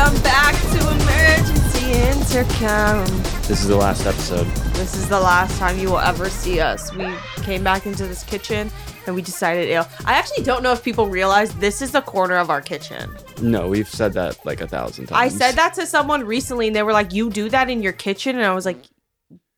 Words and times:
Welcome 0.00 0.22
back 0.22 0.54
to 0.54 0.78
Emergency 0.78 1.92
Intercom. 1.92 3.04
This 3.46 3.60
is 3.60 3.66
the 3.66 3.76
last 3.76 4.06
episode. 4.06 4.46
This 4.72 4.96
is 4.96 5.10
the 5.10 5.20
last 5.20 5.58
time 5.58 5.78
you 5.78 5.90
will 5.90 5.98
ever 5.98 6.30
see 6.30 6.58
us. 6.58 6.90
We 6.94 7.14
came 7.42 7.62
back 7.62 7.84
into 7.84 8.06
this 8.06 8.22
kitchen 8.22 8.70
and 9.06 9.14
we 9.14 9.20
decided, 9.20 9.68
you 9.68 9.74
know, 9.74 9.86
I 10.06 10.14
actually 10.14 10.42
don't 10.42 10.62
know 10.62 10.72
if 10.72 10.82
people 10.82 11.08
realize 11.08 11.54
this 11.56 11.82
is 11.82 11.92
the 11.92 12.00
corner 12.00 12.36
of 12.36 12.48
our 12.48 12.62
kitchen. 12.62 13.10
No, 13.42 13.68
we've 13.68 13.86
said 13.86 14.14
that 14.14 14.42
like 14.46 14.62
a 14.62 14.66
thousand 14.66 15.08
times. 15.08 15.34
I 15.34 15.36
said 15.36 15.56
that 15.56 15.74
to 15.74 15.84
someone 15.84 16.24
recently 16.24 16.68
and 16.68 16.74
they 16.74 16.82
were 16.82 16.94
like, 16.94 17.12
"You 17.12 17.28
do 17.28 17.50
that 17.50 17.68
in 17.68 17.82
your 17.82 17.92
kitchen?" 17.92 18.36
And 18.36 18.46
I 18.46 18.54
was 18.54 18.64
like, 18.64 18.82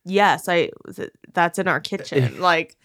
"Yes, 0.05 0.49
I 0.49 0.71
that's 1.33 1.61
in 1.61 1.69
our 1.69 1.79
kitchen." 1.79 2.41
like 2.41 2.77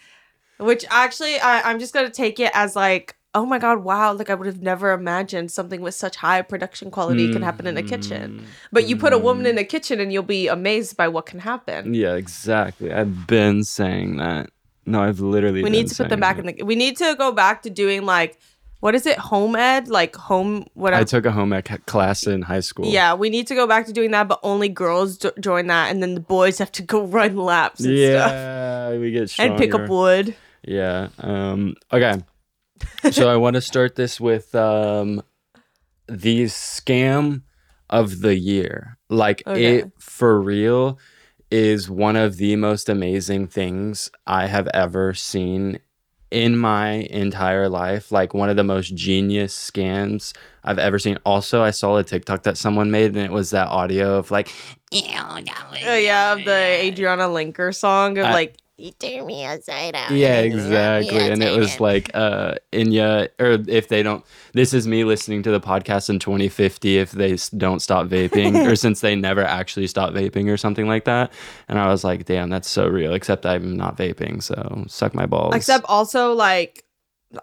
which 0.60 0.86
actually 0.92 1.40
I 1.40 1.64
I'm 1.64 1.80
just 1.80 1.96
going 1.96 2.06
to 2.06 2.14
take 2.14 2.40
it 2.40 2.52
as 2.54 2.76
like 2.76 3.17
Oh 3.34 3.46
my 3.46 3.60
god, 3.60 3.84
wow, 3.84 4.14
like 4.14 4.30
I 4.30 4.34
would 4.34 4.48
have 4.48 4.62
never 4.62 4.92
imagined 4.92 5.52
something 5.52 5.82
with 5.82 5.94
such 5.94 6.16
high 6.16 6.42
production 6.42 6.90
quality 6.90 7.32
can 7.32 7.42
happen 7.42 7.68
in 7.68 7.78
a 7.78 7.84
kitchen. 7.84 8.48
But 8.72 8.88
you 8.88 8.98
put 8.98 9.14
a 9.14 9.18
woman 9.18 9.46
in 9.46 9.58
a 9.58 9.64
kitchen 9.64 10.00
and 10.00 10.12
you'll 10.12 10.24
be 10.24 10.48
amazed 10.48 10.98
by 10.98 11.08
what 11.08 11.26
can 11.26 11.40
happen. 11.40 11.94
Yeah, 11.94 12.16
exactly. 12.16 12.92
I've 12.92 13.28
been 13.28 13.64
saying 13.64 14.18
that. 14.18 14.50
No, 14.86 15.04
I've 15.04 15.20
literally. 15.20 15.62
We 15.62 15.70
need 15.70 15.88
to 15.90 15.96
put 15.96 16.10
them 16.10 16.20
back 16.20 16.38
that. 16.38 16.46
in 16.48 16.56
the 16.58 16.64
we 16.64 16.76
need 16.76 16.98
to 16.98 17.16
go 17.18 17.32
back 17.32 17.62
to 17.64 17.70
doing 17.70 18.06
like 18.06 18.40
what 18.80 18.94
is 18.94 19.06
it? 19.06 19.18
Home 19.18 19.56
ed? 19.56 19.88
Like 19.88 20.16
home 20.16 20.66
whatever 20.74 21.02
I 21.02 21.04
took 21.04 21.26
a 21.26 21.32
home 21.32 21.52
ed 21.52 21.68
class 21.86 22.28
in 22.28 22.44
high 22.44 22.60
school. 22.60 22.86
Yeah, 22.86 23.14
we 23.16 23.30
need 23.30 23.48
to 23.48 23.56
go 23.56 23.68
back 23.68 23.86
to 23.88 23.94
doing 23.94 24.12
that, 24.12 24.28
but 24.28 24.40
only 24.44 24.70
girls 24.70 25.18
jo- 25.18 25.32
join 25.40 25.68
that, 25.68 25.92
and 25.92 26.02
then 26.02 26.14
the 26.14 26.22
boys 26.22 26.58
have 26.60 26.72
to 26.74 26.82
go 26.94 27.04
run 27.04 27.36
laps 27.36 27.80
and 27.82 27.98
stuff 27.98 28.32
Yeah, 28.32 28.98
we 28.98 29.12
get 29.12 29.30
stronger. 29.30 29.54
and 29.54 29.60
pick 29.60 29.74
up 29.74 29.90
wood. 29.90 30.36
Yeah. 30.64 31.10
Um. 31.20 31.76
Okay. 31.92 32.22
So 33.12 33.30
I 33.30 33.36
want 33.38 33.56
to 33.56 33.62
start 33.62 33.96
this 33.96 34.20
with 34.20 34.54
um, 34.56 35.22
the 36.08 36.44
scam 36.46 37.42
of 37.90 38.22
the 38.22 38.36
year. 38.38 38.98
Like 39.10 39.44
Okay. 39.48 39.78
it 39.80 39.92
for 40.00 40.40
real 40.42 41.00
is 41.50 41.90
one 41.90 42.16
of 42.16 42.38
the 42.38 42.56
most 42.58 42.90
amazing 42.90 43.48
things 43.48 44.12
I 44.26 44.48
have 44.48 44.68
ever 44.74 45.14
seen 45.14 45.80
in 46.30 46.58
my 46.58 46.90
entire 47.10 47.70
life. 47.70 48.12
Like 48.12 48.34
one 48.34 48.50
of 48.50 48.58
the 48.58 48.64
most 48.66 48.94
genius 48.96 49.56
scams 49.58 50.36
I've 50.66 50.78
ever 50.80 51.00
seen. 51.00 51.18
Also, 51.26 51.64
I 51.64 51.72
saw 51.72 51.96
a 51.96 52.04
TikTok 52.04 52.44
that 52.44 52.58
someone 52.58 52.92
made, 52.92 53.16
and 53.16 53.20
it 53.26 53.32
was 53.32 53.52
that 53.52 53.70
audio 53.70 54.18
of 54.18 54.30
like, 54.30 54.52
Oh 55.86 55.96
yeah, 55.96 56.34
of 56.34 56.44
the 56.44 56.52
Adriana 56.84 57.24
Linker 57.24 57.74
song 57.74 58.18
of 58.18 58.26
I- 58.26 58.34
like 58.34 58.58
You 58.80 58.92
turn 58.92 59.26
me 59.26 59.44
upside 59.44 59.94
down. 59.94 60.16
Yeah, 60.16 60.42
and 60.42 60.54
you 60.54 60.60
rub 60.60 60.70
me 60.70 61.08
exactly. 61.08 61.32
And 61.32 61.44
it 61.44 61.58
was 61.58 61.80
like 61.80 62.12
uh 62.14 62.56
Enya 62.72 63.30
or 63.40 63.58
if 63.68 63.88
they 63.88 64.04
don't 64.04 64.24
this 64.54 64.72
is 64.72 64.88
me 64.88 65.04
listening 65.04 65.42
to 65.44 65.52
the 65.52 65.60
podcast 65.60 66.12
in 66.12 66.20
2050 66.20 67.00
if 67.00 67.12
they 67.12 67.38
don't 67.58 67.82
stop 67.82 68.06
vaping 68.06 68.70
or 68.70 68.76
since 68.86 69.02
they 69.02 69.16
never 69.16 69.44
actually 69.44 69.88
stop 69.88 70.14
vaping 70.14 70.48
or 70.48 70.58
something 70.58 70.88
like 70.88 71.06
that. 71.06 71.32
And 71.68 71.80
I 71.80 71.88
was 71.88 72.04
like, 72.04 72.26
"Damn, 72.26 72.50
that's 72.50 72.70
so 72.70 72.88
real." 72.88 73.14
Except 73.16 73.48
I'm 73.48 73.76
not 73.76 73.98
vaping, 73.98 74.44
so 74.44 74.86
suck 74.88 75.16
my 75.16 75.26
balls. 75.26 75.56
except 75.56 75.86
also 75.86 76.34
like 76.34 76.84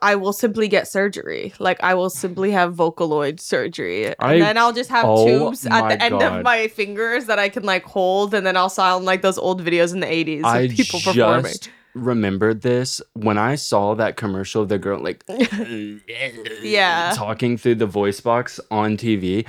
I 0.00 0.14
will 0.16 0.32
simply 0.32 0.66
get 0.68 0.88
surgery. 0.88 1.52
Like 1.58 1.82
I 1.82 1.92
will 1.94 2.08
simply 2.10 2.50
have 2.52 2.74
Vocaloid 2.74 3.38
surgery, 3.40 4.06
and 4.06 4.14
I- 4.18 4.38
then 4.38 4.56
I'll 4.58 4.72
just 4.72 4.88
have 4.90 5.04
Oh 5.06 5.26
tubes 5.26 5.66
at 5.66 5.88
the 5.88 6.02
end 6.02 6.18
God. 6.18 6.38
of 6.38 6.42
my 6.42 6.68
fingers 6.68 7.26
that 7.26 7.38
I 7.38 7.48
can 7.50 7.64
like 7.64 7.84
hold, 7.84 8.32
and 8.34 8.46
then 8.46 8.56
I'll 8.56 8.70
sound 8.70 9.04
like 9.04 9.20
those 9.22 9.36
old 9.38 9.62
videos 9.62 9.92
in 9.92 10.00
the 10.00 10.06
'80s 10.06 10.38
of 10.40 10.44
I 10.46 10.68
people 10.68 11.00
performing. 11.00 11.44
just 11.44 11.70
remembered 11.94 12.62
this 12.62 13.00
when 13.12 13.38
I 13.38 13.54
saw 13.56 13.94
that 13.94 14.16
commercial 14.16 14.62
of 14.62 14.68
the 14.68 14.78
girl 14.78 15.00
like 15.00 15.22
Yeah. 16.62 17.12
talking 17.14 17.56
through 17.56 17.76
the 17.76 17.86
voice 17.86 18.20
box 18.20 18.60
on 18.70 18.96
TV. 18.96 19.46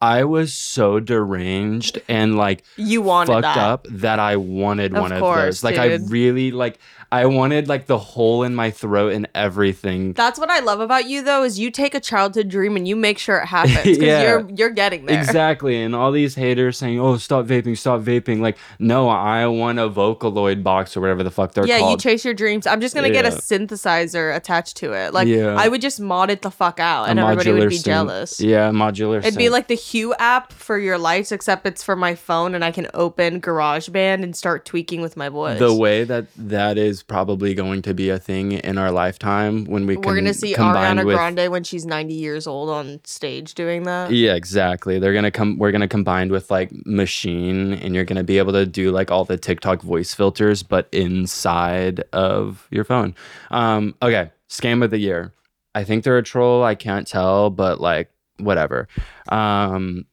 I 0.00 0.24
was 0.24 0.52
so 0.52 1.00
deranged 1.00 2.00
and 2.08 2.36
like 2.36 2.62
You 2.76 3.00
wanted 3.00 3.32
fucked 3.32 3.42
that. 3.42 3.56
up 3.58 3.86
that 3.90 4.18
I 4.18 4.36
wanted 4.36 4.94
Of 4.94 5.00
one 5.00 5.12
of 5.12 5.20
those. 5.20 5.64
Like 5.64 5.78
I 5.78 5.94
really 5.94 6.50
like 6.50 6.78
I 7.20 7.26
wanted 7.26 7.68
like 7.68 7.86
the 7.86 7.98
hole 7.98 8.42
in 8.42 8.54
my 8.54 8.70
throat 8.70 9.12
and 9.12 9.28
everything. 9.34 10.12
That's 10.14 10.38
what 10.38 10.50
I 10.50 10.60
love 10.60 10.80
about 10.80 11.06
you 11.06 11.22
though 11.22 11.42
is 11.44 11.58
you 11.58 11.70
take 11.70 11.94
a 11.94 12.00
childhood 12.00 12.48
dream 12.48 12.76
and 12.76 12.88
you 12.88 12.96
make 12.96 13.18
sure 13.18 13.38
it 13.38 13.46
happens 13.46 13.76
because 13.84 13.98
Yeah. 14.14 14.22
you're 14.22 14.50
you're 14.50 14.70
getting 14.70 15.06
there. 15.06 15.18
Exactly. 15.20 15.80
And 15.80 15.94
all 15.94 16.10
these 16.12 16.34
haters 16.34 16.76
saying, 16.78 16.98
"Oh, 16.98 17.16
stop 17.16 17.46
vaping, 17.46 17.76
stop 17.78 18.00
vaping." 18.00 18.40
Like, 18.40 18.58
no, 18.78 19.08
I 19.08 19.46
want 19.46 19.78
a 19.78 19.88
Vocaloid 19.88 20.62
box 20.62 20.96
or 20.96 21.00
whatever 21.00 21.22
the 21.22 21.30
fuck 21.30 21.52
they're 21.52 21.66
Yeah, 21.66 21.90
you 21.90 21.96
chase 21.96 22.24
your 22.24 22.34
dreams. 22.34 22.66
I'm 22.66 22.80
just 22.80 22.94
gonna 22.94 23.10
get 23.10 23.24
a 23.24 23.30
synthesizer 23.30 24.34
attached 24.34 24.76
to 24.78 24.92
it. 24.92 25.14
Like 25.14 25.28
Yeah. 25.28 25.54
I 25.56 25.68
would 25.68 25.80
just 25.80 26.00
mod 26.00 26.30
it 26.30 26.42
the 26.42 26.50
fuck 26.50 26.80
out, 26.80 27.08
and 27.08 27.18
everybody 27.18 27.52
would 27.52 27.68
be 27.68 27.76
synth. 27.78 27.84
jealous. 27.84 28.40
Yeah, 28.40 28.70
modular. 28.70 29.18
It'd 29.18 29.36
be 29.38 29.48
like 29.50 29.68
the 29.68 29.74
Hue 29.76 30.14
app 30.18 30.52
for 30.52 30.78
your 30.78 30.98
lights, 30.98 31.30
except 31.32 31.66
it's 31.66 31.82
for 31.82 31.94
my 31.96 32.14
phone, 32.14 32.54
and 32.54 32.64
I 32.64 32.72
can 32.72 32.88
open 32.94 33.40
GarageBand 33.40 34.22
and 34.22 34.34
start 34.34 34.64
tweaking 34.64 35.00
with 35.00 35.16
my 35.16 35.28
voice. 35.28 35.58
the 35.58 35.72
way 35.74 36.02
that 36.04 36.26
that 36.36 36.76
is 36.78 37.02
probably 37.06 37.54
going 37.54 37.82
to 37.82 37.94
be 37.94 38.08
a 38.10 38.18
thing 38.18 38.52
in 38.52 38.78
our 38.78 38.90
lifetime 38.90 39.64
when 39.64 39.86
we 39.86 39.96
We're 39.96 40.14
gonna 40.14 40.34
see 40.34 40.54
combined 40.54 40.98
Ariana 41.00 41.04
with- 41.04 41.16
Grande 41.16 41.50
when 41.50 41.64
she's 41.64 41.84
90 41.86 42.14
years 42.14 42.46
old 42.46 42.70
on 42.70 43.00
stage 43.04 43.54
doing 43.54 43.82
that. 43.84 44.10
Yeah, 44.10 44.34
exactly. 44.34 44.98
They're 44.98 45.12
gonna 45.14 45.30
come. 45.30 45.58
We're 45.58 45.72
gonna 45.72 45.88
combine 45.88 46.30
with 46.30 46.50
like 46.50 46.70
machine, 46.86 47.74
and 47.74 47.94
you're 47.94 48.04
gonna 48.04 48.24
be 48.24 48.38
able 48.38 48.52
to 48.52 48.66
do 48.66 48.90
like 48.90 49.10
all 49.10 49.24
the 49.24 49.36
TikTok 49.36 49.82
voice 49.82 50.14
filters, 50.14 50.62
but 50.62 50.88
inside 50.92 52.02
of 52.12 52.66
your 52.70 52.84
phone. 52.84 53.14
Um, 53.50 53.94
okay, 54.02 54.30
scam 54.48 54.82
of 54.84 54.90
the 54.90 54.98
year. 54.98 55.32
I 55.74 55.84
think 55.84 56.04
they're 56.04 56.18
a 56.18 56.22
troll. 56.22 56.62
I 56.62 56.74
can't 56.74 57.06
tell, 57.06 57.50
but 57.50 57.80
like 57.80 58.10
whatever. 58.38 58.88
Um, 59.28 60.06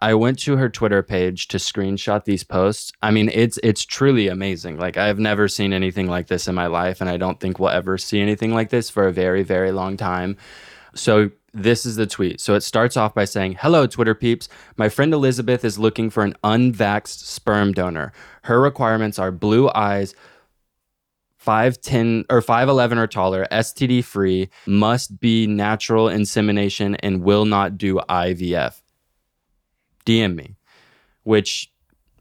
I 0.00 0.12
went 0.14 0.38
to 0.40 0.56
her 0.56 0.68
Twitter 0.68 1.02
page 1.02 1.48
to 1.48 1.56
screenshot 1.56 2.24
these 2.24 2.44
posts. 2.44 2.92
I 3.02 3.10
mean, 3.10 3.30
it's 3.32 3.58
it's 3.62 3.84
truly 3.84 4.28
amazing. 4.28 4.78
Like 4.78 4.96
I've 4.96 5.18
never 5.18 5.48
seen 5.48 5.72
anything 5.72 6.06
like 6.06 6.26
this 6.26 6.48
in 6.48 6.54
my 6.54 6.66
life, 6.66 7.00
and 7.00 7.08
I 7.08 7.16
don't 7.16 7.40
think 7.40 7.58
we'll 7.58 7.70
ever 7.70 7.96
see 7.96 8.20
anything 8.20 8.52
like 8.52 8.70
this 8.70 8.90
for 8.90 9.06
a 9.06 9.12
very 9.12 9.42
very 9.42 9.72
long 9.72 9.96
time. 9.96 10.36
So 10.94 11.30
this 11.54 11.86
is 11.86 11.96
the 11.96 12.06
tweet. 12.06 12.40
So 12.40 12.54
it 12.54 12.62
starts 12.62 12.96
off 12.96 13.14
by 13.14 13.24
saying, 13.24 13.56
"Hello, 13.60 13.86
Twitter 13.86 14.14
peeps. 14.14 14.48
My 14.76 14.90
friend 14.90 15.14
Elizabeth 15.14 15.64
is 15.64 15.78
looking 15.78 16.10
for 16.10 16.22
an 16.22 16.36
unvaxxed 16.44 17.24
sperm 17.24 17.72
donor. 17.72 18.12
Her 18.42 18.60
requirements 18.60 19.18
are 19.18 19.32
blue 19.32 19.70
eyes." 19.74 20.14
5'10 21.38 22.24
or 22.28 22.42
5'11 22.42 22.98
or 22.98 23.06
taller, 23.06 23.46
STD 23.52 24.02
free, 24.02 24.48
must 24.66 25.20
be 25.20 25.46
natural 25.46 26.08
insemination, 26.08 26.96
and 26.96 27.22
will 27.22 27.44
not 27.44 27.78
do 27.78 28.00
IVF. 28.08 28.82
DM 30.06 30.34
me, 30.34 30.56
which 31.24 31.70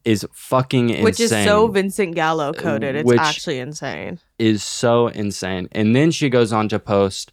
is 0.04 0.28
fucking 0.34 0.90
insane. 0.90 1.04
Which 1.04 1.20
is 1.20 1.32
so 1.32 1.68
Vincent 1.68 2.16
Gallo 2.16 2.54
coded. 2.54 2.96
It's 2.96 3.12
actually 3.14 3.60
insane. 3.60 4.20
is 4.38 4.64
so 4.64 5.08
insane. 5.08 5.70
And 5.72 5.96
then 5.96 6.12
she 6.12 6.30
goes 6.30 6.52
on 6.52 6.68
to 6.70 6.80
post 6.80 7.32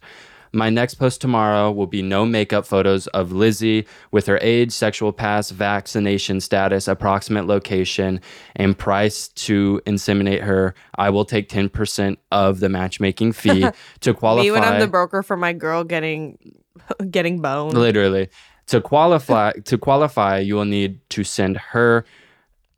my 0.53 0.69
next 0.69 0.95
post 0.95 1.19
tomorrow 1.19 1.71
will 1.71 1.87
be 1.87 2.03
no 2.03 2.25
makeup 2.25 2.65
photos 2.65 3.07
of 3.07 3.31
Lizzie 3.31 3.87
with 4.11 4.27
her 4.27 4.37
age, 4.41 4.71
sexual 4.71 5.11
past, 5.11 5.51
vaccination 5.51 6.39
status, 6.39 6.87
approximate 6.87 7.47
location, 7.47 8.21
and 8.55 8.77
price 8.77 9.29
to 9.29 9.81
inseminate 9.87 10.43
her. 10.43 10.75
I 10.95 11.09
will 11.09 11.25
take 11.25 11.49
10% 11.49 12.17
of 12.31 12.59
the 12.59 12.69
matchmaking 12.69 13.33
fee 13.33 13.65
to 14.01 14.13
qualify. 14.13 14.43
Me 14.43 14.51
when 14.51 14.63
I'm 14.63 14.79
the 14.79 14.87
broker 14.87 15.23
for 15.23 15.35
my 15.35 15.53
girl 15.53 15.83
getting 15.83 16.37
getting 17.09 17.41
boned. 17.41 17.73
Literally. 17.73 18.29
To 18.67 18.81
qualify 18.81 19.51
to 19.65 19.77
qualify, 19.77 20.39
you 20.39 20.55
will 20.55 20.65
need 20.65 20.99
to 21.09 21.23
send 21.23 21.57
her 21.57 22.05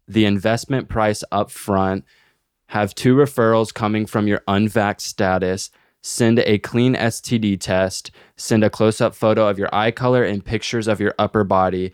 the 0.07 0.25
investment 0.25 0.89
price 0.89 1.23
up 1.31 1.51
front, 1.51 2.05
have 2.67 2.95
two 2.95 3.15
referrals 3.15 3.73
coming 3.73 4.05
from 4.05 4.27
your 4.27 4.41
unvaxxed 4.47 5.01
status, 5.01 5.71
send 6.01 6.39
a 6.39 6.59
clean 6.59 6.95
STD 6.95 7.59
test, 7.59 8.11
send 8.35 8.63
a 8.63 8.69
close 8.69 9.01
up 9.01 9.15
photo 9.15 9.47
of 9.47 9.57
your 9.57 9.73
eye 9.73 9.91
color 9.91 10.23
and 10.23 10.45
pictures 10.45 10.87
of 10.87 10.99
your 10.99 11.13
upper 11.17 11.43
body. 11.43 11.91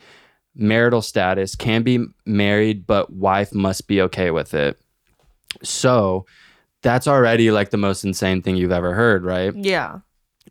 Marital 0.54 1.00
status 1.00 1.54
can 1.54 1.82
be 1.82 2.04
married, 2.26 2.86
but 2.86 3.12
wife 3.12 3.54
must 3.54 3.88
be 3.88 4.02
okay 4.02 4.30
with 4.30 4.52
it. 4.52 4.78
So 5.62 6.26
that's 6.82 7.06
already 7.06 7.50
like 7.50 7.70
the 7.70 7.78
most 7.78 8.04
insane 8.04 8.42
thing 8.42 8.56
you've 8.56 8.72
ever 8.72 8.92
heard, 8.92 9.24
right? 9.24 9.54
Yeah. 9.56 10.00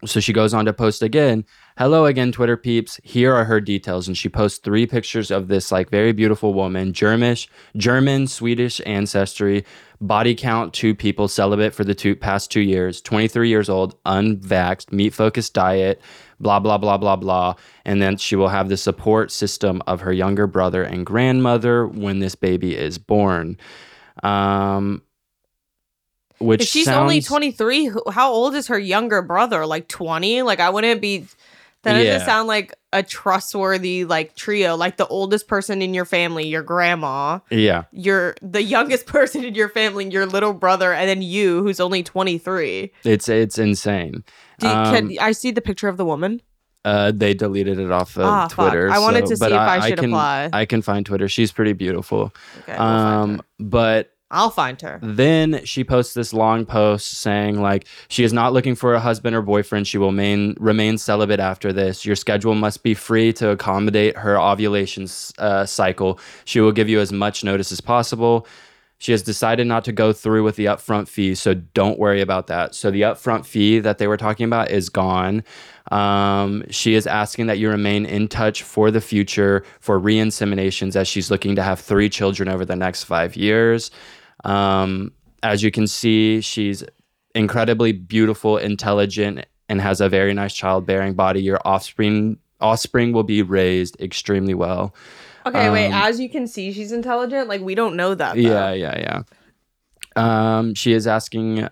So 0.06 0.20
she 0.20 0.34
goes 0.34 0.54
on 0.54 0.66
to 0.66 0.74
post 0.74 1.04
again. 1.04 1.46
Hello 1.82 2.06
again, 2.06 2.32
Twitter 2.32 2.58
peeps. 2.58 3.00
Here 3.04 3.34
are 3.34 3.46
her 3.46 3.60
details. 3.60 4.08
And 4.08 4.16
she 4.16 4.30
posts 4.30 4.60
three 4.60 4.86
pictures 4.86 5.32
of 5.32 5.48
this 5.48 5.72
like 5.72 5.90
very 5.90 6.12
beautiful 6.12 6.54
woman, 6.54 6.94
Germish, 6.94 7.48
German, 7.76 8.28
Swedish 8.28 8.80
ancestry, 8.86 9.66
body 10.00 10.36
count 10.36 10.76
two 10.76 10.94
people, 10.94 11.28
celibate 11.28 11.74
for 11.74 11.84
the 11.84 11.96
two 11.96 12.16
past 12.16 12.52
two 12.52 12.62
years, 12.62 13.02
23 13.02 13.50
years 13.50 13.68
old, 13.68 14.00
unvaxxed, 14.04 14.92
meat 14.92 15.12
focused 15.12 15.56
diet, 15.56 16.00
blah, 16.40 16.60
blah, 16.60 16.78
blah, 16.78 16.98
blah, 16.98 17.16
blah. 17.16 17.56
And 17.84 18.00
then 18.00 18.16
she 18.18 18.36
will 18.36 18.50
have 18.50 18.70
the 18.70 18.78
support 18.78 19.32
system 19.32 19.82
of 19.88 20.02
her 20.02 20.14
younger 20.14 20.46
brother 20.46 20.84
and 20.84 21.04
grandmother 21.04 21.88
when 21.88 22.20
this 22.20 22.36
baby 22.36 22.76
is 22.76 23.00
born. 23.00 23.58
Um, 24.22 25.02
which 26.42 26.62
If 26.62 26.68
she's 26.68 26.88
only 26.88 27.22
23, 27.22 27.92
how 28.12 28.32
old 28.32 28.56
is 28.56 28.68
her 28.68 28.80
younger 28.80 29.22
brother? 29.22 29.66
Like 29.66 29.88
20? 29.88 30.42
Like, 30.42 30.60
I 30.60 30.70
wouldn't 30.70 31.02
be. 31.02 31.28
That 31.84 31.94
doesn't 31.94 32.06
Yeah. 32.06 32.26
sound 32.26 32.48
like 32.48 32.74
a 32.94 33.02
trustworthy 33.02 34.06
like 34.06 34.36
trio. 34.36 34.76
Like 34.76 34.98
the 34.98 35.08
oldest 35.08 35.48
person 35.48 35.82
in 35.82 35.94
your 35.94 36.06
family, 36.06 36.48
your 36.48 36.62
grandma, 36.62 37.40
Yeah. 37.50 37.84
your 37.92 38.36
the 38.42 38.62
youngest 38.62 39.06
person 39.08 39.44
in 39.44 39.56
your 39.56 39.70
family, 39.70 40.08
your 40.10 40.26
little 40.28 40.54
brother, 40.54 40.94
and 40.94 41.10
then 41.10 41.22
you, 41.22 41.64
who's 41.64 41.80
only 41.80 42.04
23. 42.04 42.92
It's 43.04 43.28
it's 43.30 43.58
insane. 43.58 44.24
Do 44.60 44.68
you, 44.68 44.74
Um, 44.74 44.94
can 44.94 45.18
I 45.20 45.32
see 45.32 45.50
the 45.52 45.62
picture 45.62 45.88
of 45.88 45.98
the 45.98 46.06
woman? 46.06 46.42
Uh, 46.84 47.12
they 47.16 47.34
deleted 47.34 47.80
it 47.80 47.92
off 47.92 48.16
of 48.18 48.26
Ah, 48.26 48.48
fuck. 48.48 48.70
Twitter. 48.72 48.90
I 48.92 49.00
wanted 49.00 49.26
so- 49.28 49.32
to 49.32 49.38
see 49.38 49.46
if 49.46 49.52
I 49.54 49.88
should 49.88 50.00
can, 50.00 50.10
apply. 50.10 50.50
I 50.54 50.66
can 50.66 50.82
find 50.82 51.06
Twitter. 51.06 51.28
She's 51.28 51.52
pretty 51.52 51.74
beautiful. 51.74 52.34
Okay, 52.64 52.74
we'll 52.78 52.82
Um, 52.88 53.42
but 53.60 54.12
I'll 54.32 54.50
find 54.50 54.82
her. 54.82 54.98
then 55.04 55.64
she 55.66 55.84
posts 55.84 56.14
this 56.14 56.34
long 56.34 56.66
post 56.66 57.12
saying 57.20 57.62
like 57.62 57.86
she 58.08 58.24
is 58.24 58.32
not 58.32 58.54
looking 58.54 58.76
for 58.76 58.94
a 58.94 59.00
husband 59.00 59.36
or 59.36 59.42
boyfriend. 59.42 59.88
She 59.88 59.98
will 59.98 60.14
main, 60.14 60.56
remain 60.58 60.98
celibate 60.98 61.42
after 61.42 61.74
this. 61.74 62.06
Your 62.06 62.16
schedule 62.16 62.56
must 62.56 62.82
be 62.82 62.94
free 62.94 63.34
to 63.34 63.50
accommodate 63.50 64.18
her 64.18 64.40
ovulation 64.40 65.08
uh, 65.38 65.66
cycle. 65.66 66.18
She 66.46 66.62
will 66.62 66.72
give 66.72 66.88
you 66.88 67.02
as 67.02 67.12
much 67.12 67.44
notice 67.44 67.72
as 67.72 67.82
possible. 67.82 68.48
She 69.00 69.12
has 69.14 69.24
decided 69.24 69.66
not 69.66 69.84
to 69.86 69.92
go 69.92 70.14
through 70.14 70.44
with 70.44 70.58
the 70.58 70.66
upfront 70.66 71.08
fee, 71.08 71.34
so 71.34 71.56
don't 71.56 71.98
worry 71.98 72.22
about 72.22 72.46
that. 72.48 72.76
So 72.76 72.92
the 72.92 73.02
upfront 73.02 73.48
fee 73.48 73.80
that 73.80 73.98
they 73.98 74.06
were 74.06 74.16
talking 74.16 74.46
about 74.46 74.70
is 74.70 74.90
gone. 74.90 75.44
Um, 75.92 76.64
she 76.70 76.94
is 76.94 77.08
asking 77.08 77.48
that 77.48 77.58
you 77.58 77.68
remain 77.70 78.06
in 78.06 78.28
touch 78.28 78.62
for 78.62 78.92
the 78.92 79.02
future 79.02 79.66
for 79.80 79.98
re-inseminations, 79.98 80.96
as 80.96 81.08
she's 81.08 81.32
looking 81.32 81.56
to 81.56 81.64
have 81.64 81.80
three 81.80 82.10
children 82.10 82.48
over 82.48 82.64
the 82.64 82.76
next 82.76 83.06
five 83.06 83.36
years. 83.36 83.90
Um, 84.44 85.12
as 85.44 85.64
you 85.64 85.72
can 85.72 85.88
see, 85.88 86.42
she's 86.42 86.84
incredibly 87.34 87.92
beautiful, 87.92 88.58
intelligent, 88.58 89.46
and 89.70 89.82
has 89.82 90.02
a 90.02 90.10
very 90.10 90.34
nice 90.34 90.54
childbearing 90.54 91.14
body. 91.14 91.42
Your 91.42 91.60
offspring 91.66 92.38
offspring 92.60 93.12
will 93.12 93.24
be 93.24 93.42
raised 93.42 94.00
extremely 94.00 94.54
well. 94.54 94.94
Okay, 95.46 95.70
wait. 95.72 95.88
um, 95.88 95.94
As 95.94 96.20
you 96.20 96.30
can 96.30 96.46
see, 96.46 96.72
she's 96.72 96.92
intelligent. 96.92 97.48
Like 97.48 97.62
we 97.62 97.74
don't 97.74 97.96
know 97.96 98.14
that. 98.14 98.36
though. 98.36 98.40
Yeah, 98.42 98.74
yeah, 98.74 99.00
yeah. 99.00 99.22
Um, 100.16 100.76
she 100.76 100.94
is 100.94 101.08
asking. 101.08 101.68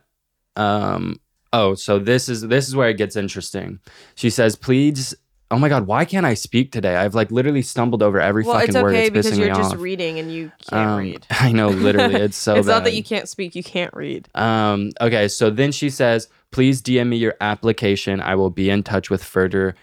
Um, 0.56 1.20
oh, 1.54 1.76
so 1.76 2.00
this 2.00 2.30
is 2.30 2.42
this 2.42 2.68
is 2.68 2.76
where 2.76 2.90
it 2.90 2.98
gets 2.98 3.16
interesting. 3.16 3.80
She 4.16 4.30
says, 4.30 4.56
"Please." 4.56 5.16
Oh 5.52 5.58
my 5.58 5.68
God! 5.68 5.88
Why 5.88 6.06
can't 6.06 6.26
I 6.28 6.36
speak 6.36 6.72
today? 6.72 6.96
I've 6.96 7.16
like 7.16 7.32
literally 7.32 7.64
stumbled 7.64 8.04
over 8.04 8.20
every 8.22 8.44
Well, 8.44 8.54
fucking 8.54 8.70
it's 8.70 8.76
word. 8.84 8.94
okay 8.94 9.06
It's 9.08 9.14
because 9.14 9.38
you're 9.38 9.48
just 9.56 9.74
off. 9.76 9.80
reading 9.82 10.20
and 10.20 10.32
you 10.32 10.52
can't 10.70 10.90
Um, 10.90 11.00
read. 11.04 11.26
I 11.32 11.52
know, 11.52 11.70
literally, 11.70 12.16
it's 12.16 12.38
so. 12.46 12.56
it's 12.56 12.68
not 12.68 12.84
that 12.84 12.94
you 12.94 13.04
can't 13.04 13.28
speak; 13.28 13.56
you 13.56 13.64
can't 13.64 13.94
read. 13.96 14.30
Um, 14.36 14.92
okay, 15.02 15.28
so 15.28 15.50
then 15.50 15.72
she 15.72 15.90
says, 15.90 16.28
please 16.52 16.82
DM 16.84 17.08
me 17.08 17.18
your 17.18 17.34
application. 17.42 18.22
I 18.22 18.36
will 18.36 18.52
be 18.52 18.70
in 18.70 18.84
touch 18.84 19.10
with 19.10 19.24
further 19.24 19.76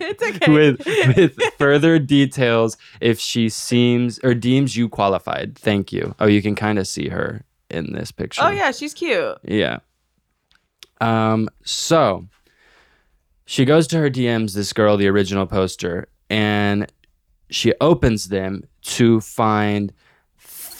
it's 0.00 0.22
okay. 0.22 0.50
with 0.52 0.84
with 1.16 1.36
further 1.58 1.98
details 1.98 2.76
if 3.00 3.20
she 3.20 3.48
seems 3.48 4.18
or 4.24 4.34
deems 4.34 4.76
you 4.76 4.88
qualified. 4.88 5.56
Thank 5.58 5.92
you. 5.92 6.14
Oh, 6.18 6.26
you 6.26 6.42
can 6.42 6.54
kind 6.54 6.78
of 6.78 6.86
see 6.88 7.08
her 7.08 7.44
in 7.68 7.92
this 7.92 8.10
picture. 8.10 8.42
oh 8.44 8.50
yeah, 8.50 8.70
she's 8.72 8.94
cute. 8.94 9.38
Yeah. 9.44 9.78
Um, 11.00 11.48
so 11.64 12.26
she 13.46 13.64
goes 13.64 13.86
to 13.88 13.98
her 13.98 14.10
DMs, 14.10 14.54
this 14.54 14.72
girl, 14.72 14.96
the 14.96 15.08
original 15.08 15.46
poster, 15.46 16.08
and 16.28 16.90
she 17.50 17.72
opens 17.80 18.28
them 18.28 18.62
to 18.82 19.20
find 19.20 19.92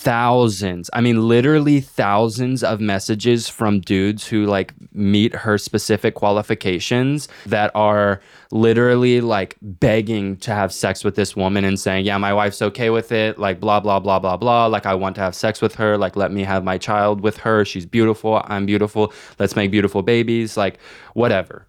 thousands 0.00 0.88
i 0.92 1.00
mean 1.00 1.28
literally 1.28 1.80
thousands 1.80 2.62
of 2.62 2.80
messages 2.80 3.48
from 3.48 3.80
dudes 3.80 4.26
who 4.26 4.46
like 4.46 4.72
meet 4.92 5.34
her 5.34 5.58
specific 5.58 6.14
qualifications 6.14 7.28
that 7.46 7.70
are 7.74 8.20
literally 8.50 9.20
like 9.20 9.56
begging 9.60 10.36
to 10.36 10.52
have 10.52 10.72
sex 10.72 11.04
with 11.04 11.16
this 11.16 11.36
woman 11.36 11.64
and 11.64 11.78
saying 11.78 12.04
yeah 12.04 12.16
my 12.16 12.32
wife's 12.32 12.62
okay 12.62 12.90
with 12.90 13.12
it 13.12 13.38
like 13.38 13.60
blah 13.60 13.78
blah 13.78 14.00
blah 14.00 14.18
blah 14.18 14.36
blah 14.36 14.66
like 14.66 14.86
i 14.86 14.94
want 14.94 15.14
to 15.14 15.20
have 15.20 15.34
sex 15.34 15.60
with 15.60 15.74
her 15.74 15.98
like 15.98 16.16
let 16.16 16.32
me 16.32 16.42
have 16.42 16.64
my 16.64 16.78
child 16.78 17.20
with 17.20 17.38
her. 17.38 17.64
She's 17.64 17.86
beautiful. 17.86 18.42
I'm 18.44 18.66
beautiful. 18.66 19.12
Let's 19.38 19.56
make 19.56 19.70
beautiful 19.70 20.02
babies 20.02 20.56
like 20.56 20.78
whatever. 21.14 21.66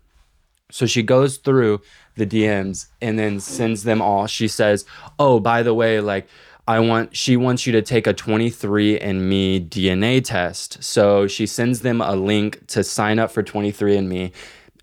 So 0.72 0.86
she 0.86 1.04
goes 1.04 1.38
through 1.38 1.82
the 2.16 2.26
DMs 2.26 2.88
and 3.02 3.20
then 3.20 3.40
sends 3.40 3.84
them 3.84 4.02
all. 4.02 4.26
She 4.28 4.48
says, 4.48 4.86
"Oh, 5.20 5.40
by 5.40 5.64
the 5.64 5.74
way, 5.74 6.00
like 6.00 6.28
I 6.68 6.80
want 6.80 7.16
she 7.16 7.38
wants 7.38 7.66
you 7.66 7.74
to 7.74 7.82
take 7.82 8.08
a 8.08 8.14
23andme 8.14 9.68
DNA 9.70 10.24
test." 10.24 10.84
So 10.84 11.28
she 11.28 11.46
sends 11.46 11.82
them 11.82 12.02
a 12.02 12.16
link 12.16 12.66
to 12.68 12.84
sign 12.84 13.20
up 13.20 13.32
for 13.32 13.44
23andme 13.44 14.32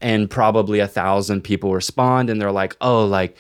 and 0.01 0.31
probably 0.31 0.79
a 0.81 0.89
thousand 0.89 1.43
people 1.43 1.75
respond 1.75 2.31
and 2.31 2.41
they're 2.41 2.53
like, 2.53 2.77
"Oh, 2.81 3.05
like 3.05 3.37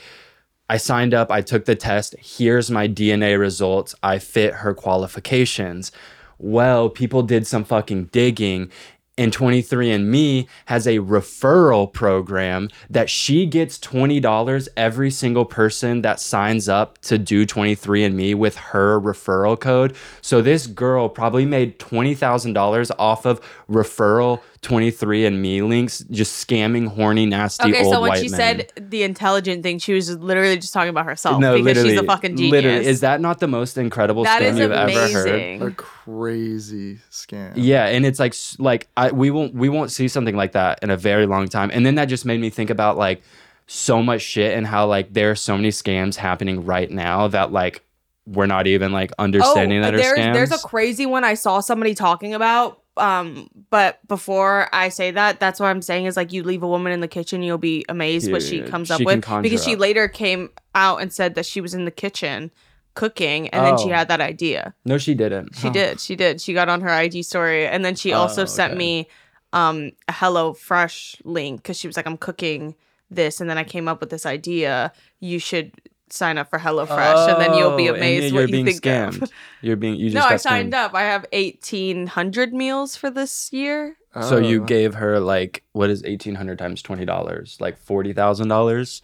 I 0.71 0.77
signed 0.77 1.15
up, 1.15 1.31
I 1.31 1.41
took 1.41 1.65
the 1.65 1.75
test, 1.75 2.15
here's 2.19 2.71
my 2.71 2.89
DNA 2.89 3.39
results, 3.39 3.95
I 4.03 4.19
fit 4.19 4.53
her 4.55 4.75
qualifications. 4.75 5.91
Well, 6.39 6.91
people 6.91 7.23
did 7.23 7.47
some 7.47 7.65
fucking 7.65 8.07
digging. 8.07 8.71
And 9.19 9.37
23andMe 9.37 10.47
has 10.67 10.87
a 10.87 10.99
referral 10.99 11.93
program 11.93 12.71
that 12.89 13.11
she 13.11 13.47
gets 13.47 13.77
$20 13.79 14.69
every 14.77 15.11
single 15.11 15.45
person 15.45 16.03
that 16.03 16.21
signs 16.21 16.69
up 16.69 16.99
to 16.99 17.19
do 17.19 17.45
23andMe 17.45 18.37
with 18.37 18.57
her 18.57 19.01
referral 19.01 19.59
code. 19.59 19.97
So 20.23 20.41
this 20.41 20.69
girl 20.69 21.09
probably 21.09 21.45
made 21.45 21.81
$20,000 21.81 22.91
off 22.97 23.27
of 23.27 23.41
referral 23.69 24.41
23andMe 24.63 25.67
links, 25.69 26.05
just 26.11 26.47
scamming 26.47 26.89
horny, 26.89 27.27
nasty 27.27 27.69
Okay, 27.69 27.85
old 27.85 27.93
so 27.93 28.01
when 28.01 28.11
white 28.11 28.23
she 28.23 28.29
men. 28.29 28.39
said 28.39 28.73
the 28.77 29.03
intelligent 29.03 29.63
thing, 29.63 29.79
she 29.79 29.93
was 29.95 30.17
literally 30.19 30.57
just 30.57 30.73
talking 30.73 30.89
about 30.89 31.05
herself 31.05 31.41
No, 31.41 31.57
because 31.57 31.77
she's 31.77 31.85
literally, 31.85 32.07
a 32.07 32.11
fucking 32.11 32.37
genius. 32.37 32.53
Literally, 32.53 32.87
is 32.87 33.01
that 33.01 33.21
not 33.21 33.41
the 33.41 33.49
most 33.49 33.79
incredible 33.79 34.25
That 34.25 34.43
scam 34.43 34.47
is 34.47 34.59
you've 34.59 34.73
ever 34.73 35.09
heard? 35.09 35.63
A 35.63 35.71
crazy 35.73 36.99
scam. 37.11 37.53
Yeah, 37.57 37.87
and 37.87 38.05
it's 38.05 38.19
like 38.19 38.35
like 38.59 38.89
I 38.97 39.13
we 39.13 39.31
won't 39.31 39.55
we 39.55 39.69
won't 39.69 39.91
see 39.91 40.09
something 40.09 40.37
like 40.37 40.53
that 40.53 40.81
in 40.83 40.91
a 40.91 40.97
very 40.97 41.27
long 41.27 41.49
time. 41.49 41.71
And 41.73 41.87
then 41.87 41.95
that 41.97 42.07
just 42.07 42.25
made 42.25 42.41
me 42.41 42.51
think 42.51 42.71
about 42.71 42.97
like 42.97 43.23
so 43.67 44.03
much 44.03 44.23
shit 44.23 44.57
and 44.57 44.67
how 44.67 44.87
like 44.87 45.13
there 45.13 45.31
are 45.31 45.37
so 45.37 45.55
many 45.57 45.69
scams 45.69 46.17
happening 46.17 46.65
right 46.65 46.91
now 46.91 47.29
that 47.29 47.53
like 47.53 47.85
we're 48.27 48.47
not 48.47 48.67
even 48.67 48.93
like 48.93 49.13
understanding 49.19 49.79
oh, 49.79 49.83
that 49.83 49.95
are 49.95 49.99
Oh, 49.99 50.01
there's, 50.01 50.19
scams. 50.19 50.35
There's 50.35 50.53
a 50.53 50.59
crazy 50.59 51.07
one 51.07 51.25
I 51.25 51.35
saw 51.35 51.61
somebody 51.61 51.95
talking 51.95 52.35
about. 52.35 52.83
Um, 52.99 53.49
but 53.71 54.07
before 54.09 54.69
I 54.73 54.89
say 54.89 55.11
that, 55.13 55.41
that's 55.41 55.61
what 55.61 55.67
I'm 55.69 55.83
saying 55.83 56.07
is 56.07 56.17
like 56.17 56.33
you 56.33 56.43
leave 56.43 56.63
a 56.63 56.69
woman 56.69 56.93
in 56.93 57.01
the 57.01 57.09
kitchen, 57.09 57.43
you'll 57.43 57.59
be 57.59 57.85
amazed 57.89 58.31
what 58.33 58.43
she 58.43 58.63
comes 58.63 58.89
she 58.89 58.95
up 58.95 59.01
with 59.05 59.25
because 59.43 59.65
she 59.65 59.75
up. 59.75 59.81
later 59.81 60.09
came 60.09 60.51
out 60.75 61.01
and 61.01 61.13
said 61.13 61.35
that 61.37 61.47
she 61.47 61.61
was 61.61 61.75
in 61.75 61.85
the 61.85 61.91
kitchen 61.91 62.51
cooking 62.95 63.49
and 63.51 63.65
then 63.65 63.79
she 63.79 63.91
Oh. 63.91 63.95
had 63.95 64.09
that 64.09 64.21
idea. 64.21 64.75
no, 64.85 64.99
she 64.99 65.15
didn't. 65.15 65.55
She 65.55 65.69
Huh. 65.69 65.73
did. 65.73 66.01
She 66.01 66.17
did. 66.17 66.41
She 66.41 66.53
got 66.53 66.69
on 66.69 66.81
her 66.81 66.89
IG 67.01 67.23
story 67.25 67.67
and 67.67 67.85
then 67.85 67.95
she 67.95 68.13
also 68.13 68.43
Oh, 68.43 68.47
sent 68.47 68.77
me 68.77 69.09
um 69.53 69.93
a 70.09 70.13
Hello 70.13 70.53
Fresh 70.53 71.17
link 71.25 71.63
because 71.63 71.79
she 71.79 71.87
was 71.87 71.97
like, 71.97 72.07
I'm 72.07 72.17
cooking 72.19 72.75
this 73.11 73.41
and 73.41 73.49
then 73.49 73.57
I 73.57 73.65
came 73.65 73.87
up 73.89 74.01
with 74.01 74.11
this 74.11 74.27
idea. 74.27 74.93
You 75.21 75.39
should 75.39 75.73
sign 76.13 76.39
up 76.39 76.51
for 76.51 76.59
Hello 76.59 76.87
Fresh 76.87 77.29
and 77.29 77.41
then 77.41 77.55
you'll 77.55 77.77
be 77.77 77.89
Oh, 77.89 77.95
and 77.95 77.97
amazed 78.03 78.33
you're 78.35 78.43
what 78.43 78.49
you 78.49 78.53
being 78.53 78.67
think 78.67 78.83
scammed. 78.83 79.23
of. 79.23 79.31
You're 79.63 79.77
being 79.77 79.95
you 79.97 80.11
just 80.11 80.29
No, 80.29 80.35
I 80.35 80.37
signed 80.37 80.73
scammed. 80.73 80.77
up. 80.87 80.95
I 80.95 81.03
have 81.03 81.27
eighteen 81.33 82.07
hundred 82.07 82.53
meals 82.53 82.97
for 82.97 83.11
this 83.11 83.53
year. 83.53 83.97
So 84.23 84.39
you 84.39 84.63
Oh. 84.63 84.65
gave 84.67 84.95
her 84.95 85.21
like 85.21 85.63
what 85.73 85.91
is 85.91 86.03
eighteen 86.05 86.35
hundred 86.35 86.59
times 86.59 86.83
twenty 86.83 87.05
dollars? 87.05 87.57
Like 87.61 87.77
forty 87.79 88.13
thousand 88.13 88.49
dollars? 88.49 89.03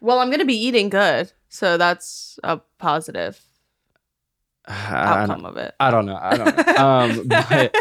Well, 0.00 0.18
I'm 0.18 0.30
gonna 0.30 0.44
be 0.44 0.56
eating 0.56 0.88
good, 0.88 1.32
so 1.48 1.76
that's 1.76 2.38
a 2.44 2.58
positive. 2.78 3.40
I, 4.66 5.22
outcome 5.22 5.42
don't, 5.42 5.50
of 5.50 5.56
it. 5.56 5.74
I 5.80 5.90
don't 5.90 6.06
know. 6.06 6.18
I 6.20 6.36
don't 6.36 6.56
know. 6.56 6.76
um, 6.76 7.28
but 7.28 7.72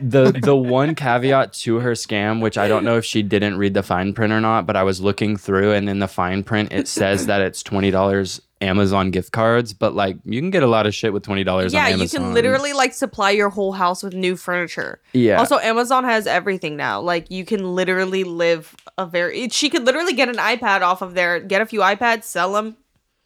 the 0.00 0.38
the 0.42 0.56
one 0.56 0.94
caveat 0.94 1.52
to 1.54 1.76
her 1.76 1.92
scam, 1.92 2.40
which 2.40 2.56
I 2.56 2.68
don't 2.68 2.84
know 2.84 2.96
if 2.96 3.04
she 3.04 3.22
didn't 3.22 3.58
read 3.58 3.74
the 3.74 3.82
fine 3.82 4.14
print 4.14 4.32
or 4.32 4.40
not, 4.40 4.66
but 4.66 4.76
I 4.76 4.82
was 4.82 5.00
looking 5.00 5.36
through, 5.36 5.72
and 5.72 5.88
in 5.88 5.98
the 5.98 6.08
fine 6.08 6.42
print 6.42 6.72
it 6.72 6.88
says 6.88 7.26
that 7.26 7.42
it's 7.42 7.62
twenty 7.62 7.90
dollars 7.90 8.40
Amazon 8.62 9.10
gift 9.10 9.32
cards, 9.32 9.74
but 9.74 9.94
like 9.94 10.16
you 10.24 10.40
can 10.40 10.50
get 10.50 10.62
a 10.62 10.66
lot 10.66 10.86
of 10.86 10.94
shit 10.94 11.12
with 11.12 11.22
twenty 11.22 11.44
dollars. 11.44 11.74
yeah, 11.74 11.88
you 11.88 12.08
can 12.08 12.32
literally 12.32 12.72
like 12.72 12.94
supply 12.94 13.30
your 13.30 13.50
whole 13.50 13.72
house 13.72 14.02
with 14.02 14.14
new 14.14 14.36
furniture. 14.36 15.00
yeah. 15.12 15.38
Also, 15.38 15.58
Amazon 15.58 16.04
has 16.04 16.26
everything 16.26 16.76
now. 16.76 17.00
Like 17.00 17.30
you 17.30 17.44
can 17.44 17.74
literally 17.74 18.24
live 18.24 18.74
a 18.96 19.04
very. 19.04 19.50
She 19.50 19.68
could 19.68 19.84
literally 19.84 20.14
get 20.14 20.30
an 20.30 20.36
iPad 20.36 20.80
off 20.80 21.02
of 21.02 21.14
there, 21.14 21.40
get 21.40 21.60
a 21.60 21.66
few 21.66 21.80
iPads, 21.80 22.24
sell 22.24 22.54
them. 22.54 22.76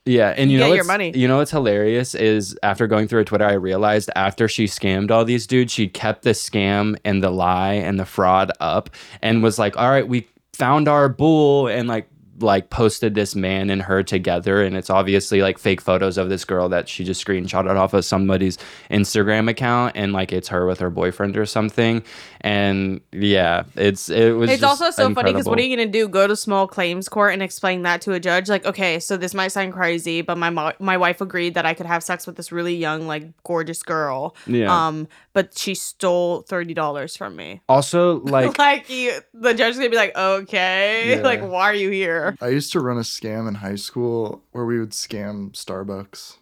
Yeah, 0.07 0.35
and 0.37 0.51
you 0.51 0.59
know 0.59 0.73
your 0.73 0.85
money. 0.85 1.13
You 1.15 1.29
know 1.29 1.39
what's 1.39 1.51
hilarious 1.51 2.15
is 2.15 2.59
after 2.63 2.87
going 2.87 3.07
through 3.07 3.19
her 3.19 3.25
Twitter, 3.25 3.45
I 3.45 3.53
realized 3.53 4.11
after 4.17 4.49
she 4.49 4.65
scammed 4.65 5.11
all 5.11 5.25
these 5.25 5.47
dudes, 5.47 5.73
she 5.73 5.89
kept 5.89 6.23
the 6.23 6.31
scam 6.31 6.97
and 7.05 7.23
the 7.23 7.31
lie 7.31 7.75
and 7.75 8.01
the 8.01 8.07
fraud 8.07 8.51
up, 8.61 8.91
and 9.21 9.43
was 9.43 9.59
like, 9.59 9.77
"All 9.77 9.91
right, 9.91 10.09
we 10.09 10.27
found 10.55 10.89
our 10.89 11.09
bull," 11.09 11.67
and 11.69 11.87
like 11.87 12.09
like 12.43 12.71
posted 12.71 13.15
this 13.15 13.35
man 13.35 13.71
and 13.71 13.83
her 13.83 14.03
together, 14.03 14.63
and 14.63 14.77
it's 14.77 14.91
obviously 14.91 15.43
like 15.43 15.59
fake 15.59 15.81
photos 15.81 16.19
of 16.19 16.29
this 16.29 16.45
girl 16.45 16.69
that 16.71 16.89
she 16.89 17.05
just 17.05 17.25
screenshotted 17.25 17.77
off 17.77 17.95
of 17.95 18.05
somebody's 18.05 18.59
Instagram 18.91 19.49
account, 19.49 19.93
and 19.97 20.13
like 20.13 20.33
it's 20.33 20.49
her 20.49 20.67
with 20.67 20.79
her 20.81 20.91
boyfriend 20.91 21.37
or 21.37 21.47
something, 21.47 22.03
and 22.41 23.01
yeah, 23.13 23.65
it's 23.77 24.09
it 24.09 24.33
was. 24.37 24.51
It's 24.51 24.63
also 24.63 24.91
so 24.91 25.13
funny 25.15 25.33
because 25.33 25.47
what 25.47 25.59
are 25.59 25.63
you 25.63 25.77
gonna 25.77 25.89
do? 25.91 26.09
Go 26.09 26.27
to 26.27 26.37
small 26.37 26.67
claims 26.67 27.09
court 27.09 27.33
and 27.33 27.43
explain 27.43 27.83
that 27.83 28.01
to 28.03 28.13
a 28.13 28.21
judge? 28.21 28.49
Like, 28.49 28.65
okay, 28.65 28.99
so 29.01 29.17
this 29.17 29.35
might 29.35 29.49
sound 29.49 29.73
crazy, 29.73 30.23
but 30.23 30.37
my 30.39 30.51
mo- 30.51 30.73
my 30.79 30.97
wife 30.97 31.21
agreed 31.21 31.55
that 31.55 31.67
I 31.67 31.75
could 31.75 31.87
have 31.87 32.03
sex 32.03 32.27
with 32.27 32.37
this 32.37 32.51
really 32.53 32.75
young, 32.77 33.07
like 33.07 33.25
gorgeous 33.45 33.83
girl. 33.83 34.35
Yeah. 34.47 34.87
Um, 34.87 35.09
but 35.33 35.57
she 35.57 35.75
stole 35.75 36.43
thirty 36.43 36.75
dollars 36.75 37.17
from 37.17 37.37
me. 37.37 37.61
also 37.69 38.21
like 38.25 38.59
Like, 38.59 38.89
you, 38.91 39.13
the 39.35 39.55
judge's 39.55 39.77
gonna 39.79 39.91
be 39.91 39.97
like, 39.97 40.17
okay, 40.17 41.17
Yeah. 41.17 41.23
like 41.23 41.41
why 41.43 41.63
are 41.71 41.75
you 41.75 41.91
here? 41.91 42.30
I 42.41 42.49
used 42.49 42.73
to 42.73 42.81
run 42.81 42.97
a 42.97 43.03
scam 43.03 43.49
in 43.49 43.57
high 43.57 43.77
school 43.77 44.43
where 44.53 44.65
we 44.65 44.79
would 44.79 44.91
scam 44.91 45.53
Starbucks. 45.53 46.37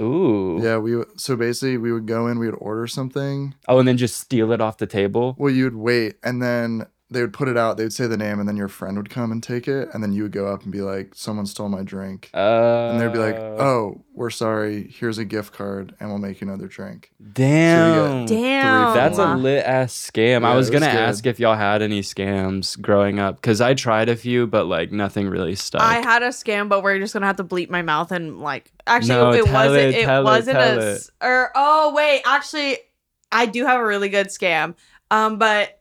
ooh 0.00 0.60
Yeah, 0.62 0.78
we 0.78 1.02
so 1.16 1.36
basically 1.36 1.76
we 1.78 1.92
would 1.92 2.06
go 2.06 2.26
in, 2.26 2.38
we 2.38 2.46
would 2.46 2.58
order 2.60 2.86
something. 2.86 3.54
oh, 3.68 3.78
and 3.78 3.86
then 3.88 3.96
just 3.96 4.16
steal 4.18 4.52
it 4.52 4.60
off 4.60 4.78
the 4.78 4.86
table. 4.86 5.34
Well, 5.38 5.52
you'd 5.52 5.76
wait, 5.76 6.16
and 6.22 6.42
then 6.42 6.86
they 7.12 7.20
would 7.20 7.32
put 7.32 7.48
it 7.48 7.56
out. 7.56 7.76
They 7.76 7.84
would 7.84 7.92
say 7.92 8.06
the 8.06 8.16
name, 8.16 8.40
and 8.40 8.48
then 8.48 8.56
your 8.56 8.68
friend 8.68 8.96
would 8.96 9.10
come 9.10 9.30
and 9.32 9.42
take 9.42 9.68
it, 9.68 9.88
and 9.92 10.02
then 10.02 10.12
you 10.12 10.22
would 10.24 10.32
go 10.32 10.46
up 10.52 10.62
and 10.62 10.72
be 10.72 10.80
like, 10.80 11.12
"Someone 11.14 11.46
stole 11.46 11.68
my 11.68 11.82
drink," 11.82 12.30
Uh, 12.34 12.90
and 12.90 13.00
they'd 13.00 13.12
be 13.12 13.18
like, 13.18 13.36
"Oh, 13.36 14.02
we're 14.14 14.30
sorry. 14.30 14.88
Here's 14.98 15.18
a 15.18 15.24
gift 15.24 15.52
card, 15.52 15.94
and 16.00 16.08
we'll 16.08 16.18
make 16.18 16.40
you 16.40 16.48
another 16.48 16.66
drink." 16.68 17.10
damn. 17.32 18.26
Damn, 18.26 18.94
That's 18.94 19.18
a 19.18 19.34
lit 19.36 19.64
ass 19.64 19.92
scam. 19.94 20.44
I 20.44 20.50
Yeah, 20.50 20.54
was 20.54 20.62
was 20.62 20.70
gonna 20.70 20.90
good. 20.92 21.00
ask 21.00 21.26
if 21.26 21.40
y'all 21.40 21.56
had 21.56 21.82
any 21.82 22.00
scams 22.02 22.80
growing 22.80 23.18
up 23.18 23.36
because 23.36 23.60
I 23.60 23.74
tried 23.74 24.08
a 24.08 24.16
few, 24.16 24.46
but 24.46 24.66
like 24.66 24.92
nothing 24.92 25.28
really 25.28 25.54
stuck. 25.54 25.82
I 25.82 25.96
had 25.96 26.22
a 26.22 26.28
scam, 26.28 26.68
but 26.68 26.82
we're 26.82 26.98
just 26.98 27.12
gonna 27.12 27.26
have 27.26 27.36
to 27.36 27.44
bleep 27.44 27.68
my 27.70 27.82
mouth 27.82 28.12
and 28.12 28.40
like 28.40 28.70
actually 28.86 29.10
No, 29.16 29.30
it 29.30 29.44
tell 29.44 29.54
wasn't 29.54 29.76
it, 29.76 29.94
it, 29.96 30.04
tell 30.04 30.20
it, 30.20 30.24
wasn't 30.24 30.58
tell 30.58 30.80
a 30.80 30.92
it. 30.94 31.10
or 31.22 31.50
oh 31.54 31.92
wait 31.94 32.22
actually 32.26 32.78
I 33.30 33.46
do 33.46 33.64
have 33.66 33.80
a 33.80 33.84
really 33.84 34.08
good 34.08 34.28
scam 34.28 34.74
um 35.10 35.38
but 35.38 35.80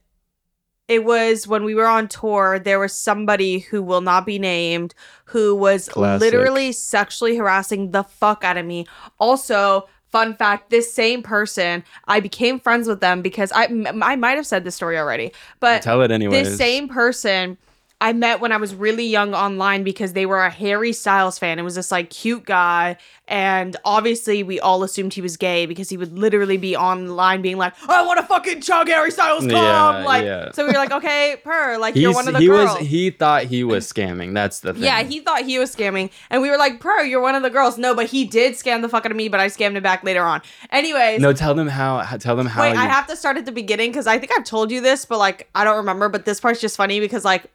it 0.95 1.03
was 1.05 1.47
when 1.47 1.63
we 1.63 1.73
were 1.75 1.87
on 1.97 2.07
tour 2.07 2.59
there 2.59 2.79
was 2.79 2.93
somebody 2.93 3.59
who 3.59 3.81
will 3.89 4.01
not 4.01 4.25
be 4.25 4.37
named 4.37 4.93
who 5.25 5.55
was 5.55 5.87
Classic. 5.89 6.21
literally 6.21 6.71
sexually 6.71 7.35
harassing 7.37 7.91
the 7.91 8.03
fuck 8.03 8.43
out 8.43 8.57
of 8.57 8.65
me 8.65 8.85
also 9.19 9.87
fun 10.11 10.35
fact 10.35 10.69
this 10.69 10.93
same 10.93 11.23
person 11.23 11.83
I 12.07 12.19
became 12.19 12.59
friends 12.59 12.87
with 12.87 12.99
them 12.99 13.21
because 13.21 13.51
I 13.53 13.65
m- 13.65 14.03
I 14.03 14.15
might 14.17 14.35
have 14.35 14.45
said 14.47 14.63
this 14.65 14.75
story 14.75 14.97
already 14.97 15.31
but 15.61 15.81
Tell 15.81 16.01
it 16.01 16.11
anyways. 16.11 16.49
this 16.49 16.57
same 16.57 16.89
person 16.89 17.57
I 18.01 18.11
met 18.13 18.41
when 18.41 18.51
I 18.51 18.57
was 18.57 18.73
really 18.73 19.05
young 19.05 19.33
online 19.33 19.83
because 19.83 20.13
they 20.13 20.25
were 20.25 20.43
a 20.43 20.49
Harry 20.49 20.91
Styles 20.91 21.37
fan. 21.39 21.59
It 21.59 21.61
was 21.61 21.75
this 21.75 21.91
like 21.91 22.09
cute 22.09 22.45
guy, 22.45 22.97
and 23.27 23.77
obviously 23.85 24.41
we 24.43 24.59
all 24.59 24.83
assumed 24.83 25.13
he 25.13 25.21
was 25.21 25.37
gay 25.37 25.67
because 25.67 25.87
he 25.89 25.97
would 25.97 26.17
literally 26.17 26.57
be 26.57 26.75
online 26.75 27.41
being 27.41 27.57
like, 27.57 27.73
"I 27.87 28.03
want 28.05 28.19
to 28.19 28.25
fucking 28.25 28.61
chug 28.61 28.87
Harry 28.87 29.11
Styles 29.11 29.41
cum." 29.41 29.51
Yeah, 29.51 30.03
like, 30.03 30.23
yeah. 30.25 30.51
so 30.51 30.65
we 30.65 30.71
were 30.71 30.79
like, 30.79 30.91
"Okay, 30.91 31.37
per, 31.43 31.77
like 31.77 31.95
you're 31.95 32.11
one 32.13 32.27
of 32.27 32.33
the 32.33 32.39
he 32.39 32.47
girls." 32.47 32.79
was 32.79 32.87
he 32.87 33.11
thought 33.11 33.43
he 33.43 33.63
was 33.63 33.91
scamming. 33.91 34.33
That's 34.33 34.61
the 34.61 34.73
thing. 34.73 34.83
yeah, 34.83 35.03
he 35.03 35.19
thought 35.19 35.43
he 35.43 35.59
was 35.59 35.73
scamming, 35.73 36.09
and 36.31 36.41
we 36.41 36.49
were 36.49 36.57
like, 36.57 36.79
"Per, 36.79 37.03
you're 37.03 37.21
one 37.21 37.35
of 37.35 37.43
the 37.43 37.51
girls." 37.51 37.77
No, 37.77 37.93
but 37.93 38.07
he 38.07 38.25
did 38.25 38.53
scam 38.53 38.81
the 38.81 38.89
fuck 38.89 39.05
out 39.05 39.11
of 39.11 39.17
me, 39.17 39.29
but 39.29 39.39
I 39.39 39.47
scammed 39.47 39.75
him 39.75 39.83
back 39.83 40.03
later 40.03 40.23
on. 40.23 40.41
Anyways, 40.71 41.21
No, 41.21 41.33
tell 41.33 41.53
them 41.53 41.67
how. 41.67 41.99
how- 41.99 42.17
Tell 42.17 42.35
them 42.35 42.45
how. 42.47 42.61
Wait, 42.61 42.73
you, 42.73 42.79
I 42.79 42.85
have 42.85 43.07
to 43.07 43.15
start 43.15 43.37
at 43.37 43.45
the 43.45 43.51
beginning 43.51 43.89
because 43.91 44.05
I 44.05 44.19
think 44.19 44.31
I've 44.37 44.43
told 44.43 44.69
you 44.71 44.79
this, 44.81 45.05
but 45.05 45.17
like 45.19 45.49
I 45.55 45.63
don't 45.63 45.77
remember. 45.77 46.09
But 46.09 46.25
this 46.25 46.39
part's 46.39 46.59
just 46.61 46.77
funny 46.77 46.99
because 46.99 47.23
like 47.25 47.45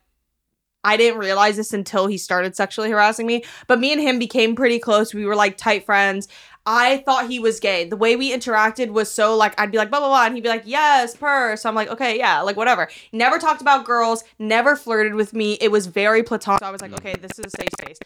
I 0.86 0.96
didn't 0.96 1.18
realize 1.18 1.56
this 1.56 1.72
until 1.72 2.06
he 2.06 2.16
started 2.16 2.54
sexually 2.54 2.90
harassing 2.90 3.26
me. 3.26 3.42
But 3.66 3.80
me 3.80 3.92
and 3.92 4.00
him 4.00 4.20
became 4.20 4.54
pretty 4.54 4.78
close. 4.78 5.12
We 5.12 5.26
were 5.26 5.34
like 5.34 5.56
tight 5.56 5.84
friends. 5.84 6.28
I 6.64 6.98
thought 6.98 7.28
he 7.28 7.40
was 7.40 7.58
gay. 7.58 7.88
The 7.88 7.96
way 7.96 8.14
we 8.14 8.32
interacted 8.32 8.90
was 8.90 9.10
so 9.10 9.36
like 9.36 9.58
I'd 9.60 9.72
be 9.72 9.78
like 9.78 9.90
blah 9.90 9.98
blah 9.98 10.08
blah, 10.08 10.26
and 10.26 10.34
he'd 10.34 10.42
be 10.42 10.48
like 10.48 10.62
yes, 10.64 11.16
per. 11.16 11.56
So 11.56 11.68
I'm 11.68 11.74
like 11.74 11.88
okay, 11.88 12.16
yeah, 12.16 12.40
like 12.40 12.56
whatever. 12.56 12.88
Never 13.12 13.38
talked 13.38 13.60
about 13.60 13.84
girls. 13.84 14.22
Never 14.38 14.76
flirted 14.76 15.14
with 15.14 15.34
me. 15.34 15.54
It 15.54 15.72
was 15.72 15.86
very 15.88 16.22
platonic. 16.22 16.60
So 16.60 16.66
I 16.66 16.70
was 16.70 16.80
like 16.80 16.92
okay, 16.92 17.14
this 17.14 17.32
is 17.36 17.46
a 17.46 17.50
safe 17.50 17.68
space. 17.80 17.98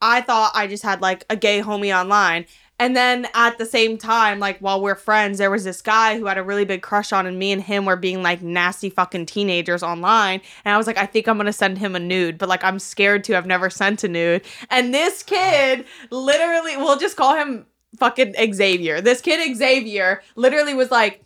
I 0.00 0.20
thought 0.20 0.52
I 0.54 0.66
just 0.66 0.82
had 0.82 1.00
like 1.00 1.24
a 1.30 1.36
gay 1.36 1.62
homie 1.62 1.96
online. 1.96 2.46
And 2.82 2.96
then 2.96 3.28
at 3.34 3.58
the 3.58 3.64
same 3.66 3.96
time, 3.96 4.40
like 4.40 4.58
while 4.58 4.80
we're 4.82 4.96
friends, 4.96 5.38
there 5.38 5.50
was 5.52 5.62
this 5.62 5.80
guy 5.80 6.18
who 6.18 6.26
had 6.26 6.36
a 6.36 6.42
really 6.42 6.64
big 6.64 6.82
crush 6.82 7.12
on, 7.12 7.26
and 7.26 7.38
me 7.38 7.52
and 7.52 7.62
him 7.62 7.84
were 7.84 7.94
being 7.96 8.24
like 8.24 8.42
nasty 8.42 8.90
fucking 8.90 9.26
teenagers 9.26 9.84
online. 9.84 10.40
And 10.64 10.74
I 10.74 10.76
was 10.78 10.88
like, 10.88 10.96
I 10.98 11.06
think 11.06 11.28
I'm 11.28 11.36
gonna 11.36 11.52
send 11.52 11.78
him 11.78 11.94
a 11.94 12.00
nude, 12.00 12.38
but 12.38 12.48
like 12.48 12.64
I'm 12.64 12.80
scared 12.80 13.22
to. 13.24 13.36
I've 13.36 13.46
never 13.46 13.70
sent 13.70 14.02
a 14.02 14.08
nude. 14.08 14.42
And 14.68 14.92
this 14.92 15.22
kid 15.22 15.84
literally, 16.10 16.76
we'll 16.76 16.98
just 16.98 17.16
call 17.16 17.36
him 17.36 17.66
fucking 18.00 18.34
Xavier. 18.52 19.00
This 19.00 19.20
kid 19.20 19.56
Xavier 19.56 20.22
literally 20.34 20.74
was 20.74 20.90
like, 20.90 21.22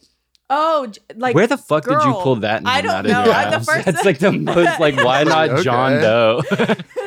oh, 0.50 0.92
like 1.14 1.34
Where 1.34 1.46
the 1.46 1.56
fuck 1.56 1.84
did 1.84 1.92
you 2.04 2.12
pull 2.22 2.36
that 2.36 2.64
name 2.64 2.72
I 2.72 2.80
don't 2.82 2.90
out 2.92 3.06
of 3.06 3.12
know. 3.12 3.24
your 3.24 3.34
I- 3.34 3.48
the 3.50 3.56
ass? 3.56 3.64
first- 3.66 3.86
That's 3.86 4.04
like 4.04 4.18
the 4.18 4.32
most 4.52 4.78
like 4.78 4.96
why 4.96 5.24
not 5.24 5.48
Okay. 5.50 5.62
John 5.62 5.92
Doe? 6.02 6.42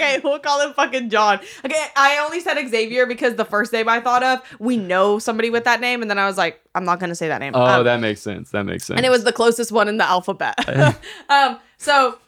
okay, 0.00 0.20
we'll 0.22 0.38
call 0.38 0.60
him 0.60 0.72
fucking 0.74 1.10
John. 1.10 1.40
Okay, 1.64 1.84
I 1.96 2.18
only 2.24 2.40
said 2.40 2.56
Xavier 2.68 3.06
because 3.06 3.34
the 3.34 3.44
first 3.44 3.72
name 3.72 3.88
I 3.88 4.00
thought 4.00 4.22
of, 4.22 4.40
we 4.58 4.76
know 4.76 5.18
somebody 5.18 5.50
with 5.50 5.64
that 5.64 5.80
name, 5.80 6.02
and 6.02 6.10
then 6.10 6.18
I 6.18 6.26
was 6.26 6.36
like, 6.36 6.60
I'm 6.74 6.84
not 6.84 7.00
gonna 7.00 7.14
say 7.14 7.28
that 7.28 7.38
name. 7.38 7.52
oh, 7.54 7.64
Um, 7.64 7.84
that 7.84 8.00
makes 8.00 8.20
sense. 8.20 8.50
That 8.50 8.64
makes 8.64 8.84
sense. 8.84 8.96
and 8.96 9.06
it 9.06 9.10
was 9.10 9.24
the 9.24 9.32
closest 9.32 9.72
one 9.72 9.88
in 9.88 9.96
the 9.96 10.04
alphabet. 10.04 10.54
um, 11.28 11.58
so, 11.76 12.18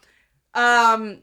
um, 0.54 1.18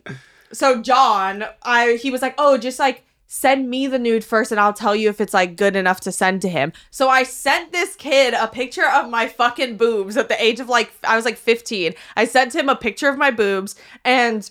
so 0.52 0.82
John, 0.82 1.44
I 1.64 1.94
he 2.02 2.12
was 2.12 2.22
like, 2.22 2.36
oh, 2.38 2.58
just 2.58 2.80
like 2.80 3.04
send 3.30 3.70
me 3.70 3.88
the 3.88 4.00
nude 4.00 4.24
first, 4.24 4.52
and 4.52 4.60
I'll 4.60 4.72
tell 4.74 4.96
you 4.96 5.10
if 5.10 5.20
it's 5.20 5.34
like 5.34 5.58
good 5.58 5.76
enough 5.76 6.00
to 6.02 6.12
send 6.14 6.42
to 6.44 6.50
him. 6.50 6.72
So 6.92 7.10
I 7.10 7.24
sent 7.24 7.74
this 7.74 7.96
kid 7.96 8.34
a 8.34 8.48
picture 8.48 8.88
of 8.88 9.10
my 9.10 9.28
fucking 9.28 9.76
boobs 9.76 10.16
at 10.16 10.30
the 10.30 10.42
age 10.42 10.62
of 10.62 10.70
like 10.70 10.92
I 11.04 11.16
was 11.18 11.26
like 11.26 11.38
15. 11.38 11.94
I 12.16 12.24
sent 12.26 12.56
him 12.56 12.70
a 12.70 12.76
picture 12.76 13.10
of 13.10 13.18
my 13.18 13.32
boobs, 13.32 13.76
and 14.06 14.50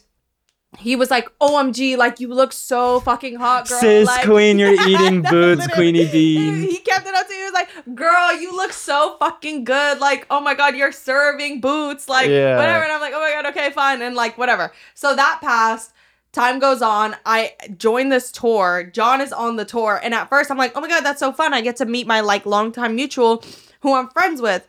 he 0.79 0.95
was 0.97 1.11
like, 1.11 1.29
"OMG, 1.41 1.97
like 1.97 2.21
you 2.21 2.29
look 2.29 2.53
so 2.53 3.01
fucking 3.01 3.37
hot, 3.37 3.69
girl." 3.69 3.81
Sis 3.81 4.07
like, 4.07 4.25
queen, 4.27 4.59
you're 4.59 4.75
eating 4.89 5.23
boots. 5.31 5.67
Queenie 5.69 6.07
Bee. 6.11 6.67
He 6.71 6.79
kept 6.79 7.07
it 7.07 7.15
up 7.15 7.27
to 7.27 7.33
me. 7.33 7.39
He 7.39 7.45
was 7.45 7.53
like, 7.53 7.69
"Girl, 7.95 8.41
you 8.41 8.55
look 8.55 8.73
so 8.73 9.17
fucking 9.19 9.65
good. 9.65 10.01
Like, 10.01 10.27
oh 10.31 10.41
my 10.41 10.55
god, 10.55 10.77
you're 10.77 10.93
serving 10.93 11.61
boots. 11.61 12.09
Like, 12.09 12.29
Yeah. 12.29 12.57
whatever." 12.57 12.85
And 12.85 12.93
I'm 12.93 13.01
like, 13.01 13.15
"Oh 13.15 13.21
my 13.21 13.31
god, 13.31 13.47
okay, 13.57 13.71
fine." 13.71 14.03
And 14.03 14.15
like, 14.17 14.37
whatever. 14.37 14.73
So 14.95 15.15
that 15.15 15.41
passed. 15.43 15.93
Time 16.33 16.59
goes 16.59 16.83
on. 16.83 17.17
I 17.25 17.53
join 17.79 18.11
this 18.11 18.31
tour. 18.31 18.91
John 18.93 19.23
is 19.23 19.33
on 19.33 19.57
the 19.57 19.65
tour, 19.65 19.99
and 20.03 20.13
at 20.13 20.29
first 20.29 20.51
I'm 20.51 20.59
like, 20.59 20.73
"Oh 20.75 20.81
my 20.83 20.89
god, 20.89 21.01
that's 21.03 21.21
so 21.21 21.33
fun! 21.33 21.55
I 21.55 21.63
get 21.63 21.77
to 21.77 21.87
meet 21.87 22.07
my 22.07 22.21
like 22.21 22.45
longtime 22.45 22.95
mutual, 22.95 23.43
who 23.81 23.95
I'm 23.95 24.09
friends 24.11 24.43
with." 24.43 24.69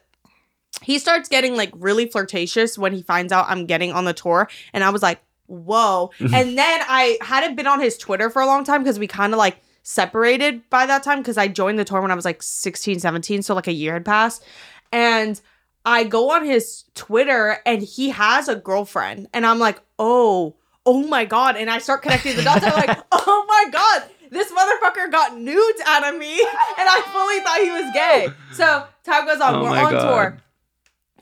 He 0.82 1.00
starts 1.00 1.28
getting 1.28 1.58
like 1.58 1.72
really 1.76 2.06
flirtatious 2.06 2.78
when 2.78 2.94
he 2.94 3.02
finds 3.02 3.34
out 3.34 3.48
I'm 3.50 3.66
getting 3.66 3.92
on 3.92 4.06
the 4.06 4.14
tour, 4.14 4.48
and 4.72 4.84
I 4.84 4.92
was 4.92 5.02
like, 5.02 5.20
"Whoa!" 5.48 6.12
Mm-hmm. 6.20 6.34
and 6.34 6.58
then 6.58 6.80
I 6.88 7.18
hadn't 7.22 7.56
been 7.56 7.68
on 7.68 7.80
his 7.80 7.98
Twitter 7.98 8.30
for 8.30 8.42
a 8.42 8.46
long 8.46 8.64
time 8.64 8.84
because 8.84 9.00
we 9.00 9.08
kind 9.08 9.34
of 9.34 9.38
like 9.38 9.58
separated 9.84 10.70
by 10.70 10.86
that 10.86 11.04
time 11.04 11.20
because 11.20 11.38
I 11.38 11.48
joined 11.48 11.80
the 11.80 11.86
tour 11.86 12.02
when 12.02 12.12
I 12.12 12.16
was 12.16 12.26
like 12.26 12.44
16, 12.44 13.00
17, 13.00 13.42
so 13.42 13.56
like 13.56 13.68
a 13.68 13.74
year 13.74 13.94
had 13.94 14.06
passed, 14.06 14.44
and 14.92 15.40
I 15.86 16.04
go 16.04 16.32
on 16.32 16.46
his 16.46 16.84
Twitter 16.94 17.60
and 17.66 17.82
he 17.82 18.10
has 18.10 18.48
a 18.48 18.56
girlfriend, 18.56 19.28
and 19.34 19.46
I'm 19.46 19.60
like, 19.60 19.80
"Oh." 19.98 20.56
oh 20.88 21.06
my 21.06 21.26
god. 21.26 21.58
And 21.58 21.70
i 21.70 21.78
start 21.80 22.02
connecting 22.02 22.36
the 22.38 22.44
dots. 22.44 22.64
I'm 22.64 22.74
like 22.74 22.98
oh 23.12 23.46
my 23.48 23.70
god 23.72 24.10
this 24.30 24.52
motherfucker 24.52 25.12
got 25.12 25.38
nudes 25.38 25.82
out 25.86 26.06
of 26.08 26.20
me. 26.20 26.40
And 26.40 26.88
i 26.90 27.02
fully 27.12 27.40
thought 27.42 27.60
he 27.62 27.72
was 27.72 27.94
gay. 27.94 28.28
So 28.54 28.86
time 29.04 29.26
goes 29.26 29.40
on. 29.40 29.56
Oh 29.56 29.64
we're 29.64 29.70
on 29.70 29.92
God. 29.92 30.02
tour 30.02 30.38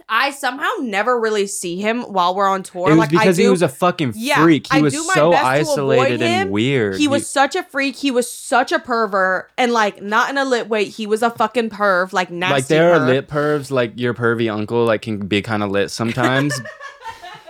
I 0.08 0.32
somehow 0.32 0.70
never 0.82 1.20
really 1.20 1.48
see 1.48 1.78
him 1.78 2.04
while 2.04 2.36
we're 2.36 2.48
on 2.48 2.62
tour. 2.62 2.90
It 2.90 2.92
was 2.92 3.00
like 3.00 3.10
because 3.10 3.40
I 3.40 3.42
do, 3.42 3.44
he 3.44 3.50
was 3.50 3.64
a 3.64 3.68
fucking 3.70 4.14
Yeah, 4.16 4.44
freak. 4.44 4.68
He 4.72 4.78
I 4.78 4.82
was 4.82 4.94
so 5.14 5.32
best 5.32 5.44
to 5.76 5.82
avoid 5.82 5.98
isolated 6.00 6.22
and 6.22 6.52
weird. 6.52 6.98
He 6.98 7.08
was 7.08 7.28
such 7.28 7.56
a 7.56 7.64
freak. 7.64 7.96
He 7.96 8.12
was 8.12 8.32
such 8.32 8.72
a 8.72 8.78
pervert, 8.78 9.52
and 9.58 9.74
like 9.74 10.04
not 10.04 10.30
in 10.30 10.38
a 10.38 10.46
lit 10.46 10.70
way. 10.70 10.86
He 10.86 11.08
was 11.08 11.24
a 11.24 11.32
fucking 11.32 11.72
perv, 11.72 12.14
like 12.14 12.30
nasty. 12.30 12.54
like 12.54 12.68
there 12.68 12.94
are 12.94 13.00
lit 13.00 13.28
pervs, 13.28 13.72
like 13.72 13.94
your 14.00 14.14
pervy 14.14 14.52
uncle, 14.52 14.86
like 14.86 15.02
can 15.02 15.26
be 15.26 15.42
kind 15.42 15.64
of 15.64 15.72
lit 15.72 15.90
sometimes. 15.90 16.60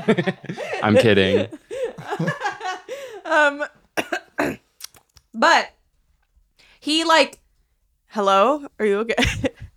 I'm 0.81 0.95
kidding. 0.95 1.47
Um, 3.25 3.63
but 5.33 5.73
he 6.79 7.03
like, 7.03 7.39
hello, 8.07 8.67
are 8.79 8.85
you 8.85 8.99
okay? 8.99 9.15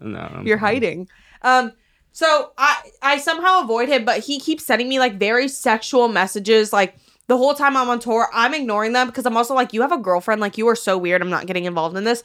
No, 0.01 0.19
I'm 0.19 0.47
You're 0.47 0.59
fine. 0.59 0.75
hiding. 0.75 1.09
Um, 1.43 1.73
so 2.19 2.53
I 2.59 2.77
I 3.01 3.19
somehow 3.19 3.61
avoid 3.63 3.89
him, 3.89 4.05
but 4.05 4.19
he 4.25 4.41
keeps 4.41 4.65
sending 4.65 4.89
me 4.89 4.99
like 4.99 5.15
very 5.19 5.49
sexual 5.49 6.09
messages, 6.09 6.73
like. 6.73 6.95
The 7.29 7.37
whole 7.37 7.53
time 7.53 7.77
I'm 7.77 7.91
on 7.91 8.01
tour, 8.01 8.27
I'm 8.33 8.55
ignoring 8.55 8.95
them 8.95 9.07
because 9.09 9.27
I'm 9.27 9.37
also 9.37 9.53
like, 9.53 9.75
you 9.75 9.83
have 9.83 9.93
a 9.93 9.99
girlfriend. 9.99 10.41
Like, 10.41 10.57
you 10.57 10.67
are 10.69 10.75
so 10.75 10.97
weird. 10.97 11.21
I'm 11.21 11.29
not 11.29 11.45
getting 11.45 11.67
involved 11.67 11.95
in 11.95 12.05
this. 12.05 12.23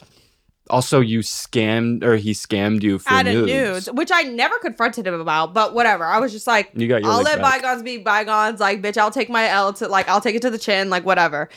Also, 0.69 1.01
you 1.01 1.19
scammed 1.19 2.05
or 2.05 2.15
he 2.15 2.31
scammed 2.31 2.83
you 2.83 2.99
for 2.99 3.11
Out 3.11 3.25
nudes. 3.25 3.51
nudes, 3.51 3.91
which 3.91 4.11
I 4.13 4.21
never 4.21 4.57
confronted 4.59 5.05
him 5.05 5.13
about, 5.19 5.53
but 5.53 5.73
whatever. 5.73 6.05
I 6.05 6.19
was 6.19 6.31
just 6.31 6.47
like, 6.47 6.71
You 6.73 6.87
got 6.87 7.01
your 7.03 7.11
I'll 7.11 7.21
let 7.21 7.39
back. 7.41 7.61
bygones 7.61 7.83
be 7.83 7.97
bygones. 7.97 8.61
Like, 8.61 8.81
bitch, 8.81 8.97
I'll 8.97 9.11
take 9.11 9.29
my 9.29 9.49
L 9.49 9.73
to 9.73 9.89
like, 9.89 10.07
I'll 10.07 10.21
take 10.21 10.35
it 10.37 10.41
to 10.43 10.49
the 10.49 10.57
chin. 10.57 10.89
Like, 10.89 11.05
whatever. 11.05 11.49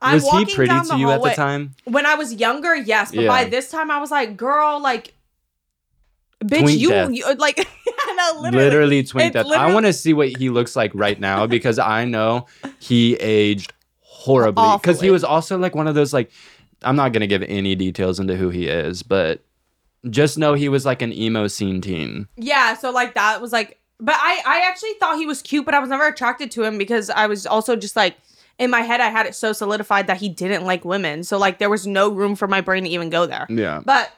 I'm 0.00 0.14
Was 0.14 0.22
he 0.22 0.28
walking 0.28 0.54
pretty 0.54 0.80
to 0.82 0.86
the 0.86 0.96
you 0.98 1.10
at 1.10 1.20
the 1.20 1.30
time? 1.30 1.74
When 1.82 2.06
I 2.06 2.14
was 2.14 2.32
younger, 2.32 2.76
yes, 2.76 3.10
but 3.12 3.26
by 3.26 3.42
this 3.42 3.72
time, 3.72 3.90
I 3.90 3.98
was 3.98 4.12
like, 4.12 4.36
girl, 4.36 4.80
like, 4.80 5.14
bitch, 6.42 6.78
you, 6.78 6.92
you 7.10 7.24
uh, 7.24 7.34
like, 7.38 7.56
no, 8.16 8.40
literally, 8.40 8.64
Literally, 8.64 9.02
twink 9.02 9.32
death. 9.32 9.46
I 9.46 9.72
want 9.72 9.86
to 9.86 9.92
see 9.92 10.12
what 10.12 10.28
he 10.28 10.50
looks 10.50 10.76
like 10.76 10.90
right 10.94 11.18
now 11.18 11.46
because 11.48 11.78
I 11.78 12.04
know 12.04 12.46
he 12.78 13.14
aged 13.16 13.72
horribly. 14.00 14.64
Because 14.80 15.00
he 15.00 15.10
was 15.10 15.24
also 15.24 15.58
like 15.58 15.74
one 15.74 15.88
of 15.88 15.94
those 15.94 16.12
like 16.12 16.30
I'm 16.82 16.96
not 16.96 17.12
gonna 17.12 17.26
give 17.26 17.42
any 17.42 17.74
details 17.74 18.20
into 18.20 18.36
who 18.36 18.50
he 18.50 18.66
is, 18.68 19.02
but 19.02 19.44
just 20.10 20.36
know 20.38 20.54
he 20.54 20.68
was 20.68 20.84
like 20.84 21.02
an 21.02 21.12
emo 21.12 21.46
scene 21.46 21.80
teen. 21.80 22.28
Yeah, 22.36 22.74
so 22.74 22.90
like 22.90 23.14
that 23.14 23.40
was 23.40 23.52
like 23.52 23.78
but 24.02 24.16
I 24.18 24.42
I 24.44 24.68
actually 24.68 24.94
thought 24.94 25.16
he 25.16 25.26
was 25.26 25.40
cute, 25.40 25.64
but 25.64 25.74
I 25.74 25.78
was 25.78 25.88
never 25.88 26.06
attracted 26.06 26.50
to 26.52 26.64
him 26.64 26.76
because 26.76 27.08
I 27.08 27.26
was 27.26 27.46
also 27.46 27.76
just 27.76 27.94
like 27.94 28.16
in 28.58 28.68
my 28.68 28.80
head 28.80 29.00
I 29.00 29.08
had 29.08 29.26
it 29.26 29.34
so 29.34 29.52
solidified 29.52 30.08
that 30.08 30.18
he 30.18 30.28
didn't 30.28 30.64
like 30.64 30.84
women. 30.84 31.22
So 31.22 31.38
like 31.38 31.58
there 31.58 31.70
was 31.70 31.86
no 31.86 32.10
room 32.10 32.34
for 32.34 32.48
my 32.48 32.60
brain 32.60 32.82
to 32.84 32.90
even 32.90 33.10
go 33.10 33.26
there. 33.26 33.46
Yeah. 33.48 33.80
But 33.84 34.12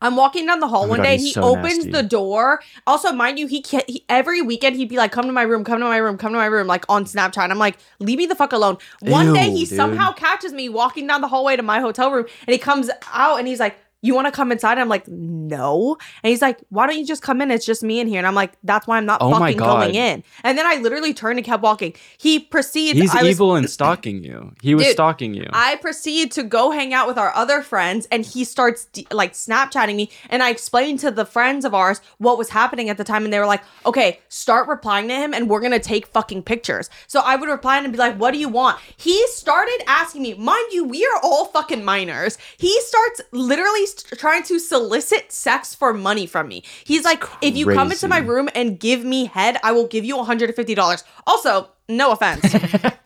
I'm 0.00 0.16
walking 0.16 0.46
down 0.46 0.60
the 0.60 0.68
hall 0.68 0.84
Oh 0.84 0.88
one 0.88 0.98
God, 0.98 1.04
day 1.04 1.12
and 1.14 1.20
he 1.20 1.32
so 1.32 1.42
opens 1.42 1.78
nasty. 1.78 1.90
the 1.90 2.02
door. 2.02 2.62
Also, 2.86 3.12
mind 3.12 3.38
you, 3.38 3.46
he, 3.46 3.60
can't, 3.60 3.88
he 3.88 4.04
every 4.08 4.40
weekend 4.42 4.76
he'd 4.76 4.88
be 4.88 4.96
like, 4.96 5.12
"Come 5.12 5.26
to 5.26 5.32
my 5.32 5.42
room, 5.42 5.64
come 5.64 5.78
to 5.80 5.84
my 5.84 5.98
room, 5.98 6.16
come 6.16 6.32
to 6.32 6.38
my 6.38 6.46
room," 6.46 6.66
like 6.66 6.84
on 6.88 7.04
Snapchat. 7.04 7.42
And 7.42 7.52
I'm 7.52 7.58
like, 7.58 7.78
"Leave 7.98 8.18
me 8.18 8.26
the 8.26 8.34
fuck 8.34 8.52
alone." 8.52 8.78
One 9.00 9.32
day 9.32 9.50
he 9.50 9.66
dude. 9.66 9.76
somehow 9.76 10.12
catches 10.12 10.52
me 10.52 10.68
walking 10.68 11.06
down 11.06 11.20
the 11.20 11.28
hallway 11.28 11.56
to 11.56 11.62
my 11.62 11.80
hotel 11.80 12.10
room, 12.10 12.26
and 12.46 12.52
he 12.52 12.58
comes 12.58 12.90
out 13.12 13.38
and 13.38 13.46
he's 13.46 13.60
like, 13.60 13.76
"You 14.02 14.14
want 14.14 14.26
to 14.26 14.32
come 14.32 14.52
inside?" 14.52 14.78
I'm 14.78 14.88
like, 14.88 15.06
"No," 15.08 15.96
and 16.22 16.30
he's 16.30 16.42
like, 16.42 16.58
"Why 16.70 16.86
don't 16.86 16.98
you 16.98 17.06
just 17.06 17.22
come 17.22 17.40
in? 17.40 17.50
It's 17.50 17.66
just 17.66 17.82
me 17.82 18.00
in 18.00 18.06
here." 18.08 18.18
And 18.18 18.26
I'm 18.26 18.34
like, 18.34 18.52
"That's 18.64 18.86
why 18.86 18.96
I'm 18.96 19.06
not 19.06 19.18
Oh 19.20 19.30
fucking 19.30 19.56
going 19.56 19.94
in." 19.94 20.22
And 20.44 20.56
then 20.58 20.66
I 20.66 20.76
literally 20.76 21.12
turned 21.14 21.38
and 21.38 21.46
kept 21.46 21.62
walking. 21.62 21.94
He 22.18 22.38
proceeds. 22.38 22.98
He's 22.98 23.14
I 23.14 23.22
was- 23.22 23.30
evil 23.32 23.54
and 23.56 23.68
stalking 23.78 24.22
you. 24.24 24.52
He 24.62 24.74
was 24.74 24.84
Dude, 24.86 24.92
stalking 24.94 25.34
you. 25.34 25.46
I 25.52 25.76
proceed 25.76 26.32
to 26.32 26.42
go 26.42 26.70
hang 26.70 26.92
out 26.94 27.06
with 27.06 27.18
our 27.18 27.34
other 27.34 27.62
friends, 27.62 28.06
and 28.10 28.24
he 28.24 28.44
starts 28.44 28.86
d- 28.92 29.06
like 29.10 29.32
Snapchatting 29.34 29.96
me. 29.96 30.10
And 30.28 30.42
I 30.42 30.50
explained 30.50 31.00
to 31.00 31.10
the 31.10 31.24
friends 31.24 31.64
of 31.64 31.74
ours 31.74 32.00
what 32.18 32.38
was 32.38 32.50
happening 32.50 32.88
at 32.88 32.96
the 32.96 33.04
time, 33.04 33.24
and 33.24 33.32
they 33.32 33.38
were 33.38 33.46
like, 33.46 33.62
"Okay, 33.86 34.20
start 34.28 34.68
replying 34.68 35.08
to 35.08 35.14
him, 35.14 35.34
and 35.34 35.48
we're 35.48 35.60
gonna 35.60 35.78
take 35.78 36.06
fucking 36.06 36.42
pictures." 36.42 36.88
So 37.06 37.20
I 37.20 37.36
would 37.36 37.48
reply 37.48 37.78
and 37.78 37.90
be 37.92 37.98
like, 37.98 38.16
"What 38.16 38.32
do 38.32 38.38
you 38.38 38.48
want?" 38.48 38.78
He 38.96 39.26
started 39.28 39.82
asking 39.86 40.22
me, 40.22 40.34
mind 40.34 40.72
you, 40.72 40.84
we 40.84 41.04
are 41.06 41.20
all 41.22 41.46
fucking 41.46 41.84
minors. 41.84 42.38
He 42.58 42.80
starts 42.82 43.20
literally 43.32 43.86
st- 43.90 44.18
trying 44.18 44.42
to 44.44 44.58
solicit 44.58 45.32
sex 45.32 45.74
for 45.74 45.92
money 45.92 46.26
from 46.26 46.48
me. 46.48 46.62
He's 46.84 47.04
like, 47.04 47.22
"If 47.42 47.56
you 47.56 47.66
come 47.66 47.90
into 47.90 48.08
my 48.08 48.18
room 48.18 48.48
and 48.54 48.78
give 48.78 49.04
me 49.04 49.26
head, 49.26 49.58
I 49.62 49.72
will 49.72 49.86
give 49.86 50.04
you 50.04 50.16
$150." 50.16 51.02
Also, 51.26 51.68
no 51.88 52.12
offense. 52.12 52.54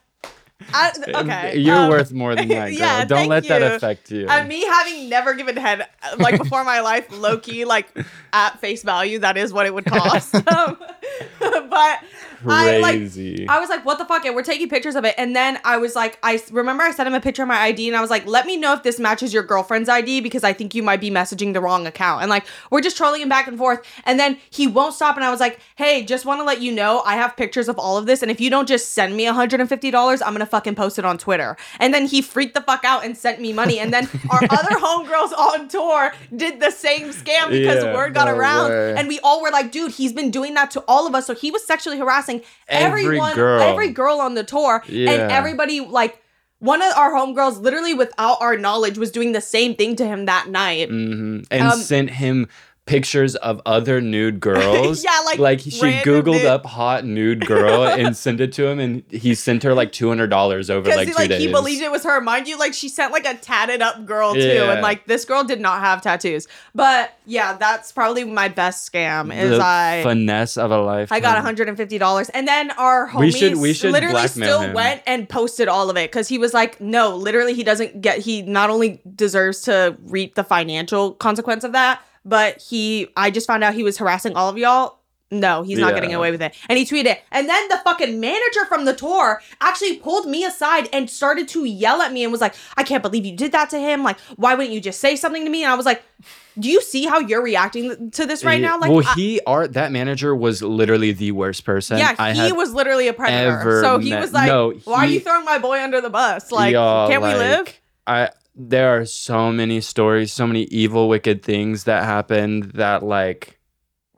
I, 0.72 0.92
okay, 1.14 1.58
You're 1.58 1.76
um, 1.76 1.88
worth 1.90 2.12
more 2.12 2.34
than 2.34 2.48
that, 2.48 2.68
girl. 2.70 2.78
yeah, 2.78 3.04
Don't 3.04 3.28
let 3.28 3.46
that 3.48 3.62
affect 3.62 4.10
you. 4.10 4.26
And 4.28 4.48
me 4.48 4.64
having 4.64 5.08
never 5.08 5.34
given 5.34 5.56
head 5.56 5.86
uh, 6.02 6.16
like 6.18 6.38
before 6.38 6.64
my 6.64 6.80
life, 6.80 7.06
low 7.12 7.38
key, 7.38 7.64
like 7.64 7.88
at 8.32 8.60
face 8.60 8.82
value, 8.82 9.18
that 9.20 9.36
is 9.36 9.52
what 9.52 9.66
it 9.66 9.74
would 9.74 9.84
cost. 9.84 10.34
um, 10.34 10.76
but 11.38 12.00
I 12.52 12.78
like 12.78 13.00
I 13.48 13.60
was 13.60 13.68
like, 13.68 13.84
what 13.84 13.98
the 13.98 14.04
fuck? 14.04 14.24
And 14.24 14.34
we're 14.34 14.42
taking 14.42 14.68
pictures 14.68 14.94
of 14.96 15.04
it. 15.04 15.14
And 15.18 15.34
then 15.34 15.58
I 15.64 15.76
was 15.78 15.94
like, 15.94 16.18
I 16.22 16.40
remember 16.50 16.82
I 16.82 16.90
sent 16.90 17.06
him 17.06 17.14
a 17.14 17.20
picture 17.20 17.42
of 17.42 17.48
my 17.48 17.58
ID 17.58 17.88
and 17.88 17.96
I 17.96 18.00
was 18.00 18.10
like, 18.10 18.26
let 18.26 18.46
me 18.46 18.56
know 18.56 18.72
if 18.74 18.82
this 18.82 18.98
matches 18.98 19.32
your 19.32 19.42
girlfriend's 19.42 19.88
ID 19.88 20.20
because 20.20 20.44
I 20.44 20.52
think 20.52 20.74
you 20.74 20.82
might 20.82 21.00
be 21.00 21.10
messaging 21.10 21.52
the 21.52 21.60
wrong 21.60 21.86
account. 21.86 22.22
And 22.22 22.30
like, 22.30 22.44
we're 22.70 22.80
just 22.80 22.96
trolling 22.96 23.22
him 23.22 23.28
back 23.28 23.46
and 23.46 23.56
forth. 23.58 23.80
And 24.04 24.18
then 24.20 24.38
he 24.50 24.66
won't 24.66 24.94
stop. 24.94 25.16
And 25.16 25.24
I 25.24 25.30
was 25.30 25.40
like, 25.40 25.58
hey, 25.76 26.04
just 26.04 26.24
want 26.24 26.40
to 26.40 26.44
let 26.44 26.60
you 26.60 26.72
know 26.72 27.00
I 27.04 27.14
have 27.16 27.36
pictures 27.36 27.68
of 27.68 27.78
all 27.78 27.96
of 27.96 28.06
this. 28.06 28.22
And 28.22 28.30
if 28.30 28.40
you 28.40 28.50
don't 28.50 28.68
just 28.68 28.92
send 28.92 29.16
me 29.16 29.24
$150, 29.26 30.22
I'm 30.22 30.32
going 30.32 30.40
to 30.40 30.46
fucking 30.46 30.74
post 30.74 30.98
it 30.98 31.04
on 31.04 31.18
Twitter. 31.18 31.56
And 31.80 31.92
then 31.94 32.06
he 32.06 32.22
freaked 32.22 32.54
the 32.54 32.60
fuck 32.60 32.84
out 32.84 33.04
and 33.04 33.16
sent 33.16 33.40
me 33.40 33.52
money. 33.52 33.78
And 33.78 33.92
then 33.92 34.08
our 34.30 34.40
other 34.50 34.76
homegirls 34.76 35.32
on 35.36 35.68
tour 35.68 36.12
did 36.34 36.60
the 36.60 36.70
same 36.70 37.08
scam 37.10 37.50
because 37.50 37.82
Yeah, 37.84 37.94
word 37.94 38.14
got 38.14 38.26
no 38.28 38.34
around. 38.36 38.70
way. 38.70 38.94
And 38.96 39.08
we 39.08 39.20
all 39.20 39.42
were 39.42 39.50
like, 39.50 39.70
dude, 39.72 39.92
he's 39.92 40.12
been 40.12 40.30
doing 40.30 40.54
that 40.54 40.70
to 40.72 40.80
all 40.88 41.06
of 41.06 41.14
us. 41.14 41.26
So 41.26 41.34
he 41.34 41.50
was 41.50 41.64
sexually 41.64 41.98
harassing 41.98 42.33
Every 42.68 43.04
everyone, 43.04 43.34
girl. 43.34 43.62
every 43.62 43.90
girl 43.90 44.20
on 44.20 44.34
the 44.34 44.44
tour, 44.44 44.82
Yeah. 44.88 45.10
and 45.10 45.32
everybody 45.32 45.80
like 45.80 46.20
one 46.60 46.80
of 46.80 46.92
our 46.96 47.12
homegirls, 47.12 47.60
literally 47.60 47.92
without 47.94 48.38
our 48.40 48.56
knowledge, 48.56 48.96
was 48.96 49.10
doing 49.10 49.32
the 49.32 49.40
same 49.40 49.74
thing 49.74 49.96
to 49.96 50.06
him 50.06 50.24
that 50.26 50.48
night. 50.48 50.88
hmm 50.88 51.40
And 51.50 51.62
Um, 51.68 51.78
sent 51.78 52.10
him 52.10 52.48
pictures 52.86 53.34
of 53.36 53.60
other 53.64 54.00
nude 54.00 54.40
girls. 54.40 55.02
Yeah, 55.02 55.18
like, 55.24 55.38
like 55.38 55.60
she 55.60 55.70
googled 55.80 56.32
nude- 56.34 56.44
up 56.46 56.66
hot 56.66 57.04
nude 57.04 57.46
girl 57.46 57.84
and 57.86 58.16
sent 58.16 58.40
it 58.40 58.52
to 58.54 58.66
him, 58.66 58.78
and 58.78 59.02
he 59.10 59.34
sent 59.34 59.62
her 59.62 59.74
like 59.74 59.92
two 59.92 60.08
hundred 60.08 60.28
dollars 60.28 60.68
over 60.70 60.88
like 60.90 61.08
he, 61.08 61.12
two 61.12 61.18
like 61.18 61.28
days. 61.30 61.40
he 61.42 61.50
believed 61.50 61.82
it 61.82 61.90
was 61.90 62.04
her, 62.04 62.20
mind 62.20 62.46
you. 62.46 62.58
Like 62.58 62.74
she 62.74 62.88
sent 62.88 63.12
like 63.12 63.26
a 63.26 63.34
tatted 63.34 63.80
up 63.82 64.04
girl 64.04 64.34
too, 64.34 64.40
and 64.40 64.82
like 64.82 65.06
this 65.06 65.24
girl 65.24 65.44
did 65.44 65.60
not 65.60 65.80
have 65.80 66.02
tattoos. 66.02 66.46
But 66.74 67.16
yeah, 67.26 67.56
that's 67.56 67.90
probably 67.92 68.24
my 68.24 68.48
best 68.48 68.90
scam. 68.92 69.34
Is 69.34 69.50
the 69.50 69.60
I 69.64 70.00
finesse 70.02 70.56
of 70.58 70.70
a 70.70 70.78
life. 70.80 71.10
I 71.10 71.20
got 71.20 71.42
$150. 71.42 72.30
And 72.34 72.46
then 72.48 72.70
our 72.72 73.08
homies 73.08 73.20
We 73.20 73.30
should- 73.30 73.56
we 73.56 73.72
should 73.72 73.92
literally 73.92 74.26
still 74.28 74.60
him. 74.60 74.74
went 74.74 75.02
and 75.06 75.28
posted 75.28 75.68
all 75.68 75.88
of 75.88 75.96
it 75.96 76.10
because 76.10 76.28
he 76.28 76.36
was 76.38 76.52
like, 76.52 76.80
no, 76.80 77.16
literally, 77.16 77.54
he 77.54 77.62
doesn't 77.64 78.00
get, 78.02 78.18
he 78.18 78.42
not 78.42 78.68
only 78.70 79.00
deserves 79.14 79.62
to 79.62 79.96
reap 80.04 80.34
the 80.34 80.44
financial 80.44 81.12
consequence 81.12 81.64
of 81.64 81.72
that, 81.72 82.02
but 82.24 82.60
he, 82.60 83.08
I 83.16 83.30
just 83.30 83.46
found 83.46 83.62
out 83.64 83.74
he 83.74 83.82
was 83.82 83.98
harassing 83.98 84.34
all 84.34 84.48
of 84.48 84.58
y'all. 84.58 84.98
No, 85.30 85.62
he's 85.62 85.78
not 85.78 85.88
Yeah. 85.88 85.94
getting 85.94 86.14
away 86.14 86.30
with 86.30 86.42
it. 86.42 86.54
And 86.68 86.78
he 86.78 86.84
tweeted, 86.84 87.16
and 87.32 87.48
then 87.48 87.68
the 87.68 87.78
fucking 87.78 88.20
manager 88.20 88.64
from 88.66 88.84
the 88.84 88.94
tour 88.94 89.42
actually 89.60 89.96
pulled 89.96 90.26
me 90.26 90.44
aside 90.44 90.88
and 90.92 91.10
started 91.10 91.48
to 91.48 91.64
yell 91.64 92.02
at 92.02 92.12
me 92.12 92.22
and 92.22 92.30
was 92.30 92.40
like, 92.40 92.54
I 92.76 92.84
can't 92.84 93.02
believe 93.02 93.24
you 93.24 93.34
did 93.34 93.50
that 93.50 93.68
to 93.70 93.78
him. 93.80 94.04
Like, 94.04 94.20
why 94.36 94.54
wouldn't 94.54 94.72
you 94.72 94.80
just 94.80 95.00
say 95.00 95.16
something 95.16 95.42
to 95.44 95.50
me? 95.50 95.64
And 95.64 95.72
I 95.72 95.74
was 95.74 95.86
like, 95.86 96.04
do 96.56 96.70
you 96.70 96.80
see 96.82 97.06
how 97.06 97.18
you're 97.18 97.42
reacting 97.42 98.12
to 98.12 98.26
this 98.26 98.44
right 98.44 98.60
now? 98.60 98.78
Like, 98.78 98.92
well, 98.92 99.14
he 99.16 99.40
art 99.44 99.72
that 99.72 99.90
manager 99.90 100.36
was 100.36 100.62
literally 100.62 101.10
the 101.10 101.32
worst 101.32 101.64
person. 101.64 101.98
yeah, 101.98 102.14
I 102.16 102.32
he 102.32 102.52
was 102.52 102.72
literally 102.72 103.08
a 103.08 103.12
predator. 103.12 103.80
So 103.82 103.98
he 103.98 104.10
met- 104.10 104.20
was 104.20 104.32
like, 104.32 104.46
No, 104.46 104.70
"Why 104.84 104.98
are 104.98 105.06
you 105.06 105.18
throwing 105.18 105.44
my 105.44 105.58
boy 105.58 105.82
under 105.82 106.00
the 106.00 106.10
bus? 106.10 106.52
Like, 106.52 106.74
can't 106.74 107.22
we 107.22 107.34
live?" 107.34 107.80
I 108.06 108.30
there 108.54 108.96
are 108.96 109.04
so 109.04 109.50
many 109.50 109.80
stories, 109.80 110.32
so 110.32 110.46
many 110.46 110.62
evil, 110.64 111.08
wicked 111.08 111.42
things 111.42 111.84
that 111.84 112.04
happened 112.04 112.72
that 112.74 113.02
like 113.02 113.58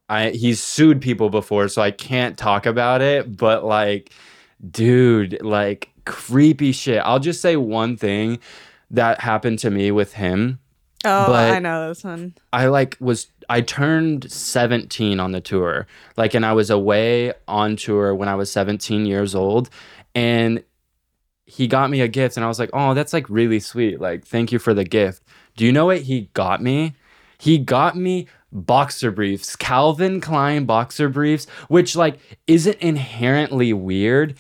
I 0.09 0.31
he's 0.31 0.62
sued 0.62 1.01
people 1.01 1.31
before, 1.31 1.68
so 1.68 1.83
I 1.83 1.90
can't 1.90 2.37
talk 2.37 2.66
about 2.66 3.03
it. 3.03 3.37
But 3.37 3.64
like, 3.64 4.12
dude, 4.70 5.42
like 5.42 5.90
creepy 6.05 6.72
shit. 6.72 7.03
I'll 7.05 7.18
just 7.18 7.40
say 7.40 7.57
one 7.57 7.96
thing 7.96 8.38
that 8.90 9.20
happened 9.20 9.59
to 9.61 9.70
me 9.70 9.90
with 9.90 10.12
him. 10.14 10.61
Oh, 11.05 11.27
but- 11.27 11.53
I 11.53 11.59
know 11.59 11.88
this 11.88 12.05
one. 12.05 12.35
I 12.53 12.66
like 12.66 12.96
was 13.01 13.29
I 13.49 13.61
turned 13.61 14.31
17 14.31 15.20
on 15.20 15.33
the 15.33 15.40
tour. 15.40 15.87
Like 16.16 16.35
and 16.35 16.44
I 16.44 16.53
was 16.53 16.70
away 16.70 17.33
on 17.49 17.77
tour 17.77 18.14
when 18.14 18.29
I 18.29 18.35
was 18.35 18.51
17 18.51 19.07
years 19.07 19.35
old 19.35 19.70
and 20.14 20.62
he 21.46 21.66
got 21.68 21.90
me 21.90 22.00
a 22.00 22.09
gift 22.09 22.37
and 22.37 22.44
I 22.44 22.48
was 22.48 22.59
like, 22.59 22.70
"Oh, 22.72 22.92
that's 22.92 23.12
like 23.12 23.28
really 23.30 23.61
sweet. 23.61 24.00
Like 24.00 24.24
thank 24.26 24.52
you 24.52 24.59
for 24.59 24.74
the 24.74 24.85
gift." 24.85 25.22
Do 25.56 25.64
you 25.64 25.72
know 25.72 25.87
what 25.87 26.02
he 26.02 26.28
got 26.35 26.61
me? 26.62 26.94
He 27.38 27.59
got 27.59 27.96
me 27.96 28.26
boxer 28.52 29.11
briefs, 29.11 29.56
Calvin 29.56 30.20
Klein 30.20 30.64
boxer 30.64 31.09
briefs, 31.09 31.46
which 31.68 31.96
like 31.96 32.18
isn't 32.46 32.76
inherently 32.78 33.72
weird, 33.72 34.37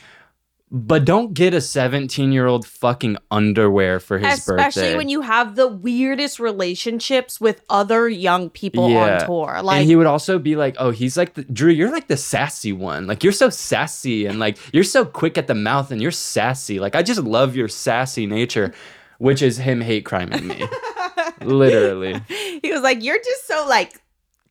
but 0.70 1.04
don't 1.04 1.32
get 1.32 1.54
a 1.54 1.60
17 1.60 2.32
year 2.32 2.46
old 2.46 2.66
fucking 2.66 3.16
underwear 3.30 4.00
for 4.00 4.18
his 4.18 4.38
Especially 4.38 4.56
birthday. 4.56 4.68
Especially 4.68 4.96
when 4.96 5.08
you 5.08 5.20
have 5.20 5.54
the 5.54 5.68
weirdest 5.68 6.40
relationships 6.40 7.40
with 7.40 7.62
other 7.70 8.08
young 8.08 8.50
people 8.50 8.90
Yeah. 8.90 9.20
on 9.20 9.26
tour. 9.26 9.62
Like 9.62 9.78
and 9.80 9.86
he 9.86 9.94
would 9.94 10.06
also 10.08 10.38
be 10.40 10.56
like, 10.56 10.74
"Oh, 10.78 10.90
he's 10.90 11.16
like 11.16 11.34
the, 11.34 11.44
Drew. 11.44 11.70
You're 11.70 11.92
like 11.92 12.08
the 12.08 12.16
sassy 12.16 12.72
one. 12.72 13.06
Like 13.06 13.22
you're 13.22 13.32
so 13.32 13.48
sassy 13.48 14.26
and 14.26 14.38
like 14.40 14.58
you're 14.74 14.82
so 14.84 15.04
quick 15.04 15.38
at 15.38 15.46
the 15.46 15.54
mouth 15.54 15.90
and 15.92 16.02
you're 16.02 16.10
sassy. 16.10 16.80
Like 16.80 16.96
I 16.96 17.02
just 17.02 17.20
love 17.22 17.54
your 17.56 17.68
sassy 17.68 18.26
nature." 18.26 18.74
Which 19.18 19.40
is 19.40 19.56
him 19.56 19.80
hate 19.80 20.04
criming 20.04 20.46
me, 20.46 20.62
literally. 21.40 22.20
he 22.28 22.70
was 22.70 22.82
like, 22.82 23.02
You're 23.02 23.16
just 23.16 23.46
so 23.46 23.64
like 23.66 23.98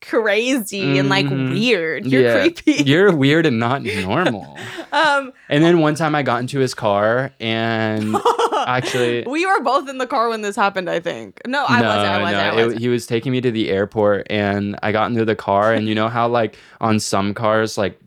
crazy 0.09 0.97
and 0.97 1.09
like 1.09 1.25
Mhm. 1.25 1.53
weird. 1.53 2.05
You're 2.05 2.21
Yeah. 2.23 2.39
creepy. 2.41 2.83
You're 2.85 3.11
weird 3.15 3.45
and 3.45 3.59
not 3.59 3.83
normal. 3.83 4.57
um 4.91 5.31
And 5.49 5.63
then 5.63 5.79
one 5.79 5.95
time 5.95 6.15
I 6.15 6.23
got 6.23 6.41
into 6.41 6.59
his 6.59 6.73
car 6.73 7.31
and 7.39 8.15
actually 8.67 9.23
we 9.27 9.45
were 9.45 9.61
both 9.61 9.89
in 9.89 9.97
the 9.97 10.07
car 10.07 10.29
when 10.29 10.41
this 10.41 10.55
happened, 10.55 10.89
I 10.89 10.99
think. 10.99 11.41
No, 11.47 11.65
I 11.67 11.81
wasn't. 11.81 12.05
I 12.05 12.21
wasn't. 12.21 12.41
I 12.41 12.55
wasn't. 12.55 12.81
he 12.81 12.87
was 12.89 13.07
taking 13.07 13.31
me 13.31 13.41
to 13.41 13.51
the 13.51 13.69
airport 13.69 14.27
and 14.29 14.77
I 14.83 14.91
got 14.91 15.09
into 15.09 15.25
the 15.25 15.35
car 15.35 15.73
and 15.73 15.87
you 15.87 15.95
know 15.95 16.07
how 16.09 16.27
like 16.27 16.57
on 16.81 16.99
some 16.99 17.33
cars 17.33 17.77
like 17.77 17.99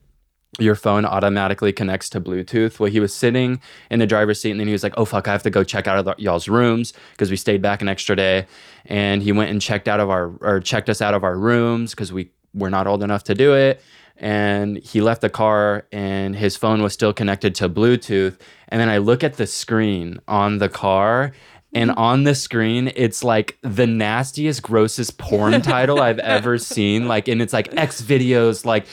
your 0.58 0.74
phone 0.74 1.04
automatically 1.04 1.72
connects 1.72 2.08
to 2.11 2.20
Bluetooth. 2.20 2.80
Well, 2.80 2.90
he 2.90 3.00
was 3.00 3.14
sitting 3.14 3.61
in 3.90 3.98
the 3.98 4.06
driver's 4.06 4.40
seat 4.40 4.50
and 4.50 4.61
then 4.61 4.66
he 4.66 4.72
was 4.72 4.82
like, 4.82 4.94
"Oh 4.96 5.04
fuck, 5.04 5.28
I 5.28 5.32
have 5.32 5.42
to 5.44 5.50
go 5.50 5.62
check 5.62 5.87
out 5.87 5.98
of 5.98 6.04
the, 6.04 6.14
y'all's 6.18 6.48
rooms 6.48 6.92
because 7.12 7.30
we 7.30 7.37
stayed 7.37 7.62
back 7.62 7.82
an 7.82 7.88
extra 7.88 8.16
day." 8.16 8.46
And 8.87 9.22
he 9.22 9.32
went 9.32 9.50
and 9.50 9.61
checked 9.61 9.88
out 9.88 10.00
of 10.00 10.11
our 10.11 10.32
or 10.40 10.61
checked 10.61 10.88
us 10.88 11.02
out 11.02 11.14
of 11.14 11.22
our 11.22 11.37
rooms 11.37 11.92
because 11.92 12.12
we 12.12 12.30
were 12.54 12.70
not 12.70 12.87
old 12.87 13.02
enough 13.02 13.24
to 13.24 13.34
do 13.34 13.54
it. 13.54 13.82
And 14.16 14.78
he 14.78 15.00
left 15.00 15.20
the 15.20 15.30
car 15.30 15.87
and 15.92 16.34
his 16.34 16.56
phone 16.56 16.82
was 16.82 16.92
still 16.92 17.12
connected 17.12 17.54
to 17.56 17.68
Bluetooth. 17.68 18.40
And 18.68 18.80
then 18.80 18.88
I 18.88 18.98
look 18.98 19.22
at 19.22 19.34
the 19.34 19.46
screen 19.46 20.18
on 20.26 20.58
the 20.58 20.68
car 20.68 21.32
and 21.72 21.90
mm-hmm. 21.90 22.00
on 22.00 22.24
the 22.24 22.34
screen 22.34 22.90
it's 22.96 23.22
like 23.22 23.58
the 23.62 23.87
nastiest 23.87 24.62
grossest 24.62 25.18
porn 25.18 25.61
title 25.62 26.00
i've 26.00 26.18
ever 26.20 26.58
seen 26.58 27.06
like 27.06 27.28
and 27.28 27.42
it's 27.42 27.52
like 27.52 27.74
x 27.76 28.00
videos 28.00 28.64
like 28.64 28.87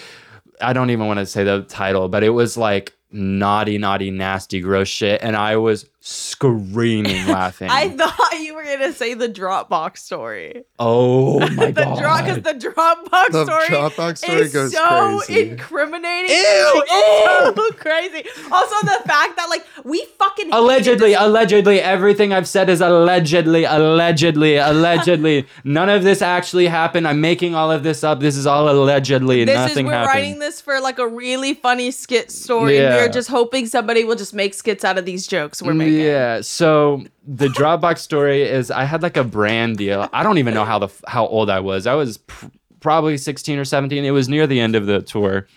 i 0.61 0.73
don't 0.73 0.89
even 0.89 1.07
want 1.07 1.19
to 1.19 1.25
say 1.25 1.43
the 1.43 1.61
title 1.63 2.07
but 2.09 2.23
it 2.23 2.29
was 2.29 2.57
like 2.57 2.93
naughty 3.11 3.77
naughty 3.77 4.11
nasty 4.11 4.59
gross 4.59 4.87
shit 4.87 5.21
and 5.21 5.35
i 5.35 5.55
was 5.55 5.87
screaming 6.07 7.25
laughing 7.27 7.67
I 7.69 7.89
thought 7.89 8.39
you 8.39 8.53
were 8.53 8.63
gonna 8.63 8.93
say 8.93 9.15
the 9.15 9.27
Dropbox 9.27 9.97
story. 9.97 10.63
oh 10.77 11.39
my 11.55 11.71
the 11.71 11.83
god 11.83 11.99
drop 11.99 12.25
because 12.25 12.43
the 12.43 12.53
Dropbox 12.69 13.31
The 13.31 13.43
story, 13.45 13.65
Dropbox 13.67 14.17
story 14.19 14.41
is 14.41 14.53
goes 14.53 14.71
so 14.71 15.21
crazy. 15.25 15.49
incriminating. 15.49 16.29
Ew, 16.29 16.35
It's 16.37 17.25
so 17.25 17.53
oh! 17.57 17.71
crazy. 17.77 18.23
Also, 18.51 18.75
the 18.85 19.01
fact 19.07 19.35
that 19.37 19.47
like 19.49 19.65
we 19.83 20.05
fucking 20.19 20.51
Allegedly, 20.53 21.09
this- 21.11 21.17
allegedly, 21.19 21.79
everything 21.81 22.33
I've 22.33 22.47
said 22.47 22.69
is 22.69 22.81
allegedly, 22.81 23.63
allegedly, 23.63 24.57
allegedly. 24.57 25.47
None 25.63 25.89
of 25.89 26.03
this 26.03 26.21
actually 26.21 26.67
happened. 26.67 27.07
I'm 27.07 27.19
making 27.19 27.55
all 27.55 27.71
of 27.71 27.81
this 27.81 28.03
up. 28.03 28.19
This 28.19 28.37
is 28.37 28.45
all 28.45 28.69
allegedly. 28.69 29.43
This 29.43 29.55
Nothing 29.55 29.85
is 29.87 29.89
we're 29.89 29.97
happened. 29.97 30.13
writing 30.15 30.39
this 30.39 30.61
for 30.61 30.79
like 30.79 30.99
a 30.99 31.07
really 31.07 31.55
funny 31.55 31.89
skit 31.89 32.29
story. 32.29 32.77
Yeah. 32.77 32.97
We're 32.97 33.09
just 33.09 33.29
hoping 33.29 33.65
somebody 33.65 34.03
will 34.03 34.15
just 34.15 34.35
make 34.35 34.53
skits 34.53 34.83
out 34.85 34.99
of 34.99 35.05
these 35.05 35.25
jokes 35.25 35.61
we're 35.63 35.73
mm, 35.73 35.77
making. 35.77 35.94
Yeah. 35.97 36.41
So 36.41 37.03
the 37.27 37.47
Dropbox 37.47 37.99
story 37.99 38.43
is 38.43 38.71
I 38.71 38.83
had 38.83 39.01
like 39.01 39.17
a 39.17 39.23
brand 39.23 39.77
deal. 39.77 40.09
I 40.13 40.23
don't 40.23 40.37
even 40.37 40.53
know 40.53 40.65
how 40.65 40.79
the 40.79 40.89
how 41.07 41.27
old 41.27 41.49
I 41.49 41.59
was. 41.59 41.87
I 41.87 41.93
was 41.93 42.17
pr- 42.17 42.47
probably 42.79 43.17
16 43.17 43.57
or 43.59 43.65
17. 43.65 44.05
It 44.05 44.11
was 44.11 44.29
near 44.29 44.47
the 44.47 44.59
end 44.59 44.75
of 44.75 44.85
the 44.85 45.01
tour. 45.01 45.47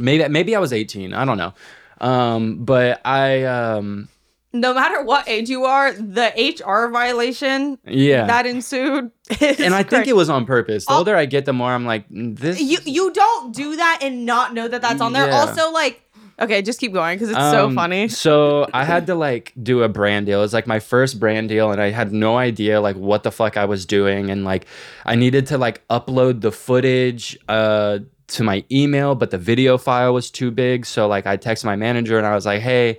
Maybe 0.00 0.26
maybe 0.28 0.56
I 0.56 0.58
was 0.58 0.72
18. 0.72 1.12
I 1.14 1.24
don't 1.24 1.38
know. 1.38 1.52
Um, 2.00 2.64
but 2.64 3.00
I 3.04 3.44
um 3.44 4.08
No 4.52 4.74
matter 4.74 5.02
what 5.04 5.28
age 5.28 5.48
you 5.48 5.64
are, 5.64 5.92
the 5.92 6.32
HR 6.36 6.90
violation 6.90 7.78
yeah. 7.86 8.26
that 8.26 8.46
ensued. 8.46 9.10
Is 9.40 9.60
and 9.60 9.74
I 9.74 9.82
think 9.82 10.06
it 10.06 10.16
was 10.16 10.28
on 10.28 10.44
purpose. 10.46 10.86
The 10.86 10.92
older 10.92 11.16
I 11.16 11.26
get, 11.26 11.44
the 11.44 11.52
more 11.52 11.70
I'm 11.70 11.86
like, 11.86 12.08
"Mm, 12.08 12.38
this. 12.38 12.60
you 12.60 12.78
you 12.84 13.12
don't 13.12 13.54
do 13.54 13.76
that 13.76 14.00
and 14.02 14.24
not 14.26 14.52
know 14.54 14.68
that 14.68 14.82
that's 14.82 15.00
on 15.00 15.12
there. 15.12 15.26
Yeah. 15.28 15.38
Also, 15.40 15.70
like, 15.72 16.02
okay, 16.40 16.62
just 16.62 16.80
keep 16.80 16.92
going 16.92 17.16
because 17.16 17.30
it's 17.30 17.38
so 17.38 17.66
Um, 17.66 17.74
funny. 17.74 18.08
So 18.08 18.68
I 18.74 18.84
had 18.84 19.06
to 19.06 19.14
like 19.14 19.52
do 19.62 19.82
a 19.82 19.88
brand 19.88 20.26
deal. 20.26 20.38
It 20.38 20.42
was 20.42 20.52
like 20.54 20.66
my 20.66 20.80
first 20.80 21.18
brand 21.20 21.48
deal, 21.48 21.70
and 21.72 21.80
I 21.80 21.90
had 21.90 22.12
no 22.12 22.36
idea 22.38 22.80
like 22.80 22.96
what 22.96 23.22
the 23.22 23.30
fuck 23.30 23.56
I 23.56 23.64
was 23.64 23.86
doing, 23.86 24.30
and 24.30 24.44
like 24.44 24.66
I 25.04 25.14
needed 25.14 25.46
to 25.48 25.58
like 25.58 25.86
upload 25.88 26.40
the 26.40 26.52
footage 26.52 27.38
uh 27.48 27.98
to 28.26 28.42
my 28.42 28.64
email, 28.72 29.14
but 29.14 29.30
the 29.30 29.38
video 29.38 29.76
file 29.76 30.14
was 30.14 30.30
too 30.30 30.50
big. 30.50 30.86
So 30.86 31.06
like 31.06 31.26
I 31.26 31.36
texted 31.36 31.66
my 31.66 31.76
manager 31.76 32.16
and 32.16 32.26
I 32.26 32.34
was 32.34 32.46
like, 32.46 32.62
hey, 32.62 32.98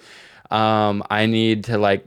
um, 0.52 1.02
I 1.10 1.26
need 1.26 1.64
to 1.66 1.80
like 1.80 2.06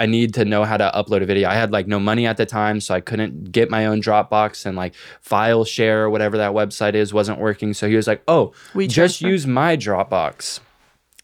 I 0.00 0.06
need 0.06 0.32
to 0.34 0.46
know 0.46 0.64
how 0.64 0.78
to 0.78 0.90
upload 0.94 1.22
a 1.22 1.26
video. 1.26 1.48
I 1.48 1.54
had 1.54 1.70
like 1.70 1.86
no 1.86 2.00
money 2.00 2.26
at 2.26 2.38
the 2.38 2.46
time, 2.46 2.80
so 2.80 2.94
I 2.94 3.00
couldn't 3.00 3.52
get 3.52 3.70
my 3.70 3.84
own 3.84 4.00
Dropbox 4.00 4.64
and 4.64 4.74
like 4.74 4.94
file 5.20 5.64
share 5.64 6.04
or 6.04 6.10
whatever 6.10 6.38
that 6.38 6.52
website 6.52 6.94
is 6.94 7.12
wasn't 7.12 7.38
working. 7.38 7.74
So 7.74 7.86
he 7.86 7.96
was 7.96 8.06
like, 8.06 8.22
"Oh, 8.26 8.52
We 8.74 8.86
just 8.88 9.20
use 9.20 9.46
my 9.46 9.76
Dropbox." 9.76 10.60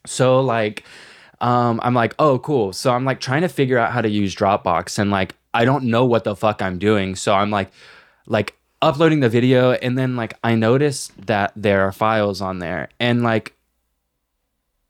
So 0.04 0.40
like 0.40 0.84
um 1.40 1.80
I'm 1.82 1.94
like, 1.94 2.14
"Oh, 2.18 2.38
cool." 2.38 2.74
So 2.74 2.92
I'm 2.92 3.06
like 3.06 3.18
trying 3.18 3.42
to 3.42 3.48
figure 3.48 3.78
out 3.78 3.92
how 3.92 4.02
to 4.02 4.10
use 4.10 4.36
Dropbox 4.36 4.98
and 4.98 5.10
like 5.10 5.34
I 5.54 5.64
don't 5.64 5.84
know 5.84 6.04
what 6.04 6.24
the 6.24 6.36
fuck 6.36 6.60
I'm 6.60 6.78
doing. 6.78 7.16
So 7.16 7.34
I'm 7.34 7.50
like 7.50 7.70
like 8.26 8.54
uploading 8.82 9.20
the 9.20 9.30
video 9.30 9.72
and 9.72 9.96
then 9.96 10.16
like 10.16 10.34
I 10.44 10.54
noticed 10.54 11.26
that 11.26 11.52
there 11.56 11.80
are 11.82 11.92
files 11.92 12.42
on 12.42 12.58
there 12.58 12.90
and 13.00 13.22
like 13.22 13.54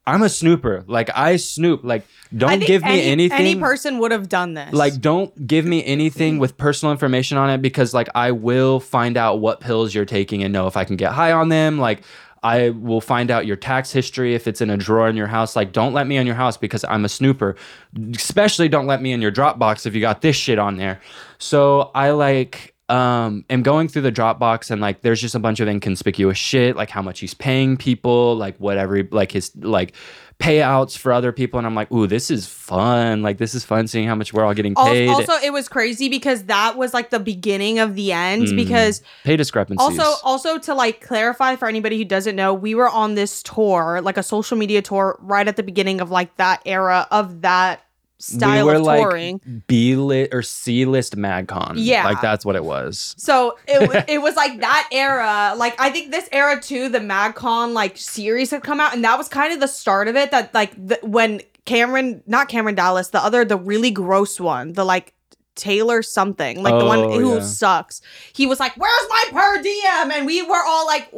I'm 0.07 0.23
a 0.23 0.29
snooper. 0.29 0.85
Like 0.87 1.11
I 1.15 1.37
snoop. 1.37 1.83
Like 1.83 2.07
don't 2.37 2.61
give 2.61 2.83
me 2.83 3.01
any, 3.01 3.11
anything. 3.11 3.39
Any 3.39 3.57
person 3.57 3.99
would 3.99 4.13
have 4.13 4.29
done 4.29 4.55
this. 4.55 4.73
like 4.73 5.01
don't 5.01 5.47
give 5.47 5.65
me 5.65 5.85
anything 5.85 6.39
with 6.39 6.57
personal 6.57 6.93
information 6.93 7.39
on 7.39 7.51
it 7.51 7.61
because 7.61 7.93
like 7.93 8.09
I 8.15 8.31
will 8.31 8.79
find 8.79 9.17
out 9.17 9.41
what 9.41 9.61
pills 9.61 9.95
you're 9.95 10.05
taking 10.05 10.43
and 10.45 10.53
know 10.53 10.69
if 10.69 10.77
I 10.77 10.85
can 10.85 10.97
get 10.97 11.13
high 11.13 11.33
on 11.33 11.49
them. 11.49 11.79
Like 11.79 12.03
I 12.45 12.71
will 12.71 13.01
find 13.01 13.33
out 13.33 13.47
your 13.47 13.57
tax 13.57 13.91
history 13.91 14.35
if 14.37 14.47
it's 14.47 14.61
in 14.61 14.71
a 14.71 14.77
drawer 14.77 15.09
in 15.09 15.17
your 15.17 15.27
house. 15.27 15.57
Like 15.57 15.73
don't 15.73 15.93
let 15.93 16.07
me 16.07 16.17
in 16.17 16.27
your 16.27 16.37
house 16.37 16.57
because 16.57 16.85
I'm 16.85 17.05
a 17.05 17.09
snooper. 17.09 17.57
Especially 18.15 18.69
don't 18.69 18.87
let 18.87 19.03
me 19.03 19.11
in 19.13 19.21
your 19.21 19.33
Dropbox 19.33 19.87
if 19.87 19.95
you 19.95 20.01
got 20.01 20.23
this 20.23 20.37
shit 20.37 20.61
on 20.61 20.77
there. 20.77 21.01
So 21.39 21.91
I 21.97 22.11
like 22.11 22.76
um 22.89 23.45
am 23.51 23.63
going 23.63 23.89
through 23.89 24.03
the 24.03 24.13
Dropbox 24.13 24.71
and 24.71 24.81
like 24.81 25.01
there's 25.03 25.21
just 25.21 25.35
a 25.35 25.41
bunch 25.41 25.59
of 25.59 25.67
inconspicuous 25.67 26.39
shit 26.39 26.77
like 26.77 26.91
how 26.91 27.03
much 27.03 27.21
he's 27.21 27.35
paying 27.35 27.77
people, 27.77 28.37
like 28.37 28.57
whatever 28.59 29.03
like 29.11 29.33
his 29.33 29.51
like 29.57 29.95
payouts 30.39 30.97
for 30.97 31.13
other 31.13 31.33
people 31.33 31.59
and 31.59 31.67
I'm 31.67 31.75
like, 31.75 31.91
"Ooh, 31.91 32.07
this 32.07 32.31
is 32.31 32.47
fun. 32.47 33.23
Like 33.23 33.39
this 33.39 33.55
is 33.55 33.65
fun 33.65 33.89
seeing 33.89 34.07
how 34.07 34.15
much 34.15 34.33
we're 34.33 34.45
all 34.45 34.55
getting 34.55 34.75
paid." 34.75 35.09
also, 35.09 35.33
it 35.43 35.53
was 35.53 35.69
crazy 35.69 36.09
because 36.09 36.45
that 36.45 36.77
was 36.77 36.93
like 36.95 37.11
the 37.11 37.19
beginning 37.19 37.79
of 37.79 37.95
the 37.95 38.13
end. 38.13 38.49
Mm. 38.49 38.57
Because 38.57 39.03
pay 39.25 39.37
discrepancies. 39.37 39.99
also, 39.99 40.21
also 40.25 40.59
to 40.59 40.75
like 40.75 41.01
clarify 41.01 41.57
for 41.57 41.69
anybody 41.69 41.97
who 41.99 42.05
doesn't 42.05 42.37
know, 42.37 42.55
we 42.55 42.75
were 42.75 42.89
on 42.89 43.15
this 43.15 43.43
tour, 43.43 44.01
like 44.03 44.17
a 44.17 44.23
social 44.23 44.57
media 44.57 44.83
tour, 44.83 45.19
right 45.21 45.49
at 45.49 45.57
the 45.57 45.63
beginning 45.63 46.01
of 46.01 46.11
like 46.11 46.37
that 46.37 46.63
era 46.67 47.09
of 47.11 47.43
that 47.43 47.86
style 48.19 48.67
we 48.67 48.73
were 48.73 48.79
of 48.79 48.83
like 48.83 49.01
touring. 49.01 49.63
B 49.67 49.97
list 49.97 50.33
or 50.33 50.43
C 50.43 50.85
list 50.85 51.17
MagCon. 51.17 51.75
Yeah. 51.77 52.05
like 52.05 52.21
that's 52.21 52.45
what 52.45 52.57
it 52.57 52.65
was. 52.65 53.15
So 53.19 53.59
it 53.67 54.05
it 54.09 54.19
was 54.23 54.37
like 54.37 54.61
that 54.61 54.89
era. 54.93 55.55
Like 55.57 55.79
I 55.81 55.91
think 55.91 56.11
this 56.11 56.29
era 56.33 56.61
too, 56.61 56.89
the 56.89 57.01
MagCon 57.01 57.73
like 57.73 57.97
series 57.97 58.51
had 58.51 58.63
come 58.63 58.81
out, 58.81 58.95
and 58.95 59.05
that 59.05 59.19
was 59.19 59.29
kind 59.29 59.53
of 59.53 59.61
the 59.61 59.69
start 59.69 60.09
of 60.09 60.17
it. 60.17 60.31
That 60.31 60.53
like 60.55 60.75
the, 60.75 60.99
when 61.03 61.43
Cameron, 61.65 62.23
not 62.27 62.49
Cameron 62.49 62.77
Dallas, 62.77 63.09
the 63.09 63.23
other, 63.23 63.45
the 63.45 63.57
really 63.57 63.91
gross 63.91 64.41
one, 64.41 64.73
the 64.73 64.85
like 64.85 65.13
Taylor 65.57 66.03
something, 66.03 66.63
like 66.63 66.79
the 66.79 66.85
one 66.85 66.99
oh, 66.99 67.19
who 67.19 67.35
yeah. 67.35 67.41
sucks. 67.41 68.03
He 68.33 68.47
was 68.47 68.61
like, 68.61 68.77
"Where's 68.77 69.09
my 69.09 69.25
per 69.33 69.63
diem?" 69.63 70.11
And 70.13 70.27
we 70.27 70.43
were 70.43 70.63
all 70.65 70.87
like, 70.87 71.09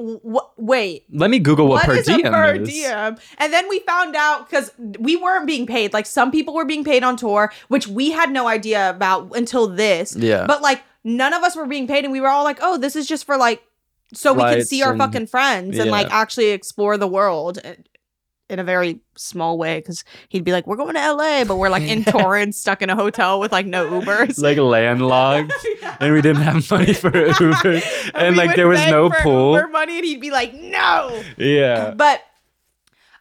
"Wait." 0.57 1.05
Let 1.13 1.31
me 1.31 1.39
Google 1.39 1.67
what, 1.67 1.87
What 1.87 1.87
per 1.87 1.97
is 1.97 2.07
diem 2.07 2.23
per 2.23 2.55
is. 2.55 2.69
diem? 2.69 3.17
And 3.39 3.53
then 3.53 3.69
we 3.69 3.81
found 3.81 4.17
out 4.17 4.49
because 4.49 4.73
we 4.99 5.17
weren't 5.17 5.47
being 5.47 5.67
paid. 5.67 5.93
Like 5.93 6.07
some 6.07 6.31
people 6.31 6.55
were 6.55 6.65
being 6.65 6.85
paid 6.85 7.03
on 7.03 7.17
tour, 7.17 7.53
which 7.69 7.87
we 7.87 8.13
had 8.13 8.31
no 8.31 8.49
idea 8.49 8.89
about 8.91 9.37
until 9.37 9.67
this. 9.67 10.17
Yeah. 10.17 10.47
But 10.47 10.63
like 10.63 10.83
none 11.05 11.35
of 11.35 11.43
us 11.43 11.57
were 11.57 11.67
being 11.67 11.87
paid, 11.87 12.05
and 12.05 12.13
we 12.13 12.21
were 12.21 12.29
all 12.29 12.45
like, 12.45 12.59
"Oh, 12.63 12.79
this 12.79 12.97
is 12.97 13.07
just 13.07 13.27
for 13.27 13.37
like 13.37 13.63
so 14.15 14.33
we 14.33 14.41
can 14.41 14.65
see 14.65 14.83
our 14.83 14.93
and- 14.93 15.01
fucking 15.01 15.27
friends 15.27 15.79
and 15.79 15.91
like 15.91 16.11
actually 16.11 16.51
explore 16.51 16.97
the 16.97 17.09
world." 17.09 17.59
In 18.51 18.59
a 18.59 18.65
very 18.65 19.01
small 19.15 19.59
way, 19.59 19.79
because 19.79 20.05
he'd 20.31 20.43
be 20.43 20.53
like, 20.53 20.67
"We're 20.67 20.77
going 20.77 20.95
to 20.95 21.13
LA," 21.13 21.45
but 21.45 21.57
we're 21.57 21.69
like 21.69 21.83
in 21.83 22.03
Torrance, 22.13 22.57
stuck 22.57 22.81
in 22.81 22.89
a 22.89 22.97
hotel 22.97 23.41
with 23.41 23.53
like 23.53 23.67
no 23.67 24.01
Ubers. 24.01 24.41
like 24.41 24.57
landlocked, 24.57 25.53
and 26.01 26.15
we 26.15 26.23
didn't 26.23 26.43
have 26.43 26.71
money 26.71 26.95
for 26.95 27.15
Uber, 27.41 27.83
and, 28.15 28.37
we 28.37 28.37
like 28.37 28.57
there 28.57 28.67
was 28.67 28.87
no 28.87 29.11
pool. 29.11 29.55
Uber 29.55 29.69
money, 29.69 29.97
and 29.99 30.05
he'd 30.07 30.21
be 30.21 30.31
like, 30.31 30.55
"No." 30.55 31.23
Yeah, 31.37 31.93
But 31.95 32.23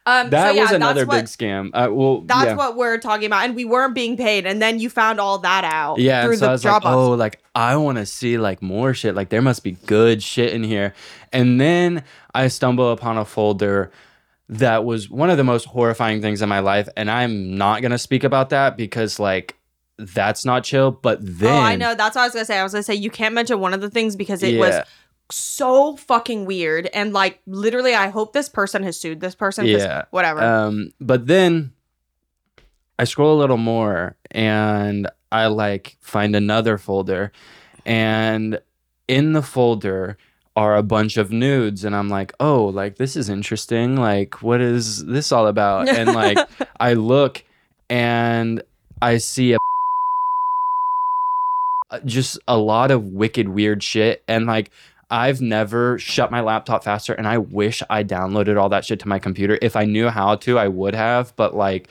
um, 0.08 0.30
that 0.30 0.48
so 0.48 0.54
yeah, 0.54 0.62
was 0.62 0.72
another 0.72 1.04
what, 1.04 1.16
big 1.16 1.24
scam. 1.26 1.68
Uh, 1.74 1.92
well, 1.92 2.22
That's 2.22 2.46
yeah. 2.46 2.56
what 2.56 2.76
we're 2.76 2.96
talking 2.96 3.26
about, 3.26 3.44
and 3.44 3.54
we 3.54 3.66
weren't 3.66 3.94
being 3.94 4.16
paid, 4.16 4.46
and 4.46 4.62
then 4.62 4.78
you 4.78 4.88
found 4.88 5.20
all 5.20 5.36
that 5.40 5.64
out 5.64 5.98
Yeah, 5.98 6.22
through 6.22 6.30
and 6.32 6.38
so 6.38 6.46
I 6.46 6.48
the 6.48 6.52
was 6.52 6.64
like, 6.64 6.84
oh, 6.86 7.10
like 7.10 7.42
I 7.54 7.76
want 7.76 7.98
to 7.98 8.06
see 8.06 8.38
like 8.38 8.62
more 8.62 8.94
shit. 8.94 9.14
Like 9.14 9.28
there 9.28 9.42
must 9.42 9.62
be 9.62 9.72
good 9.72 10.22
shit 10.22 10.54
in 10.54 10.64
here. 10.64 10.94
And 11.30 11.60
then 11.60 12.04
I 12.34 12.48
stumble 12.48 12.90
upon 12.90 13.18
a 13.18 13.26
folder 13.26 13.90
that 14.48 14.84
was 14.84 15.10
one 15.10 15.30
of 15.30 15.36
the 15.36 15.44
most 15.44 15.66
horrifying 15.66 16.20
things 16.22 16.40
in 16.42 16.48
my 16.48 16.60
life 16.60 16.88
and 16.96 17.10
i'm 17.10 17.56
not 17.56 17.82
going 17.82 17.92
to 17.92 17.98
speak 17.98 18.24
about 18.24 18.50
that 18.50 18.76
because 18.76 19.18
like 19.18 19.58
that's 19.98 20.44
not 20.44 20.64
chill 20.64 20.90
but 20.90 21.18
then 21.20 21.52
oh, 21.52 21.58
I 21.60 21.76
know. 21.76 21.94
That's 21.94 22.14
what 22.14 22.22
I 22.22 22.26
was 22.26 22.32
gonna 22.32 22.44
say. 22.44 22.58
I 22.58 22.62
was 22.62 22.72
gonna 22.72 22.84
say 22.84 22.94
you 22.94 23.10
can't 23.10 23.34
mention 23.34 23.58
one 23.58 23.74
of 23.74 23.80
the 23.80 23.90
things 23.90 24.14
because 24.14 24.42
it 24.42 24.58
was 24.58 24.80
so 25.30 25.96
fucking 25.96 26.46
weird 26.46 26.86
and 26.94 27.12
like 27.12 27.40
literally. 27.46 27.94
I 27.94 28.08
hope 28.08 28.32
this 28.32 28.48
person 28.48 28.82
has 28.84 28.98
sued 28.98 29.20
this 29.20 29.34
person. 29.34 29.66
Yeah. 29.66 30.04
Whatever. 30.10 30.42
Um, 30.42 30.92
but 31.00 31.26
then 31.26 31.72
I 32.98 33.04
scroll 33.04 33.36
a 33.36 33.40
little 33.40 33.56
more 33.56 34.16
and 34.30 35.08
I 35.32 35.46
like 35.46 35.96
find 36.00 36.36
another 36.36 36.78
folder, 36.78 37.32
and 37.84 38.60
in 39.08 39.32
the 39.32 39.42
folder 39.42 40.16
are 40.58 40.74
a 40.74 40.82
bunch 40.82 41.16
of 41.16 41.30
nudes, 41.30 41.84
and 41.84 41.94
I'm 41.94 42.08
like, 42.08 42.32
oh, 42.40 42.64
like 42.64 42.96
this 42.96 43.14
is 43.14 43.28
interesting. 43.28 43.96
Like, 43.96 44.42
what 44.42 44.60
is 44.60 45.06
this 45.06 45.30
all 45.30 45.46
about? 45.46 45.88
And 45.98 46.14
like, 46.14 46.38
I 46.80 46.94
look 46.94 47.44
and 47.88 48.62
I 49.00 49.18
see 49.18 49.52
a 49.52 49.58
uh, 51.90 52.00
just 52.00 52.38
a 52.48 52.58
lot 52.58 52.90
of 52.90 53.04
wicked 53.04 53.48
weird 53.48 53.82
shit 53.82 54.22
and 54.28 54.46
like 54.46 54.70
I've 55.10 55.40
never 55.40 55.98
shut 55.98 56.30
my 56.30 56.40
laptop 56.40 56.84
faster 56.84 57.14
and 57.14 57.26
I 57.26 57.38
wish 57.38 57.82
I 57.88 58.04
downloaded 58.04 58.60
all 58.60 58.68
that 58.68 58.84
shit 58.84 59.00
to 59.00 59.08
my 59.08 59.18
computer. 59.18 59.58
If 59.62 59.74
I 59.74 59.86
knew 59.86 60.10
how 60.10 60.36
to, 60.36 60.58
I 60.58 60.68
would 60.68 60.94
have, 60.94 61.34
but 61.36 61.54
like 61.54 61.88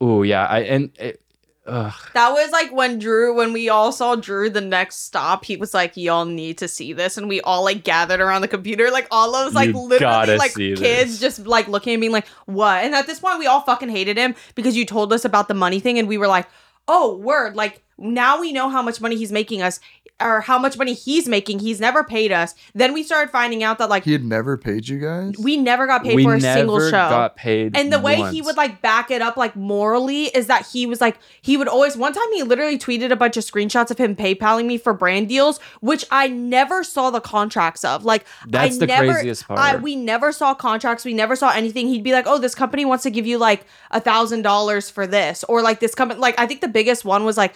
oh 0.00 0.22
yeah, 0.22 0.46
I 0.46 0.60
and 0.60 0.90
it, 0.98 1.20
ugh. 1.66 1.92
That 2.14 2.30
was 2.32 2.50
like 2.52 2.72
when 2.72 2.98
Drew, 2.98 3.34
when 3.34 3.52
we 3.52 3.68
all 3.68 3.92
saw 3.92 4.14
Drew 4.16 4.48
the 4.50 4.60
next 4.60 5.04
stop, 5.04 5.44
he 5.44 5.56
was 5.56 5.74
like, 5.74 5.96
Y'all 5.96 6.24
need 6.24 6.58
to 6.58 6.68
see 6.68 6.92
this. 6.92 7.16
And 7.16 7.28
we 7.28 7.40
all 7.42 7.64
like 7.64 7.84
gathered 7.84 8.20
around 8.20 8.42
the 8.42 8.48
computer, 8.48 8.90
like 8.90 9.06
all 9.10 9.34
of 9.34 9.48
us, 9.48 9.54
like 9.54 9.68
You 9.68 9.78
literally 9.78 10.36
like 10.36 10.54
kids 10.54 10.78
this. 10.78 11.20
just 11.20 11.46
like 11.46 11.68
looking 11.68 11.94
and 11.94 12.00
being 12.00 12.12
like, 12.12 12.26
What? 12.46 12.84
And 12.84 12.94
at 12.94 13.06
this 13.06 13.20
point, 13.20 13.38
we 13.38 13.46
all 13.46 13.60
fucking 13.62 13.88
hated 13.88 14.16
him 14.16 14.34
because 14.54 14.76
you 14.76 14.84
told 14.84 15.12
us 15.12 15.24
about 15.24 15.48
the 15.48 15.54
money 15.54 15.80
thing 15.80 15.98
and 15.98 16.08
we 16.08 16.18
were 16.18 16.28
like, 16.28 16.46
Oh, 16.88 17.16
word. 17.16 17.56
Like 17.56 17.82
now 17.98 18.40
we 18.40 18.52
know 18.52 18.68
how 18.68 18.82
much 18.82 19.00
money 19.00 19.16
he's 19.16 19.32
making 19.32 19.62
us 19.62 19.80
or 20.20 20.40
how 20.40 20.58
much 20.58 20.78
money 20.78 20.94
he's 20.94 21.28
making. 21.28 21.58
He's 21.58 21.78
never 21.78 22.02
paid 22.02 22.32
us. 22.32 22.54
Then 22.74 22.94
we 22.94 23.02
started 23.02 23.30
finding 23.30 23.62
out 23.62 23.76
that 23.78 23.90
like 23.90 24.04
He 24.04 24.12
had 24.12 24.24
never 24.24 24.56
paid 24.56 24.88
you 24.88 24.98
guys. 24.98 25.34
we 25.38 25.56
never 25.58 25.86
got 25.86 26.02
paid 26.04 26.16
we 26.16 26.24
for 26.24 26.34
a 26.36 26.40
single 26.40 26.80
show 26.80 26.90
got 26.90 27.36
paid. 27.36 27.76
and 27.76 27.92
the 27.92 27.98
way 27.98 28.16
he 28.30 28.40
would 28.40 28.56
like 28.56 28.80
back 28.80 29.10
it 29.10 29.20
up 29.20 29.36
like 29.36 29.54
morally 29.54 30.24
is 30.24 30.46
that 30.46 30.66
he 30.72 30.86
was 30.86 31.00
like 31.02 31.18
he 31.42 31.56
would 31.56 31.68
always 31.68 31.96
one 31.96 32.14
time 32.14 32.24
he 32.32 32.42
literally 32.42 32.78
tweeted 32.78 33.10
a 33.10 33.16
bunch 33.16 33.36
of 33.36 33.44
screenshots 33.44 33.90
of 33.90 33.98
him 33.98 34.16
paypaling 34.16 34.64
me 34.66 34.78
for 34.78 34.94
brand 34.94 35.28
deals 35.28 35.58
which 35.80 36.04
i 36.10 36.28
never 36.28 36.82
saw 36.82 37.10
the 37.10 37.20
contracts 37.20 37.84
of 37.84 38.04
like 38.04 38.24
That's 38.46 38.76
I 38.76 38.78
the 38.78 38.86
never, 38.86 39.12
craziest 39.12 39.46
part. 39.46 39.60
I, 39.60 39.76
we 39.76 39.96
never 39.96 40.32
saw 40.32 40.54
contracts 40.54 41.04
we 41.04 41.12
never 41.12 41.36
saw 41.36 41.50
anything 41.50 41.88
he'd 41.88 42.02
be 42.04 42.12
like 42.12 42.26
oh 42.26 42.38
this 42.38 42.54
company 42.54 42.84
wants 42.84 43.02
to 43.02 43.10
give 43.10 43.26
you 43.26 43.36
like 43.36 43.66
a 43.90 44.00
thousand 44.00 44.42
dollars 44.42 44.88
for 44.88 45.06
this 45.06 45.44
or 45.44 45.60
like 45.60 45.80
this 45.80 45.94
company 45.94 46.18
like 46.20 46.38
i 46.38 46.46
think 46.46 46.62
the 46.62 46.68
biggest 46.68 47.04
one 47.04 47.24
was 47.24 47.36
like 47.36 47.54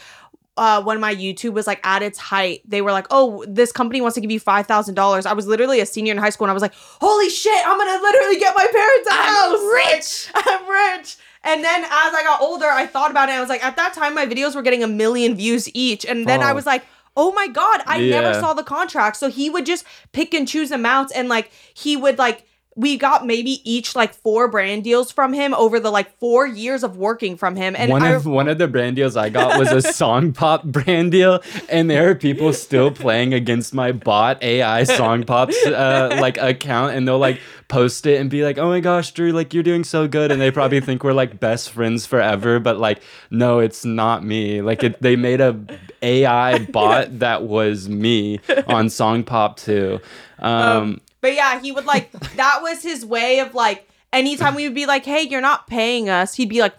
uh, 0.57 0.83
when 0.83 1.01
my 1.01 1.15
YouTube 1.15 1.53
was 1.53 1.67
like 1.67 1.81
at 1.87 2.03
its 2.03 2.19
height, 2.19 2.61
they 2.67 2.83
were 2.83 2.93
like, 2.93 3.07
"Oh, 3.11 3.45
this 3.49 3.73
company 3.73 4.01
wants 4.01 4.15
to 4.17 4.21
give 4.21 4.31
you 4.31 4.41
five 4.41 4.67
thousand 4.67 4.95
dollars." 4.95 5.25
I 5.27 5.33
was 5.33 5.47
literally 5.47 5.81
a 5.81 5.87
senior 5.87 6.13
in 6.13 6.19
high 6.19 6.31
school, 6.31 6.45
and 6.47 6.51
I 6.51 6.55
was 6.55 6.63
like, 6.63 6.75
"Holy 6.75 7.29
shit! 7.31 7.67
I'm 7.67 7.79
gonna 7.79 8.03
literally 8.03 8.39
get 8.39 8.55
my 8.55 8.67
parents 8.71 9.09
a 9.09 9.15
house. 9.15 9.61
Rich. 9.75 10.33
I'm 10.47 10.69
rich." 10.99 11.17
And 11.43 11.65
then 11.65 11.85
as 11.85 11.91
I 12.15 12.23
got 12.25 12.43
older, 12.43 12.67
I 12.67 12.87
thought 12.87 13.11
about 13.11 13.29
it. 13.31 13.33
I 13.33 13.41
was 13.41 13.49
like, 13.49 13.65
at 13.65 13.77
that 13.77 13.95
time, 13.95 14.15
my 14.15 14.27
videos 14.27 14.55
were 14.55 14.61
getting 14.63 14.83
a 14.83 14.89
million 14.89 15.35
views 15.35 15.69
each, 15.75 16.05
and 16.05 16.27
then 16.29 16.43
I 16.43 16.51
Oh. 16.53 16.55
was 16.55 16.67
like. 16.67 16.85
Oh 17.17 17.33
my 17.33 17.49
god, 17.49 17.83
I 17.87 17.99
never 18.01 18.33
saw 18.35 18.55
the 18.55 18.63
contract. 18.63 19.17
So 19.17 19.29
he 19.29 19.51
would 19.51 19.67
just 19.67 19.85
pick 20.13 20.33
and 20.33 20.47
choose 20.47 20.71
amounts 20.71 21.13
and 21.13 21.29
like 21.29 21.51
he 21.75 21.97
would 21.97 22.19
like 22.19 22.47
we 22.77 22.97
got 22.97 23.27
maybe 23.27 23.61
each 23.71 23.97
like 23.97 24.15
four 24.15 24.49
brand 24.49 24.85
deals 24.85 25.11
from 25.11 25.33
him 25.33 25.53
over 25.55 25.81
the 25.81 25.91
like 25.91 26.17
4 26.19 26.47
years 26.47 26.85
of 26.85 26.97
working 26.97 27.37
from 27.37 27.57
him 27.57 27.75
and 27.77 27.91
one 27.91 28.03
I 28.03 28.11
of 28.11 28.27
one 28.27 28.49
of 28.49 28.59
the 28.59 28.69
brand 28.69 28.97
deals 28.97 29.17
I 29.17 29.29
got 29.29 29.59
was 29.59 29.73
a 29.73 29.83
song 29.93 30.33
pop 30.33 30.65
brand 30.65 31.13
deal, 31.13 31.41
and 31.69 31.91
there 31.91 32.09
are 32.11 32.15
people 32.15 32.53
still 32.53 32.91
playing 32.91 33.35
against 33.35 33.75
my 33.75 33.93
bot 33.93 34.43
AI 34.43 34.85
song 34.85 35.25
pops 35.25 35.57
uh, 35.67 36.17
like 36.21 36.39
account, 36.39 36.95
and 36.95 37.07
they'll 37.07 37.19
like 37.19 37.41
post 37.69 38.07
it 38.07 38.21
and 38.21 38.31
be 38.31 38.45
like, 38.45 38.59
"Oh 38.59 38.69
my 38.69 38.81
gosh, 38.81 39.11
Drew, 39.13 39.33
like 39.33 39.53
you're 39.53 39.63
doing 39.63 39.85
so 39.85 40.07
good," 40.07 40.31
and 40.31 40.41
they 40.41 40.51
probably 40.51 40.81
think 40.81 41.03
we're 41.03 41.13
like 41.13 41.41
best 41.41 41.71
friends 41.71 42.07
forever, 42.07 42.61
but 42.61 42.79
like 42.79 43.03
no, 43.31 43.59
it's 43.59 43.85
not 43.85 44.25
me. 44.25 44.63
Like 44.63 44.85
it, 44.85 45.03
they 45.03 45.17
made 45.17 45.41
a 45.41 45.59
AI 46.03 46.65
bot 46.67 47.19
that 47.19 47.43
was 47.43 47.89
me 47.89 48.41
on 48.67 48.89
Song 48.91 49.25
Pop 49.25 49.57
too. 49.57 50.01
Um, 50.39 51.01
But 51.21 51.35
yeah, 51.35 51.61
he 51.61 51.73
would 51.73 51.85
like 51.87 52.11
that 52.37 52.61
was 52.63 52.83
his 52.83 53.05
way 53.05 53.41
of 53.41 53.55
like 53.55 53.89
anytime 54.13 54.55
we 54.55 54.65
would 54.65 54.75
be 54.75 54.87
like, 54.87 55.05
"Hey, 55.05 55.23
you're 55.23 55.41
not 55.41 55.67
paying 55.67 56.09
us," 56.09 56.35
he'd 56.35 56.49
be 56.49 56.61
like, 56.61 56.75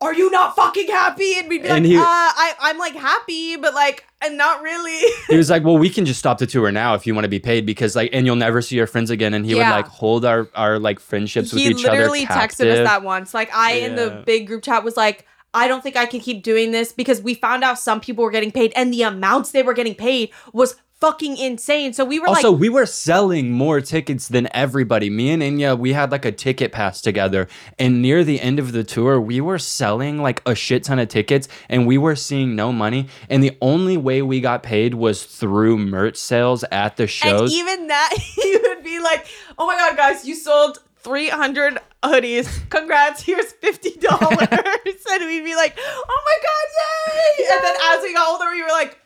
"Are 0.00 0.14
you 0.14 0.30
not 0.30 0.54
fucking 0.54 0.86
happy?" 0.88 1.34
And 1.38 1.48
we'd 1.48 1.62
be 1.62 1.68
And 1.68 1.84
like, 1.84 1.90
he- 1.90 1.96
"Uh, 1.96 2.00
I 2.02 2.52
I'm 2.60 2.78
like 2.78 2.94
happy, 2.94 3.56
but 3.56 3.74
like 3.74 4.04
I'm 4.22 4.36
not 4.36 4.62
really." 4.62 5.12
he 5.28 5.36
was 5.36 5.50
like, 5.50 5.64
"Well, 5.68 5.78
we 5.78 5.90
can 5.90 6.04
just 6.04 6.18
stop 6.20 6.38
the 6.38 6.46
tour 6.46 6.70
now 6.70 6.94
if 6.94 7.06
you 7.06 7.14
want 7.14 7.24
to 7.24 7.28
be 7.28 7.40
paid 7.40 7.66
because 7.66 7.96
like, 7.96 8.10
and 8.12 8.26
you'll 8.26 8.36
never 8.36 8.60
see 8.62 8.76
your 8.76 8.86
friends 8.86 9.10
again." 9.10 9.34
And 9.34 9.44
he 9.44 9.52
Yeah. 9.52 9.68
would 9.68 9.74
like 9.74 9.86
hold 9.86 10.24
our 10.24 10.48
our 10.54 10.78
like 10.78 11.00
friendships 11.00 11.52
with 11.52 11.62
he 11.62 11.68
each 11.70 11.84
other. 11.84 11.92
He 11.96 11.98
literally 11.98 12.26
texted 12.26 12.70
us 12.70 12.84
that 12.84 13.02
once. 13.02 13.34
Like 13.34 13.52
I 13.54 13.72
in 13.74 13.94
the 13.96 14.22
big 14.26 14.46
group 14.46 14.62
chat 14.62 14.84
was 14.84 14.96
like. 14.96 15.26
I 15.54 15.66
don't 15.66 15.82
think 15.82 15.96
I 15.96 16.04
can 16.04 16.20
keep 16.20 16.42
doing 16.42 16.72
this 16.72 16.92
because 16.92 17.22
we 17.22 17.32
found 17.32 17.64
out 17.64 17.78
some 17.78 18.00
people 18.02 18.22
were 18.22 18.30
getting 18.30 18.52
paid 18.52 18.70
and 18.76 18.92
the 18.92 19.00
amounts 19.00 19.52
they 19.52 19.62
were 19.62 19.72
getting 19.72 19.94
paid 19.94 20.28
was 20.52 20.76
fucking 21.00 21.36
insane. 21.36 21.92
So 21.92 22.04
we 22.04 22.18
were 22.18 22.28
Also, 22.28 22.50
like, 22.52 22.60
we 22.60 22.68
were 22.68 22.86
selling 22.86 23.52
more 23.52 23.80
tickets 23.80 24.28
than 24.28 24.48
everybody. 24.52 25.10
Me 25.10 25.30
and 25.30 25.42
Enya, 25.42 25.78
we 25.78 25.92
had 25.92 26.10
like 26.10 26.24
a 26.24 26.32
ticket 26.32 26.72
pass 26.72 27.00
together. 27.00 27.48
And 27.78 28.02
near 28.02 28.24
the 28.24 28.40
end 28.40 28.58
of 28.58 28.72
the 28.72 28.82
tour, 28.84 29.20
we 29.20 29.40
were 29.40 29.58
selling 29.58 30.18
like 30.20 30.42
a 30.46 30.54
shit 30.54 30.84
ton 30.84 30.98
of 30.98 31.08
tickets 31.08 31.48
and 31.68 31.86
we 31.86 31.98
were 31.98 32.16
seeing 32.16 32.56
no 32.56 32.72
money. 32.72 33.08
And 33.30 33.42
the 33.42 33.56
only 33.60 33.96
way 33.96 34.22
we 34.22 34.40
got 34.40 34.62
paid 34.62 34.94
was 34.94 35.24
through 35.24 35.78
merch 35.78 36.16
sales 36.16 36.64
at 36.72 36.96
the 36.96 37.06
shows. 37.06 37.42
and 37.42 37.50
even 37.52 37.86
that 37.88 38.12
he 38.18 38.56
would 38.62 38.82
be 38.82 38.98
like, 39.00 39.26
"Oh 39.58 39.66
my 39.66 39.76
god, 39.76 39.96
guys, 39.96 40.26
you 40.26 40.34
sold 40.34 40.78
300 40.96 41.78
hoodies. 42.02 42.68
Congrats. 42.70 43.22
Here's 43.22 43.52
$50." 43.54 44.04
and 45.10 45.24
we'd 45.26 45.44
be 45.44 45.54
like, 45.54 45.78
"Oh 45.78 46.22
my 46.26 46.38
god, 46.42 46.66
yay!" 46.78 47.46
And 47.54 47.64
then 47.64 47.74
as 47.92 48.02
we 48.02 48.12
got 48.14 48.28
older, 48.28 48.50
we 48.50 48.62
were 48.62 48.68
like, 48.68 48.98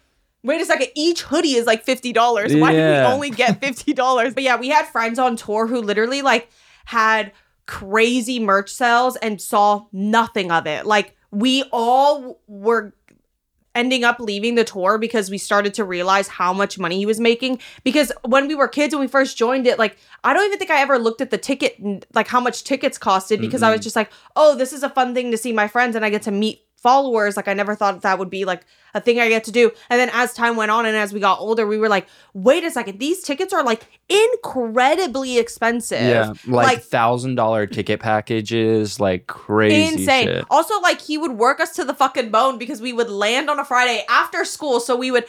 Wait 0.44 0.61
a 0.61 0.64
second, 0.64 0.88
each 0.94 1.22
hoodie 1.22 1.55
is 1.55 1.66
like 1.66 1.87
$50. 1.87 2.61
Why 2.61 2.72
did 2.72 3.00
we 3.00 3.12
only 3.12 3.31
get 3.31 3.61
$50? 3.62 4.35
But 4.35 4.42
yeah, 4.42 4.57
we 4.57 4.68
had 4.68 4.87
friends 4.87 5.18
on 5.18 5.37
tour 5.37 5.66
who 5.66 5.81
literally 5.81 6.22
like 6.22 6.50
had 6.85 7.33
crazy 7.66 8.40
merch 8.40 8.70
sales 8.70 9.16
and 9.16 9.40
saw 9.40 9.87
nothing 9.92 10.50
of 10.50 10.66
it. 10.66 10.85
Like 10.85 11.16
we 11.31 11.64
all 11.72 12.40
were 12.48 12.92
ending 13.74 14.05
up 14.05 14.20
leaving 14.20 14.55
the 14.55 14.64
tour 14.64 14.98
because 14.98 15.31
we 15.31 15.38
started 15.38 15.74
to 15.74 15.85
realize 15.85 16.28
how 16.28 16.52
much 16.52 16.78
money 16.78 16.98
he 16.98 17.07
was 17.07 17.18
making 17.18 17.59
because 17.85 18.12
when 18.24 18.46
we 18.46 18.55
were 18.55 18.68
kids 18.68 18.94
when 18.94 19.00
we 19.00 19.07
first 19.07 19.38
joined 19.38 19.66
it 19.66 19.78
like 19.78 19.96
i 20.24 20.35
don't 20.35 20.44
even 20.44 20.59
think 20.59 20.70
i 20.70 20.81
ever 20.83 20.98
looked 20.98 21.22
at 21.22 21.31
the 21.31 21.38
ticket 21.38 21.74
like 22.14 22.28
how 22.28 22.38
much 22.38 22.64
tickets 22.64 22.98
costed 22.98 23.40
because 23.40 23.62
i 23.62 23.70
was 23.70 23.81
just 23.81 23.96
like 23.96 24.12
oh 24.37 24.55
this 24.55 24.74
is 24.74 24.83
a 24.83 24.90
fun 24.90 25.14
thing 25.14 25.31
to 25.31 25.38
see 25.38 25.52
my 25.52 25.66
friends 25.66 25.96
and 25.96 26.05
i 26.05 26.11
get 26.11 26.20
to 26.20 26.31
meet 26.31 26.62
followers 26.83 27.37
like 27.37 27.49
i 27.49 27.55
never 27.55 27.75
thought 27.75 28.03
that 28.03 28.18
would 28.18 28.31
be 28.31 28.45
like 28.45 28.66
a 28.95 29.01
thing 29.01 29.21
i 29.21 29.29
get 29.29 29.45
to 29.45 29.53
do 29.53 29.71
and 29.88 29.99
then 29.99 30.11
as 30.12 30.35
time 30.35 30.57
went 30.57 30.71
on 30.71 30.85
and 30.85 30.97
as 30.97 31.12
we 31.12 31.21
got 31.21 31.38
older 31.38 31.66
we 31.66 31.79
were 31.79 31.88
like 31.88 32.07
wait 32.35 32.64
a 32.64 32.71
second 32.71 32.99
these 32.99 33.23
tickets 33.23 33.53
are 33.53 33.62
like 33.62 33.87
incredibly 34.09 35.38
expensive 35.38 36.01
yeah, 36.01 36.33
like 36.47 36.83
thousand 36.83 37.35
dollar 37.35 37.66
ticket 37.66 38.01
packages, 38.01 39.01
like 39.01 39.27
crazy 39.27 40.01
insane. 40.01 40.27
shit. 40.27 40.45
Also, 40.51 40.81
like 40.81 41.01
he 41.01 41.18
would 41.18 41.33
work 41.33 41.61
us 41.61 41.75
to 41.77 41.85
the 41.85 41.95
fucking 41.95 42.31
bone 42.31 42.59
because 42.59 42.81
we 42.81 42.92
would 42.92 43.11
land 43.11 43.49
on 43.49 43.59
a 43.59 43.64
Friday 43.64 44.05
after 44.09 44.45
school. 44.45 44.81
So 44.81 44.97
we 44.97 45.11
would, 45.11 45.25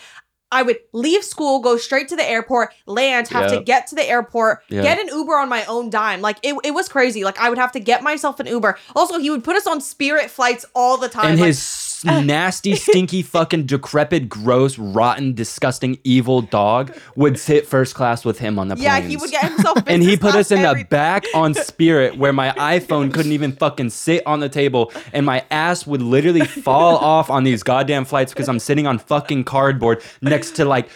I 0.53 0.61
would 0.61 0.77
leave 0.93 1.23
school, 1.23 1.59
go 1.59 1.77
straight 1.77 2.07
to 2.09 2.15
the 2.15 2.23
airport, 2.29 2.73
land, 2.85 3.27
have 3.29 3.49
to 3.57 3.63
get 3.63 3.87
to 3.87 3.95
the 3.95 4.07
airport, 4.07 4.59
get 4.83 4.99
an 4.99 5.07
Uber 5.07 5.33
on 5.33 5.49
my 5.49 5.65
own 5.65 5.89
dime. 5.89 6.21
Like 6.21 6.37
it, 6.43 6.55
it 6.63 6.71
was 6.71 6.87
crazy. 6.87 7.23
Like 7.23 7.39
I 7.39 7.49
would 7.49 7.57
have 7.57 7.71
to 7.73 7.79
get 7.79 8.03
myself 8.03 8.39
an 8.39 8.47
Uber. 8.47 8.77
Also, 8.95 9.19
he 9.19 9.29
would 9.29 9.43
put 9.43 9.55
us 9.55 9.67
on 9.67 9.81
Spirit 9.81 10.29
flights 10.29 10.65
all 10.75 10.97
the 10.97 11.09
time. 11.09 11.31
and 11.31 11.39
like, 11.39 11.47
his 11.47 11.59
nasty, 12.03 12.75
stinky, 12.77 13.21
fucking 13.21 13.65
decrepit, 13.65 14.29
gross, 14.29 14.77
rotten, 14.77 15.33
disgusting, 15.33 15.99
evil 16.03 16.41
dog 16.41 16.95
would 17.15 17.39
sit 17.39 17.67
first 17.67 17.95
class 17.95 18.25
with 18.25 18.39
him 18.39 18.59
on 18.59 18.67
the 18.67 18.75
plane. 18.75 18.83
yeah, 18.83 18.97
planes. 18.99 19.09
he 19.11 19.17
would 19.17 19.31
get 19.31 19.45
himself. 19.51 19.77
and 19.87 20.03
he 20.03 20.17
put 20.17 20.35
us 20.35 20.51
in 20.51 20.61
the 20.61 20.85
back 20.89 21.25
on 21.33 21.53
Spirit 21.53 22.17
where 22.17 22.33
my 22.33 22.51
iPhone 22.51 23.13
couldn't 23.13 23.31
even 23.31 23.51
fucking 23.51 23.89
sit 23.89 24.25
on 24.25 24.39
the 24.39 24.49
table 24.49 24.91
and 25.11 25.25
my 25.25 25.45
ass 25.51 25.87
would 25.87 26.01
literally 26.01 26.45
fall 26.45 26.97
off 26.97 27.29
on 27.29 27.43
these 27.43 27.63
goddamn 27.63 28.05
flights 28.05 28.33
because 28.33 28.49
I'm 28.49 28.59
sitting 28.59 28.87
on 28.87 28.99
fucking 28.99 29.43
cardboard 29.45 30.01
next 30.21 30.55
to 30.57 30.65
like 30.65 30.89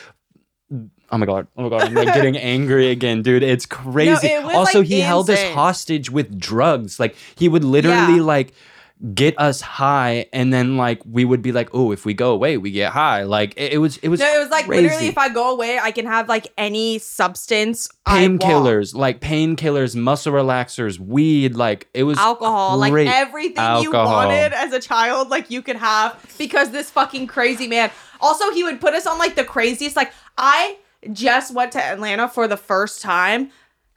Oh 1.09 1.17
my 1.17 1.25
god! 1.25 1.47
Oh 1.55 1.63
my 1.63 1.69
god! 1.69 1.83
I'm 1.83 1.93
like 1.93 2.13
getting 2.13 2.35
angry 2.35 2.91
again, 2.91 3.21
dude. 3.21 3.41
It's 3.41 3.65
crazy. 3.65 4.27
it 4.27 4.43
was, 4.43 4.53
also, 4.53 4.79
like, 4.79 4.89
he 4.89 4.99
held 4.99 5.29
us 5.29 5.41
hostage 5.53 6.11
with 6.11 6.37
drugs. 6.37 6.99
Like 6.99 7.15
he 7.35 7.47
would 7.47 7.63
literally 7.63 8.17
Yeah. 8.17 8.23
like 8.23 8.53
get 9.13 9.39
us 9.39 9.61
high 9.61 10.25
and 10.33 10.51
then 10.51 10.75
like 10.75 10.99
we 11.05 11.23
would 11.23 11.43
be 11.43 11.51
like 11.51 11.69
oh 11.71 11.91
if 11.91 12.03
we 12.03 12.15
go 12.15 12.31
away 12.31 12.57
we 12.57 12.71
get 12.71 12.91
high 12.91 13.21
like 13.21 13.53
it, 13.55 13.73
it 13.73 13.77
was 13.77 13.97
it 13.97 14.09
was 14.09 14.19
No, 14.19 14.25
it 14.35 14.39
was 14.39 14.49
like 14.49 14.65
crazy. 14.65 14.83
literally 14.83 15.07
if 15.07 15.17
I 15.19 15.29
go 15.29 15.51
away, 15.51 15.77
I 15.77 15.91
can 15.91 16.07
have 16.07 16.27
like 16.27 16.51
any 16.57 16.97
substance. 16.97 17.89
Painkillers 18.07 18.95
like 18.95 19.21
painkillers 19.21 19.95
muscle 19.95 20.33
relaxers 20.33 20.97
weed 20.97 21.55
like 21.55 21.87
it 21.93 22.03
was 22.03 22.17
alcohol, 22.17 22.77
like 22.77 22.91
great 22.91 23.07
everything 23.07 23.83
you 23.83 23.91
wanted 23.91 24.53
as 24.53 24.73
a 24.73 24.79
child, 24.79 25.29
like 25.29 25.51
you 25.51 25.61
could 25.61 25.75
have 25.75 26.19
because 26.39 26.71
this 26.71 26.89
fucking 26.89 27.27
crazy 27.27 27.67
man. 27.67 27.91
Also, 28.19 28.51
he 28.51 28.63
would 28.63 28.81
put 28.81 28.95
us 28.95 29.05
on 29.05 29.19
like 29.19 29.35
the 29.35 29.43
craziest. 29.43 29.95
Like 29.95 30.11
I 30.39 30.77
just 31.13 31.53
went 31.53 31.71
to 31.73 31.83
Atlanta 31.83 32.27
for 32.27 32.47
the 32.47 32.57
first 32.57 33.01
time, 33.03 33.51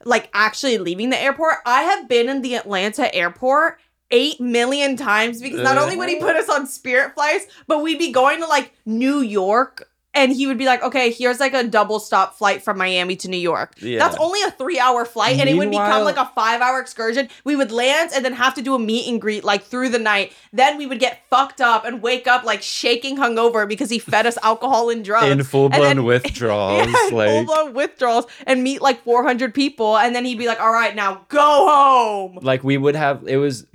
like 0.04 0.28
actually 0.34 0.76
leaving 0.76 1.08
the 1.08 1.18
airport. 1.18 1.54
I 1.64 1.84
have 1.84 2.06
been 2.06 2.28
in 2.28 2.42
the 2.42 2.54
Atlanta 2.56 3.14
airport. 3.14 3.78
Eight 4.10 4.40
million 4.40 4.96
times 4.96 5.40
because 5.40 5.60
not 5.60 5.78
only 5.78 5.96
would 5.96 6.08
he 6.08 6.16
put 6.16 6.30
uh-huh. 6.30 6.40
us 6.40 6.48
on 6.48 6.66
spirit 6.66 7.14
flights, 7.14 7.46
but 7.66 7.82
we'd 7.82 7.98
be 7.98 8.10
going 8.10 8.40
to 8.40 8.46
like 8.46 8.72
New 8.84 9.20
York 9.20 9.90
and 10.12 10.32
he 10.32 10.46
would 10.46 10.58
be 10.58 10.66
like, 10.66 10.82
okay, 10.82 11.12
here's 11.12 11.38
like 11.38 11.54
a 11.54 11.62
double 11.62 12.00
stop 12.00 12.36
flight 12.36 12.62
from 12.62 12.78
Miami 12.78 13.14
to 13.16 13.28
New 13.28 13.36
York. 13.36 13.74
Yeah. 13.80 13.98
That's 13.98 14.16
only 14.16 14.42
a 14.42 14.50
three 14.50 14.78
hour 14.78 15.04
flight, 15.04 15.38
and 15.38 15.48
it 15.48 15.54
would 15.54 15.70
become 15.70 16.04
like 16.04 16.16
a 16.16 16.26
five 16.34 16.60
hour 16.60 16.80
excursion. 16.80 17.28
We 17.44 17.54
would 17.54 17.70
land 17.70 18.10
and 18.14 18.24
then 18.24 18.32
have 18.32 18.54
to 18.54 18.62
do 18.62 18.74
a 18.74 18.78
meet 18.78 19.08
and 19.08 19.20
greet 19.20 19.44
like 19.44 19.62
through 19.62 19.90
the 19.90 19.98
night. 19.98 20.32
Then 20.52 20.78
we 20.78 20.86
would 20.86 20.98
get 20.98 21.22
fucked 21.30 21.60
up 21.60 21.84
and 21.84 22.02
wake 22.02 22.26
up 22.26 22.44
like 22.44 22.62
shaking 22.62 23.16
hungover 23.16 23.68
because 23.68 23.90
he 23.90 23.98
fed 23.98 24.26
us 24.26 24.36
alcohol 24.42 24.90
and 24.90 25.04
drugs. 25.04 25.26
in 25.26 25.42
full 25.44 25.68
blown 25.68 25.82
then- 25.82 26.04
withdrawals 26.10 26.86
Yeah, 26.86 27.08
like 27.12 27.28
full 27.30 27.44
blown 27.44 27.74
withdrawals 27.74 28.26
and 28.46 28.64
meet 28.64 28.82
like 28.82 29.02
400 29.04 29.54
people. 29.54 29.96
And 29.96 30.14
then 30.14 30.24
he'd 30.24 30.38
be 30.38 30.46
like, 30.46 30.60
all 30.60 30.72
right, 30.72 30.94
now 30.94 31.24
go 31.28 31.40
home. 31.40 32.38
like 32.42 32.64
we 32.64 32.76
would 32.76 32.96
have 32.96 33.26
it 33.28 33.36
was 33.36 33.66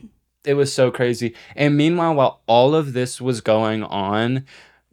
it 0.46 0.54
was 0.54 0.74
so 0.74 0.92
crazy. 0.92 1.36
And 1.56 1.76
meanwhile 1.78 2.14
while 2.16 2.42
all 2.48 2.76
of 2.76 2.94
this 2.94 3.20
was 3.20 3.42
going 3.42 3.84
on 3.84 4.46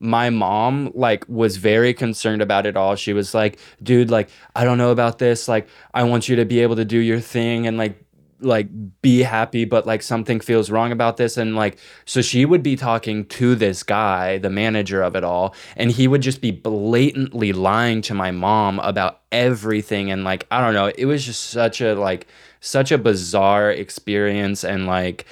my 0.03 0.31
mom 0.31 0.91
like 0.95 1.25
was 1.29 1.59
very 1.59 1.95
concerned 1.95 2.43
about 2.43 2.67
it 2.67 2.77
all. 2.77 2.97
She 2.97 3.13
was 3.13 3.35
like 3.35 3.59
dude 3.83 4.11
like 4.11 4.29
i 4.55 4.65
don't 4.65 4.79
know 4.79 4.91
about 4.91 5.19
this. 5.19 5.49
Like 5.49 5.69
i 5.95 6.03
want 6.03 6.29
you 6.29 6.37
to 6.37 6.45
be 6.45 6.61
able 6.61 6.77
to 6.77 6.85
do 6.85 6.99
your 6.99 7.21
thing 7.21 7.67
and 7.67 7.79
like 7.79 8.05
like 8.41 8.67
be 9.01 9.23
happy 9.23 9.65
but 9.65 9.87
like 9.87 10.03
something 10.03 10.41
feels 10.41 10.71
wrong 10.73 10.91
about 10.91 11.17
this. 11.19 11.37
And 11.37 11.55
like 11.55 11.79
so 12.05 12.21
she 12.21 12.45
would 12.45 12.65
be 12.65 12.75
talking 12.75 13.25
to 13.27 13.55
this 13.55 13.85
guy 13.85 14.39
the 14.39 14.51
manager 14.51 15.03
of 15.03 15.15
it 15.15 15.23
all 15.23 15.55
and 15.77 15.93
he 15.93 16.09
would 16.09 16.23
just 16.23 16.41
be 16.41 16.51
blatantly 16.51 17.53
lying 17.53 18.03
to 18.03 18.15
my 18.15 18.33
mom 18.33 18.81
about 18.81 19.21
everything. 19.31 20.11
And 20.11 20.25
like 20.25 20.49
i 20.51 20.61
don't 20.61 20.75
know 20.75 20.91
it 20.99 21.07
was 21.07 21.25
just 21.25 21.45
such 21.45 21.81
a 21.81 21.95
like 21.95 22.27
such 22.63 22.91
a 22.93 22.97
bizarre 22.97 23.71
experience 23.71 24.65
and 24.65 24.87
like 24.87 25.27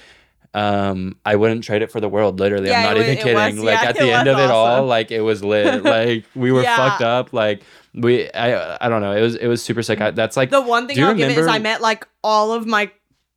um 0.52 1.16
i 1.24 1.36
wouldn't 1.36 1.62
trade 1.62 1.80
it 1.80 1.90
for 1.92 2.00
the 2.00 2.08
world 2.08 2.40
literally. 2.40 2.72
I'm 2.74 2.82
not 2.82 2.96
even 2.96 3.16
kidding. 3.16 3.34
was- 3.34 3.58
like 3.64 3.80
yeah, 3.82 3.88
at 3.88 3.96
the 3.96 4.10
end 4.10 4.28
of 4.28 4.36
it 4.38 4.50
all 4.50 4.84
like 4.84 5.10
it 5.12 5.20
was 5.20 5.42
lit. 5.44 5.82
Like 5.96 6.24
we 6.34 6.50
were 6.52 6.62
Yeah. 6.62 6.76
fucked 6.76 7.02
up. 7.02 7.32
Like 7.32 7.62
we 7.94 8.28
i 8.32 8.84
i 8.84 8.88
don't 8.88 9.00
know. 9.00 9.12
It 9.16 9.20
was 9.22 9.36
it 9.36 9.46
was 9.46 9.62
super 9.62 9.82
sick. 9.82 10.00
I, 10.00 10.10
that's 10.10 10.36
like 10.36 10.50
The 10.50 10.60
one 10.60 10.88
thing 10.88 11.00
I'll 11.02 11.14
give 11.14 11.30
it 11.30 11.38
is 11.38 11.46
I 11.46 11.60
met 11.60 11.80
like 11.80 12.06
all 12.24 12.52
of 12.52 12.66
my 12.66 12.90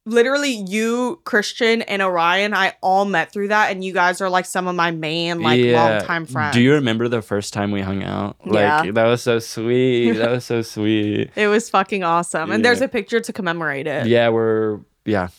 literally 0.06 0.52
you, 0.52 1.22
Christian, 1.24 1.82
and 1.84 2.02
Orion. 2.02 2.54
I 2.54 2.74
all 2.82 3.06
met 3.06 3.32
through 3.32 3.50
that, 3.50 3.72
and 3.72 3.84
you 3.84 3.94
guys 3.94 4.20
are 4.22 4.30
like 4.30 4.46
some 4.46 4.68
of 4.68 4.76
my 4.76 4.92
main 4.92 5.42
like 5.42 5.60
Yeah. 5.62 5.98
longtime 6.00 6.26
friends. 6.26 6.54
Do 6.56 6.62
you 6.62 6.74
remember 6.74 7.08
the 7.08 7.22
first 7.22 7.54
time 7.54 7.72
we 7.72 7.82
hung 7.82 8.04
out? 8.04 8.36
Like 8.46 8.86
Yeah. 8.86 8.92
that 8.92 9.06
was 9.06 9.22
so 9.22 9.40
sweet. 9.40 10.12
that 10.14 10.30
was 10.32 10.46
so 10.46 10.62
sweet. 10.76 11.32
It 11.36 11.48
was 11.48 11.70
fucking 11.70 12.04
awesome, 12.04 12.52
and 12.52 12.64
there's 12.66 12.82
a 12.82 12.88
picture 12.88 13.20
to 13.20 13.34
commemorate 13.34 13.88
it. 13.88 14.08
Yeah, 14.08 14.30
we're 14.30 14.80
yeah. 15.06 15.30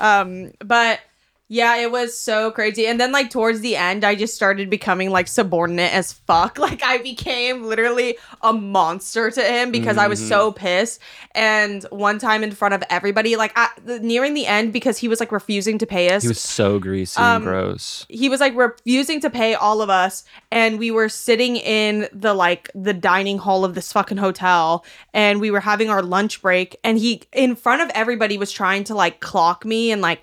Um, 0.00 0.52
but 0.64 1.00
yeah, 1.48 1.76
it 1.76 1.92
was 1.92 2.18
so 2.18 2.50
crazy. 2.50 2.86
And 2.88 2.98
then 2.98 3.12
like 3.12 3.30
towards 3.30 3.60
the 3.60 3.76
end, 3.76 4.04
I 4.04 4.16
just 4.16 4.34
started 4.34 4.68
becoming 4.68 5.10
like 5.10 5.28
subordinate 5.28 5.94
as 5.94 6.12
fuck. 6.12 6.58
Like 6.66 6.82
I 6.82 6.98
became 6.98 7.62
literally 7.62 8.18
a 8.42 8.52
monster 8.52 9.30
to 9.30 9.40
him 9.42 9.70
because 9.70 9.96
I 9.96 10.08
was 10.08 10.18
Mm-hmm. 10.18 10.28
so 10.28 10.50
pissed. 10.52 11.00
And 11.34 11.84
one 11.90 12.18
time 12.18 12.42
in 12.42 12.50
front 12.50 12.74
of 12.74 12.82
everybody, 12.90 13.36
like 13.36 13.54
the, 13.84 14.00
nearing 14.00 14.34
the 14.34 14.46
end, 14.46 14.72
because 14.72 14.98
he 14.98 15.06
was 15.06 15.20
like 15.20 15.30
refusing 15.30 15.78
to 15.78 15.86
pay 15.86 16.10
us. 16.10 16.22
He 16.22 16.28
was 16.28 16.40
so 16.40 16.78
greasy 16.80 17.20
Um, 17.20 17.36
and 17.36 17.44
gross. 17.44 18.06
he 18.08 18.28
was 18.28 18.40
like 18.40 18.56
refusing 18.56 19.20
to 19.20 19.30
pay 19.30 19.54
all 19.54 19.82
of 19.82 19.90
us 19.90 20.24
and 20.50 20.78
we 20.78 20.90
were 20.90 21.08
sitting 21.08 21.56
in 21.56 22.08
the 22.12 22.34
like 22.34 22.70
the 22.74 22.94
dining 22.94 23.38
hall 23.38 23.64
of 23.64 23.74
this 23.74 23.92
fucking 23.92 24.16
hotel 24.18 24.84
and 25.14 25.40
we 25.40 25.50
were 25.52 25.60
having 25.60 25.90
our 25.90 26.02
lunch 26.02 26.42
break 26.42 26.76
and 26.82 26.98
he 26.98 27.22
in 27.32 27.54
front 27.54 27.82
of 27.82 27.90
everybody 27.94 28.36
was 28.38 28.50
trying 28.50 28.82
to 28.84 28.94
like 28.94 29.20
clock 29.20 29.64
me 29.64 29.92
and 29.92 30.02
like 30.02 30.22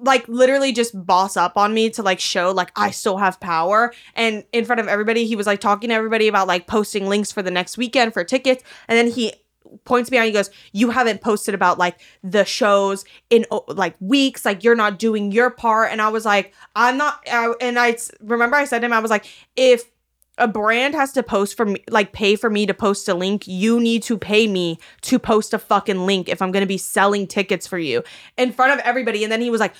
like 0.00 0.26
literally 0.28 0.72
just 0.72 1.06
boss 1.06 1.36
up 1.36 1.56
on 1.56 1.74
me 1.74 1.90
to 1.90 2.02
like 2.02 2.20
show 2.20 2.50
like 2.50 2.72
I 2.76 2.90
still 2.90 3.18
have 3.18 3.40
power. 3.40 3.92
And 4.14 4.44
in 4.52 4.64
front 4.64 4.80
of 4.80 4.88
everybody 4.88 5.26
he 5.26 5.36
was 5.36 5.46
like 5.46 5.60
talking 5.60 5.90
to 5.90 5.94
everybody 5.94 6.28
about 6.28 6.46
like 6.46 6.66
posting 6.66 7.06
links 7.06 7.32
for 7.32 7.42
the 7.42 7.50
next 7.50 7.78
weekend 7.78 8.12
for 8.12 8.24
tickets. 8.24 8.64
And 8.88 8.96
then 8.96 9.08
he 9.08 9.34
points 9.84 10.10
me 10.10 10.18
out 10.18 10.26
he 10.26 10.32
goes 10.32 10.50
you 10.72 10.90
haven't 10.90 11.20
posted 11.20 11.54
about 11.54 11.78
like 11.78 12.00
the 12.24 12.44
shows 12.44 13.04
in 13.28 13.46
oh, 13.50 13.64
like 13.68 13.94
weeks. 14.00 14.44
Like 14.44 14.64
you're 14.64 14.74
not 14.74 14.98
doing 14.98 15.32
your 15.32 15.50
part. 15.50 15.92
And 15.92 16.00
i 16.00 16.08
was 16.08 16.24
like 16.24 16.54
i'm 16.74 16.96
not 16.96 17.20
I, 17.30 17.54
and 17.60 17.78
I 17.78 17.96
remember 18.20 18.56
i 18.56 18.64
said 18.64 18.80
to 18.80 18.86
him 18.86 18.92
i 18.92 19.00
was 19.00 19.10
like 19.10 19.26
if 19.56 19.84
a 20.40 20.48
brand 20.48 20.94
has 20.94 21.12
to 21.12 21.22
post 21.22 21.56
for 21.56 21.66
me 21.66 21.84
like 21.88 22.12
pay 22.12 22.34
for 22.34 22.50
me 22.50 22.66
to 22.66 22.74
post 22.74 23.08
a 23.08 23.14
link 23.14 23.46
you 23.46 23.78
need 23.78 24.02
to 24.02 24.18
pay 24.18 24.46
me 24.46 24.78
to 25.02 25.18
post 25.18 25.54
a 25.54 25.58
fucking 25.58 26.06
link 26.06 26.28
if 26.28 26.42
i'm 26.42 26.50
going 26.50 26.62
to 26.62 26.66
be 26.66 26.78
selling 26.78 27.26
tickets 27.26 27.66
for 27.66 27.78
you 27.78 28.02
in 28.36 28.52
front 28.52 28.72
of 28.72 28.78
everybody. 28.84 29.22
And 29.22 29.32
then 29.32 29.40
he 29.40 29.50
was 29.50 29.60
like 29.60 29.74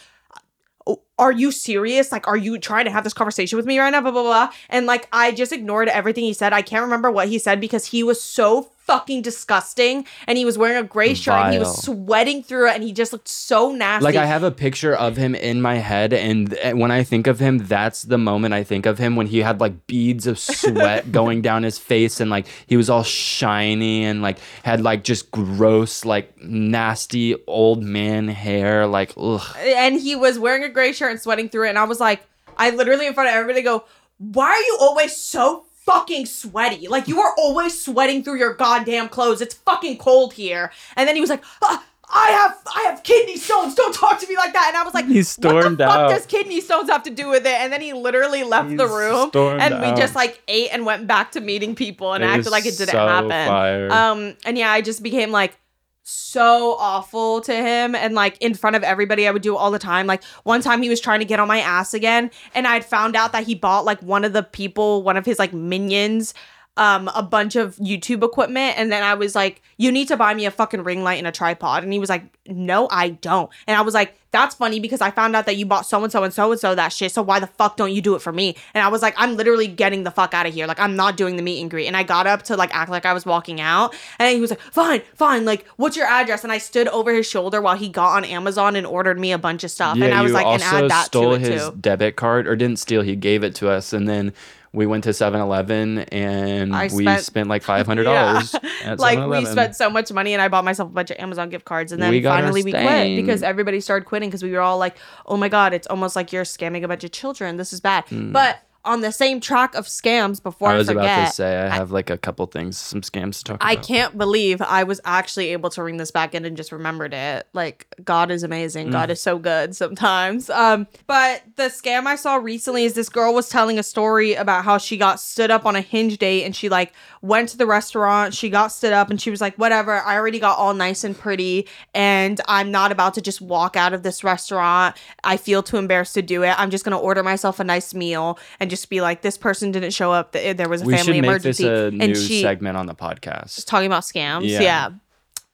"Oh, 0.86 1.02
are 1.20 1.30
you 1.30 1.52
serious? 1.52 2.10
Like, 2.10 2.26
are 2.26 2.36
you 2.36 2.58
trying 2.58 2.86
to 2.86 2.90
have 2.90 3.04
this 3.04 3.12
conversation 3.12 3.56
with 3.56 3.66
me 3.66 3.78
right 3.78 3.90
now? 3.90 4.00
Blah, 4.00 4.10
blah, 4.10 4.22
blah. 4.22 4.50
And 4.70 4.86
like, 4.86 5.06
I 5.12 5.32
just 5.32 5.52
ignored 5.52 5.88
everything 5.88 6.24
he 6.24 6.32
said. 6.32 6.54
I 6.54 6.62
can't 6.62 6.82
remember 6.82 7.10
what 7.10 7.28
he 7.28 7.38
said 7.38 7.60
because 7.60 7.86
he 7.86 8.02
was 8.02 8.20
so 8.20 8.70
fucking 8.90 9.22
disgusting. 9.22 10.04
And 10.26 10.36
he 10.36 10.44
was 10.44 10.58
wearing 10.58 10.76
a 10.76 10.82
gray 10.82 11.14
shirt 11.14 11.34
and 11.34 11.52
he 11.52 11.58
was 11.60 11.82
sweating 11.82 12.42
through 12.42 12.70
it 12.70 12.74
and 12.74 12.82
he 12.82 12.92
just 12.92 13.12
looked 13.12 13.28
so 13.28 13.70
nasty. 13.70 14.04
Like 14.04 14.16
I 14.16 14.26
have 14.26 14.42
a 14.42 14.50
picture 14.50 14.94
of 14.94 15.16
him 15.16 15.36
in 15.36 15.62
my 15.62 15.76
head, 15.76 16.12
and 16.12 16.54
and 16.54 16.80
when 16.80 16.90
I 16.90 17.04
think 17.04 17.28
of 17.28 17.38
him, 17.38 17.58
that's 17.58 18.02
the 18.02 18.18
moment 18.18 18.52
I 18.52 18.64
think 18.64 18.86
of 18.86 18.98
him 18.98 19.14
when 19.14 19.28
he 19.28 19.38
had 19.38 19.60
like 19.60 19.86
beads 19.86 20.26
of 20.26 20.38
sweat 20.38 21.12
going 21.20 21.40
down 21.40 21.62
his 21.62 21.78
face, 21.78 22.18
and 22.20 22.30
like 22.30 22.46
he 22.66 22.76
was 22.76 22.90
all 22.90 23.04
shiny 23.04 24.04
and 24.04 24.22
like 24.22 24.38
had 24.64 24.80
like 24.80 25.04
just 25.04 25.30
gross, 25.30 26.04
like 26.04 26.42
nasty 26.42 27.36
old 27.46 27.84
man 27.84 28.26
hair. 28.26 28.86
Like 28.86 29.12
ugh. 29.16 29.56
and 29.58 30.00
he 30.00 30.16
was 30.16 30.38
wearing 30.38 30.64
a 30.64 30.68
gray 30.68 30.92
shirt 30.92 31.09
and 31.10 31.20
sweating 31.20 31.48
through 31.48 31.66
it. 31.66 31.70
And 31.70 31.78
I 31.78 31.84
was 31.84 32.00
like, 32.00 32.22
I 32.56 32.70
literally 32.70 33.06
in 33.06 33.14
front 33.14 33.28
of 33.28 33.34
everybody 33.34 33.62
go, 33.62 33.84
why 34.18 34.48
are 34.50 34.58
you 34.60 34.78
always 34.80 35.16
so 35.16 35.64
fucking 35.84 36.26
sweaty? 36.26 36.88
Like 36.88 37.08
you 37.08 37.20
are 37.20 37.32
always 37.38 37.82
sweating 37.82 38.22
through 38.22 38.38
your 38.38 38.54
goddamn 38.54 39.08
clothes. 39.08 39.40
It's 39.40 39.54
fucking 39.54 39.98
cold 39.98 40.32
here. 40.34 40.70
And 40.96 41.08
then 41.08 41.14
he 41.14 41.20
was 41.20 41.30
like, 41.30 41.42
ah, 41.62 41.84
I 42.12 42.30
have 42.30 42.58
I 42.74 42.82
have 42.90 43.04
kidney 43.04 43.36
stones. 43.36 43.76
Don't 43.76 43.94
talk 43.94 44.18
to 44.18 44.26
me 44.26 44.36
like 44.36 44.52
that. 44.52 44.66
And 44.68 44.76
I 44.76 44.82
was 44.82 44.94
like, 44.94 45.06
He 45.06 45.22
stormed 45.22 45.56
what 45.62 45.78
the 45.78 45.84
fuck 45.86 45.96
out. 45.96 46.10
does 46.10 46.26
kidney 46.26 46.60
stones 46.60 46.90
have 46.90 47.04
to 47.04 47.10
do 47.10 47.28
with 47.28 47.46
it? 47.46 47.52
And 47.52 47.72
then 47.72 47.80
he 47.80 47.92
literally 47.92 48.42
left 48.42 48.76
the 48.76 48.86
room 48.88 49.30
and 49.34 49.80
we 49.80 49.86
out. 49.86 49.96
just 49.96 50.16
like 50.16 50.42
ate 50.48 50.70
and 50.72 50.84
went 50.84 51.06
back 51.06 51.30
to 51.32 51.40
meeting 51.40 51.76
people 51.76 52.12
and 52.12 52.24
It 52.24 52.26
acted 52.26 52.50
like 52.50 52.66
it 52.66 52.76
didn't 52.76 52.90
so 52.90 53.06
happen. 53.06 53.30
fire. 53.30 53.92
Um, 53.92 54.34
and 54.44 54.58
yeah, 54.58 54.72
I 54.72 54.80
just 54.80 55.04
became 55.04 55.30
like 55.30 55.56
so 56.02 56.76
awful 56.78 57.40
to 57.42 57.54
him 57.54 57.94
and 57.94 58.14
like 58.14 58.36
in 58.38 58.54
front 58.54 58.76
of 58.76 58.82
everybody 58.82 59.28
I 59.28 59.30
would 59.30 59.42
do 59.42 59.56
all 59.56 59.70
the 59.70 59.78
time. 59.78 60.06
Like 60.06 60.24
one 60.44 60.60
time 60.60 60.82
he 60.82 60.88
was 60.88 61.00
trying 61.00 61.20
to 61.20 61.24
get 61.24 61.40
on 61.40 61.48
my 61.48 61.60
ass 61.60 61.94
again 61.94 62.30
and 62.54 62.66
I'd 62.66 62.84
found 62.84 63.16
out 63.16 63.32
that 63.32 63.44
he 63.44 63.54
bought 63.54 63.84
like 63.84 64.00
one 64.02 64.24
of 64.24 64.32
the 64.32 64.42
people, 64.42 65.02
one 65.02 65.16
of 65.16 65.24
his 65.26 65.38
like 65.38 65.52
minions 65.52 66.34
um 66.76 67.10
a 67.14 67.22
bunch 67.22 67.56
of 67.56 67.76
YouTube 67.76 68.24
equipment 68.24 68.78
and 68.78 68.92
then 68.92 69.02
I 69.02 69.14
was 69.14 69.34
like 69.34 69.60
you 69.76 69.90
need 69.90 70.08
to 70.08 70.16
buy 70.16 70.34
me 70.34 70.46
a 70.46 70.50
fucking 70.50 70.84
ring 70.84 71.02
light 71.02 71.18
and 71.18 71.26
a 71.26 71.32
tripod 71.32 71.82
and 71.82 71.92
he 71.92 71.98
was 71.98 72.08
like 72.08 72.24
no 72.46 72.88
I 72.90 73.10
don't. 73.10 73.50
And 73.66 73.76
I 73.76 73.82
was 73.82 73.94
like 73.94 74.16
that's 74.32 74.54
funny 74.54 74.78
because 74.78 75.00
I 75.00 75.10
found 75.10 75.34
out 75.34 75.46
that 75.46 75.56
you 75.56 75.66
bought 75.66 75.86
so 75.86 76.02
and 76.04 76.12
so 76.12 76.22
and 76.22 76.32
so 76.32 76.52
and 76.52 76.60
so 76.60 76.74
that 76.76 76.92
shit 76.92 77.10
so 77.10 77.22
why 77.22 77.40
the 77.40 77.48
fuck 77.48 77.76
don't 77.76 77.92
you 77.92 78.00
do 78.00 78.14
it 78.14 78.22
for 78.22 78.32
me? 78.32 78.56
And 78.74 78.84
I 78.84 78.88
was 78.88 79.02
like 79.02 79.14
I'm 79.16 79.36
literally 79.36 79.66
getting 79.66 80.04
the 80.04 80.10
fuck 80.10 80.32
out 80.34 80.46
of 80.46 80.54
here. 80.54 80.66
Like 80.66 80.78
I'm 80.78 80.94
not 80.94 81.16
doing 81.16 81.36
the 81.36 81.42
meet 81.42 81.60
and 81.60 81.70
greet. 81.70 81.86
And 81.86 81.96
I 81.96 82.02
got 82.04 82.26
up 82.26 82.42
to 82.44 82.56
like 82.56 82.74
act 82.74 82.90
like 82.90 83.04
I 83.04 83.12
was 83.12 83.26
walking 83.26 83.60
out 83.60 83.94
and 84.18 84.34
he 84.34 84.40
was 84.40 84.50
like 84.50 84.60
fine, 84.60 85.02
fine, 85.14 85.44
like 85.44 85.66
what's 85.76 85.96
your 85.96 86.06
address? 86.06 86.44
And 86.44 86.52
I 86.52 86.58
stood 86.58 86.86
over 86.88 87.12
his 87.12 87.28
shoulder 87.28 87.60
while 87.60 87.76
he 87.76 87.88
got 87.88 88.16
on 88.16 88.24
Amazon 88.24 88.76
and 88.76 88.86
ordered 88.86 89.18
me 89.18 89.32
a 89.32 89.38
bunch 89.38 89.64
of 89.64 89.70
stuff. 89.70 89.96
yeah, 89.96 90.06
and 90.06 90.14
I 90.14 90.22
was 90.22 90.32
like 90.32 90.46
and 90.46 90.62
add 90.62 90.90
that 90.90 91.06
stole 91.06 91.30
to 91.30 91.44
it 91.44 91.52
his 91.52 91.68
too. 91.68 91.76
debit 91.80 92.16
card, 92.16 92.46
or 92.46 92.56
didn't 92.56 92.78
steal. 92.78 93.02
He 93.02 93.16
gave 93.16 93.42
it 93.42 93.54
to 93.56 93.68
us, 93.68 93.92
and 93.92 94.08
then 94.08 94.32
we 94.72 94.86
went 94.86 95.02
to 95.04 95.10
7-Eleven 95.10 95.98
and 96.12 96.74
I 96.74 96.84
we 96.94 97.04
spent- 97.04 97.24
spent 97.24 97.48
like 97.48 97.62
five 97.72 97.86
hundred 97.86 98.04
dollars. 98.04 98.54
Yeah. 98.82 98.94
like 98.98 99.18
we 99.28 99.44
spent 99.44 99.74
so 99.74 99.90
much 99.90 100.12
money 100.12 100.32
and 100.32 100.40
I 100.40 100.48
bought 100.48 100.64
myself 100.64 100.90
a 100.90 100.92
bunch 100.92 101.10
of 101.10 101.18
Amazon 101.18 101.50
gift 101.50 101.64
cards 101.64 101.90
and 101.92 102.00
then 102.00 102.10
We 102.10 102.22
finally 102.22 102.62
we 102.62 102.70
quit 102.72 103.16
because 103.16 103.42
everybody 103.42 103.80
started 103.80 104.04
quitting 104.06 104.28
because 104.28 104.42
we 104.42 104.52
were 104.52 104.60
all 104.60 104.78
like, 104.78 104.96
oh 105.26 105.36
my 105.36 105.48
god, 105.48 105.74
it's 105.74 105.86
almost 105.88 106.14
like 106.14 106.32
you're 106.32 106.44
scamming 106.44 106.84
a 106.84 106.88
bunch 106.88 107.02
of 107.04 107.10
children. 107.12 107.56
This 107.56 107.72
is 107.72 107.80
bad. 107.80 108.04
Hmm. 108.08 108.32
But 108.32 108.62
on 108.84 109.02
the 109.02 109.12
same 109.12 109.40
track 109.40 109.74
of 109.74 109.86
scams 109.86 110.42
before 110.42 110.70
I, 110.70 110.74
I 110.74 110.76
was 110.78 110.86
forget. 110.86 111.04
about 111.04 111.26
to 111.26 111.32
say 111.32 111.58
I 111.58 111.68
have 111.68 111.90
like 111.90 112.08
a 112.08 112.16
couple 112.16 112.46
things, 112.46 112.78
some 112.78 113.02
scams 113.02 113.38
to 113.38 113.44
talk 113.44 113.58
I 113.60 113.72
about. 113.72 113.84
I 113.84 113.86
can't 113.86 114.18
believe 114.18 114.62
I 114.62 114.84
was 114.84 115.00
actually 115.04 115.48
able 115.48 115.68
to 115.70 115.82
ring 115.82 115.98
this 115.98 116.10
back 116.10 116.34
in 116.34 116.44
and 116.46 116.56
just 116.56 116.72
remembered 116.72 117.12
it. 117.12 117.46
Like 117.52 117.86
God 118.02 118.30
is 118.30 118.42
amazing. 118.42 118.88
Mm. 118.88 118.92
God 118.92 119.10
is 119.10 119.20
so 119.20 119.38
good 119.38 119.76
sometimes. 119.76 120.48
Um, 120.48 120.86
but 121.06 121.42
the 121.56 121.64
scam 121.64 122.06
I 122.06 122.16
saw 122.16 122.36
recently 122.36 122.84
is 122.84 122.94
this 122.94 123.10
girl 123.10 123.34
was 123.34 123.50
telling 123.50 123.78
a 123.78 123.82
story 123.82 124.34
about 124.34 124.64
how 124.64 124.78
she 124.78 124.96
got 124.96 125.20
stood 125.20 125.50
up 125.50 125.66
on 125.66 125.76
a 125.76 125.82
hinge 125.82 126.16
date 126.16 126.44
and 126.44 126.56
she 126.56 126.70
like 126.70 126.94
went 127.20 127.50
to 127.50 127.58
the 127.58 127.66
restaurant. 127.66 128.32
She 128.32 128.48
got 128.48 128.68
stood 128.68 128.94
up 128.94 129.10
and 129.10 129.20
she 129.20 129.30
was 129.30 129.42
like, 129.42 129.56
"Whatever. 129.56 130.00
I 130.00 130.16
already 130.16 130.38
got 130.38 130.56
all 130.56 130.72
nice 130.72 131.04
and 131.04 131.16
pretty, 131.16 131.68
and 131.94 132.40
I'm 132.48 132.70
not 132.70 132.92
about 132.92 133.12
to 133.14 133.20
just 133.20 133.42
walk 133.42 133.76
out 133.76 133.92
of 133.92 134.02
this 134.02 134.24
restaurant. 134.24 134.96
I 135.22 135.36
feel 135.36 135.62
too 135.62 135.76
embarrassed 135.76 136.14
to 136.14 136.22
do 136.22 136.44
it. 136.44 136.58
I'm 136.58 136.70
just 136.70 136.84
gonna 136.84 136.98
order 136.98 137.22
myself 137.22 137.60
a 137.60 137.64
nice 137.64 137.92
meal 137.92 138.38
and 138.58 138.69
just 138.70 138.88
be 138.88 139.00
like, 139.00 139.22
this 139.22 139.36
person 139.36 139.72
didn't 139.72 139.90
show 139.92 140.12
up. 140.12 140.32
There 140.32 140.68
was 140.68 140.82
a 140.82 140.84
we 140.84 140.94
family 140.94 141.14
should 141.14 141.20
make 141.22 141.28
emergency, 141.28 141.64
this 141.64 141.92
a 141.92 141.96
new 141.96 142.04
and 142.04 142.16
she." 142.16 142.40
segment 142.40 142.76
on 142.76 142.86
the 142.86 142.94
podcast. 142.94 143.64
talking 143.66 143.86
about 143.86 144.02
scams. 144.02 144.48
Yeah. 144.48 144.60
Yeah. 144.60 144.90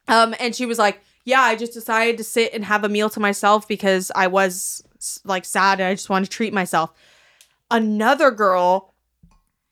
Um, 0.07 0.35
and 0.39 0.55
she 0.55 0.65
was 0.65 0.77
like, 0.77 1.01
"Yeah, 1.25 1.41
I 1.41 1.55
just 1.55 1.73
decided 1.73 2.17
to 2.17 2.23
sit 2.23 2.53
and 2.53 2.63
have 2.63 2.83
a 2.83 2.89
meal 2.89 3.09
to 3.09 3.19
myself 3.19 3.67
because 3.67 4.11
I 4.15 4.27
was 4.27 4.83
like 5.25 5.45
sad 5.45 5.79
and 5.79 5.87
I 5.87 5.93
just 5.93 6.09
wanted 6.09 6.25
to 6.25 6.31
treat 6.31 6.53
myself." 6.53 6.93
Another 7.69 8.31
girl 8.31 8.93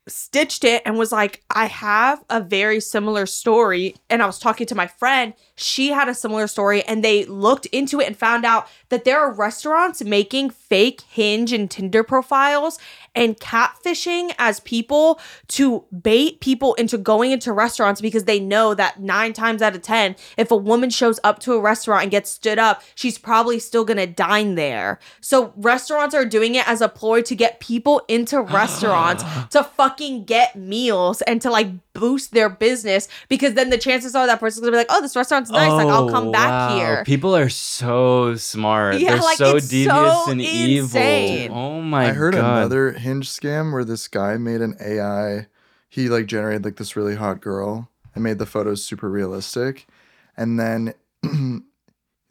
stitched 0.07 0.63
it 0.63 0.81
and 0.85 0.97
was 0.97 1.11
like, 1.11 1.43
I 1.49 1.65
have 1.65 2.23
a 2.29 2.39
very 2.39 2.79
similar 2.79 3.25
story. 3.25 3.95
And 4.09 4.21
I 4.21 4.25
was 4.25 4.39
talking 4.39 4.67
to 4.67 4.75
my 4.75 4.87
friend. 4.87 5.33
She 5.55 5.89
had 5.89 6.07
a 6.07 6.13
similar 6.13 6.47
story, 6.47 6.83
and 6.83 7.03
they 7.03 7.25
looked 7.25 7.65
into 7.67 7.99
it 7.99 8.07
and 8.07 8.17
found 8.17 8.45
out 8.45 8.67
that 8.89 9.03
there 9.03 9.19
are 9.19 9.31
restaurants 9.31 10.03
making 10.03 10.51
fake 10.51 11.01
Hinge 11.01 11.51
and 11.51 11.69
Tinder 11.69 12.03
profiles 12.03 12.77
and 13.15 13.39
catfishing 13.39 14.33
as 14.37 14.59
people 14.59 15.19
to 15.49 15.85
bait 16.01 16.39
people 16.39 16.73
into 16.75 16.97
going 16.97 17.31
into 17.31 17.51
restaurants 17.53 18.01
because 18.01 18.25
they 18.25 18.39
know 18.39 18.73
that 18.73 18.99
nine 18.99 19.33
times 19.33 19.61
out 19.61 19.75
of 19.75 19.81
10, 19.81 20.15
if 20.37 20.51
a 20.51 20.55
woman 20.55 20.89
shows 20.89 21.19
up 21.23 21.39
to 21.39 21.53
a 21.53 21.59
restaurant 21.59 22.03
and 22.03 22.11
gets 22.11 22.29
stood 22.29 22.59
up, 22.59 22.81
she's 22.95 23.17
probably 23.17 23.59
still 23.59 23.85
gonna 23.85 24.07
dine 24.07 24.55
there. 24.55 24.99
So 25.21 25.53
restaurants 25.55 26.13
are 26.13 26.25
doing 26.25 26.55
it 26.55 26.67
as 26.67 26.81
a 26.81 26.89
ploy 26.89 27.21
to 27.23 27.35
get 27.35 27.59
people 27.59 28.01
into 28.07 28.41
restaurants 28.41 29.23
to 29.51 29.63
fucking 29.63 30.25
get 30.25 30.55
meals 30.55 31.21
and 31.23 31.41
to 31.41 31.49
like 31.49 31.69
boost 31.93 32.33
their 32.33 32.49
business 32.49 33.07
because 33.29 33.53
then 33.53 33.69
the 33.69 33.77
chances 33.77 34.15
are 34.15 34.27
that 34.27 34.39
person's 34.39 34.61
gonna 34.61 34.71
be 34.71 34.77
like, 34.77 34.87
oh, 34.89 35.01
this 35.01 35.15
restaurant's 35.15 35.49
nice. 35.49 35.71
like, 35.71 35.87
I'll 35.87 36.09
come 36.09 36.31
back 36.31 36.71
Oh, 36.71 36.75
here. 36.77 37.03
People 37.05 37.35
are 37.35 37.49
so 37.49 38.35
smart. 38.35 38.99
Yeah, 38.99 39.11
They're 39.13 39.21
like, 39.21 39.37
so 39.37 39.55
it's 39.55 39.67
devious 39.69 40.25
so 40.25 40.31
and 40.31 40.41
insane. 40.41 41.43
evil. 41.43 41.57
Oh 41.57 41.81
my 41.81 42.09
I 42.09 42.13
heard 42.13 42.33
god. 42.33 42.39
another 42.57 42.91
hinge 43.05 43.29
scam 43.29 43.71
where 43.71 43.85
this 43.85 44.07
guy 44.07 44.37
made 44.37 44.61
an 44.61 44.75
AI. 44.81 45.47
He 45.87 46.09
like 46.09 46.25
generated 46.25 46.65
like 46.65 46.75
this 46.77 46.95
really 46.95 47.15
hot 47.15 47.39
girl 47.39 47.89
and 48.13 48.23
made 48.23 48.39
the 48.39 48.45
photos 48.45 48.83
super 48.83 49.09
realistic. 49.09 49.87
And 50.35 50.59
then 50.59 50.93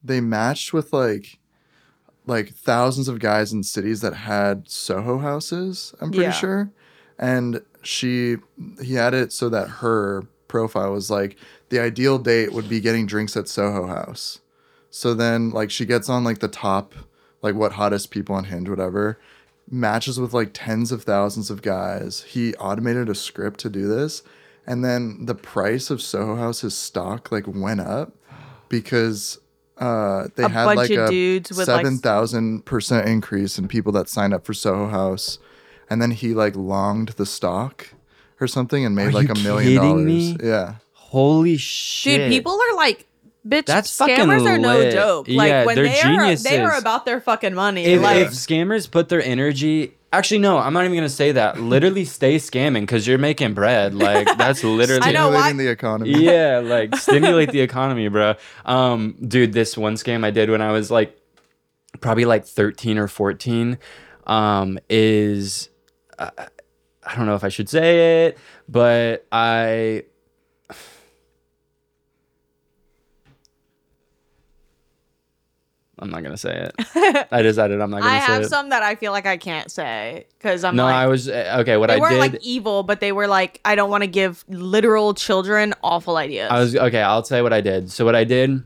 they 0.02 0.20
matched 0.20 0.72
with 0.72 0.92
like 0.92 1.38
like 2.26 2.54
thousands 2.54 3.06
of 3.08 3.18
guys 3.18 3.52
in 3.52 3.62
cities 3.62 4.00
that 4.00 4.14
had 4.14 4.68
Soho 4.68 5.18
houses, 5.18 5.94
I'm 6.00 6.10
pretty 6.10 6.24
Yeah. 6.30 6.32
sure. 6.32 6.70
And 7.18 7.62
she 7.82 8.36
he 8.82 8.94
had 8.94 9.14
it 9.14 9.32
so 9.32 9.48
that 9.50 9.68
her 9.68 10.24
profile 10.48 10.92
was 10.92 11.10
like 11.10 11.36
the 11.68 11.78
ideal 11.80 12.18
date 12.18 12.52
would 12.52 12.68
be 12.68 12.80
getting 12.80 13.06
drinks 13.06 13.36
at 13.36 13.48
Soho 13.48 13.86
House. 13.86 14.40
So 14.90 15.14
then 15.14 15.50
like 15.50 15.70
she 15.70 15.86
gets 15.86 16.08
on 16.08 16.24
like 16.24 16.40
the 16.40 16.48
top 16.48 16.94
like 17.42 17.54
what 17.54 17.72
hottest 17.72 18.10
people 18.10 18.34
on 18.34 18.44
Hinge 18.44 18.68
whatever 18.68 19.18
matches 19.70 20.20
with 20.20 20.32
like 20.34 20.50
tens 20.52 20.92
of 20.92 21.04
thousands 21.04 21.50
of 21.50 21.62
guys. 21.62 22.22
He 22.22 22.54
automated 22.56 23.08
a 23.08 23.14
script 23.14 23.60
to 23.60 23.70
do 23.70 23.86
this 23.88 24.22
and 24.66 24.84
then 24.84 25.26
the 25.26 25.34
price 25.34 25.90
of 25.90 26.00
Soho 26.00 26.36
House's 26.36 26.76
stock 26.76 27.30
like 27.30 27.44
went 27.46 27.80
up 27.80 28.12
because 28.68 29.38
uh 29.78 30.28
they 30.36 30.44
A 30.44 30.48
had 30.48 30.64
like 30.64 30.90
a 30.90 31.08
dudes 31.08 31.50
with, 31.50 31.68
like, 31.68 31.84
seven 31.84 31.98
thousand 31.98 32.64
percent 32.64 33.08
increase 33.08 33.58
in 33.58 33.68
people 33.68 33.92
that 33.92 34.08
signed 34.08 34.32
up 34.32 34.44
for 34.46 34.54
Soho 34.54 34.88
House, 34.88 35.38
and 35.90 36.00
then 36.00 36.12
he 36.12 36.34
like 36.34 36.56
longed 36.56 37.08
the 37.10 37.26
stock 37.26 37.88
or 38.40 38.46
something 38.46 38.84
and 38.84 38.94
made 38.94 39.08
Are 39.08 39.12
like 39.12 39.28
a 39.30 39.34
million 39.40 39.74
dollars. 39.82 40.04
me? 40.04 40.36
Yeah, 40.42 40.76
Holy 40.92 41.56
shit. 41.56 42.18
Dude, 42.18 42.30
people 42.30 42.52
are 42.52 42.76
like, 42.76 43.06
bitch, 43.46 43.66
That's 43.66 43.96
scammers 43.98 44.46
are 44.46 44.58
no 44.58 44.78
lit. 44.78 44.92
joke. 44.92 45.28
Yeah, 45.28 45.36
Like 45.36 45.66
when 45.66 45.74
they're 45.76 45.84
they 45.84 46.00
are, 46.00 46.34
they 46.36 46.60
are 46.60 46.76
about 46.78 47.04
their 47.04 47.20
fucking 47.20 47.54
money. 47.54 47.84
if, 47.84 48.00
like, 48.02 48.16
if 48.18 48.30
scammers 48.30 48.90
put 48.90 49.08
their 49.08 49.22
energy 49.22 49.94
actually 50.12 50.38
no 50.38 50.58
i'm 50.58 50.72
not 50.72 50.84
even 50.84 50.94
gonna 50.96 51.08
say 51.08 51.32
that 51.32 51.60
literally 51.60 52.04
stay 52.04 52.36
scamming 52.36 52.82
because 52.82 53.04
you're 53.04 53.18
making 53.18 53.52
bread 53.52 53.92
like 53.96 54.28
that's 54.38 54.62
literally 54.80 55.00
I 55.02 55.10
know, 55.10 55.30
why- 55.30 55.52
the 55.52 55.66
economy. 55.68 56.10
yeah 56.24 56.58
like 56.64 56.94
stimulate 56.94 57.50
the 57.50 57.60
economy 57.60 58.06
bro 58.06 58.36
um 58.64 59.16
dude 59.26 59.52
this 59.52 59.76
one 59.76 59.94
scam 59.94 60.24
i 60.24 60.30
did 60.30 60.50
when 60.50 60.62
i 60.62 60.70
was 60.70 60.88
like 60.88 61.18
probably 62.00 62.26
like 62.26 62.44
13 62.46 62.96
or 62.96 63.08
14 63.08 63.76
um 64.28 64.78
is 64.88 65.68
uh, 66.20 66.30
i 67.02 67.16
don't 67.16 67.26
know 67.26 67.34
if 67.34 67.42
i 67.42 67.48
should 67.48 67.68
say 67.68 68.26
it 68.26 68.38
but 68.68 69.26
i 69.32 70.04
I'm 75.98 76.10
not 76.10 76.22
gonna 76.22 76.36
say 76.36 76.68
it. 76.68 77.28
I 77.32 77.42
decided 77.42 77.80
I'm 77.80 77.90
not 77.90 78.00
gonna 78.00 78.12
I 78.12 78.18
say 78.18 78.24
it. 78.24 78.28
I 78.28 78.32
have 78.34 78.46
some 78.46 78.70
that 78.70 78.82
I 78.82 78.96
feel 78.96 79.12
like 79.12 79.26
I 79.26 79.36
can't 79.36 79.70
say 79.70 80.26
because 80.38 80.64
I'm 80.64 80.74
no, 80.74 80.84
like, 80.84 80.94
I 80.94 81.06
was 81.06 81.28
uh, 81.28 81.58
okay. 81.60 81.76
What 81.76 81.88
they 81.88 81.96
I 81.96 81.98
weren't 81.98 82.14
did, 82.14 82.18
like 82.18 82.38
evil, 82.42 82.82
but 82.82 83.00
they 83.00 83.12
were 83.12 83.28
like, 83.28 83.60
I 83.64 83.74
don't 83.74 83.90
want 83.90 84.02
to 84.02 84.08
give 84.08 84.44
literal 84.48 85.14
children 85.14 85.72
awful 85.82 86.16
ideas. 86.16 86.50
I 86.50 86.58
was 86.58 86.74
okay. 86.74 87.00
I'll 87.00 87.22
tell 87.22 87.38
you 87.38 87.44
what 87.44 87.52
I 87.52 87.60
did. 87.60 87.90
So 87.90 88.04
what 88.04 88.16
I 88.16 88.24
did 88.24 88.64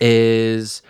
is, 0.00 0.82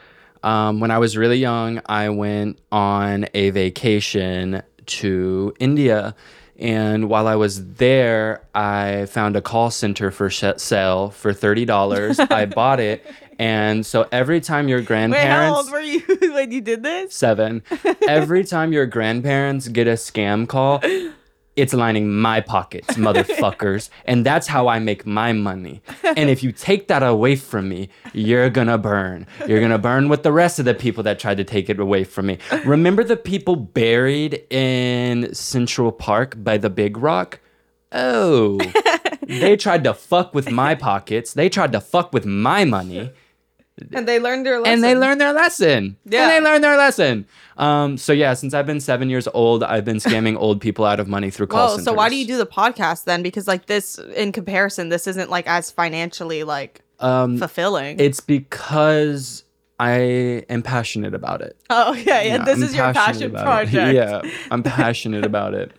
um, 0.43 0.81
when 0.81 0.91
I 0.91 0.99
was 0.99 1.17
really 1.17 1.39
young, 1.39 1.81
I 1.87 2.09
went 2.11 2.61
on 2.71 3.27
a 3.35 3.51
vacation 3.51 4.63
to 4.87 5.53
India, 5.59 6.15
and 6.59 7.09
while 7.09 7.27
I 7.27 7.35
was 7.37 7.75
there, 7.75 8.43
I 8.55 9.07
found 9.07 9.35
a 9.35 9.43
call 9.43 9.71
center 9.71 10.11
for 10.11 10.31
sh- 10.31 10.45
sale 10.59 11.11
for 11.11 11.33
thirty 11.33 11.65
dollars. 11.65 12.21
I 12.31 12.47
bought 12.47 12.79
it, 12.81 13.05
and 13.41 13.86
so 13.86 14.07
every 14.12 14.41
time 14.41 14.68
your 14.68 14.80
Wait, 14.80 14.86
grandparents 14.86 15.49
how 15.51 15.57
old 15.57 15.70
were 15.72 15.80
you 15.80 16.01
when 16.34 16.53
you 16.53 16.61
did 16.61 16.82
this? 16.82 17.14
seven. 17.14 17.62
Every 18.07 18.45
time 18.55 18.72
your 18.72 18.84
grandparents 18.86 19.66
get 19.68 19.86
a 19.88 19.93
scam 19.95 20.47
call, 20.47 20.80
it's 21.57 21.72
lining 21.74 22.11
my 22.14 22.41
pockets, 22.41 22.95
motherfuckers. 23.07 23.88
and 24.05 24.24
that's 24.26 24.47
how 24.47 24.68
I 24.68 24.78
make 24.78 25.07
my 25.07 25.32
money. 25.32 25.80
And 26.05 26.28
if 26.30 26.43
you 26.43 26.53
take 26.53 26.88
that 26.88 27.03
away 27.03 27.34
from 27.36 27.68
me, 27.68 27.88
you're 28.12 28.51
gonna 28.51 28.78
burn. 28.78 29.26
You're 29.47 29.61
gonna 29.61 29.78
burn 29.78 30.09
with 30.09 30.22
the 30.22 30.32
rest 30.32 30.59
of 30.59 30.64
the 30.66 30.74
people 30.74 31.03
that 31.05 31.18
tried 31.18 31.38
to 31.38 31.45
take 31.45 31.70
it 31.70 31.80
away 31.80 32.05
from 32.05 32.26
me. 32.26 32.38
Remember 32.64 33.03
the 33.05 33.16
people 33.16 33.57
buried 33.57 34.45
in 34.51 35.32
Central 35.34 35.93
Park 35.93 36.34
by 36.45 36.59
the 36.59 36.70
Big 36.70 36.97
Rock? 36.99 37.41
Oh, 37.93 38.61
they 39.22 39.57
tried 39.57 39.82
to 39.84 39.95
fuck 39.95 40.34
with 40.34 40.51
my 40.51 40.74
pockets. 40.74 41.32
They 41.34 41.49
tried 41.49 41.72
to 41.72 41.80
fuck 41.80 42.12
with 42.12 42.24
my 42.26 42.64
money 42.64 43.11
And 43.93 44.07
they 44.09 44.18
learned 44.18 44.45
their 44.47 44.59
lesson. 44.61 44.72
and 44.74 44.85
they 44.85 44.95
learned 44.97 45.20
their 45.20 45.33
lesson. 45.33 45.97
Yeah. 46.05 46.22
And 46.22 46.31
they 46.31 46.41
learned 46.51 46.64
their 46.64 46.76
lesson. 46.76 47.26
Um, 47.57 47.97
so 47.99 48.12
yeah, 48.12 48.35
since 48.35 48.55
I've 48.55 48.66
been 48.66 48.81
seven 48.81 49.11
years 49.11 49.28
old, 49.35 49.62
I've 49.62 49.85
been 49.85 49.97
scamming 49.99 50.37
old 50.39 50.61
people 50.61 50.85
out 50.85 50.99
of 51.01 51.09
money 51.09 51.31
through 51.31 51.49
call 51.49 51.61
Whoa, 51.66 51.70
centers. 51.72 51.85
so 51.85 51.93
why 51.93 52.09
do 52.09 52.16
you 52.16 52.26
do 52.26 52.39
the 52.39 52.47
podcast 52.47 53.05
then? 53.05 53.22
Because 53.22 53.47
like 53.49 53.66
this, 53.66 53.99
in 54.16 54.33
comparison, 54.33 54.89
this 54.89 55.07
isn't 55.07 55.31
like 55.31 55.47
as 55.47 55.70
financially 55.70 56.43
like 56.45 56.83
Um, 57.01 57.39
fulfilling. 57.39 57.99
it's 58.01 58.20
because 58.20 59.45
I 59.78 60.45
am 60.51 60.62
passionate 60.62 61.14
about 61.14 61.41
it. 61.41 61.57
oh 61.70 61.95
yeah, 61.95 62.20
yeah. 62.20 62.37
Yeah, 62.37 62.45
this 62.45 62.59
I'm 62.59 62.62
is 62.64 62.74
your 62.74 62.93
passion 62.93 63.31
about 63.31 63.41
it. 63.41 63.70
project. 63.72 63.95
Yeah, 63.95 64.31
I'm 64.51 64.62
passionate 64.62 65.24
about 65.24 65.55
it. 65.55 65.72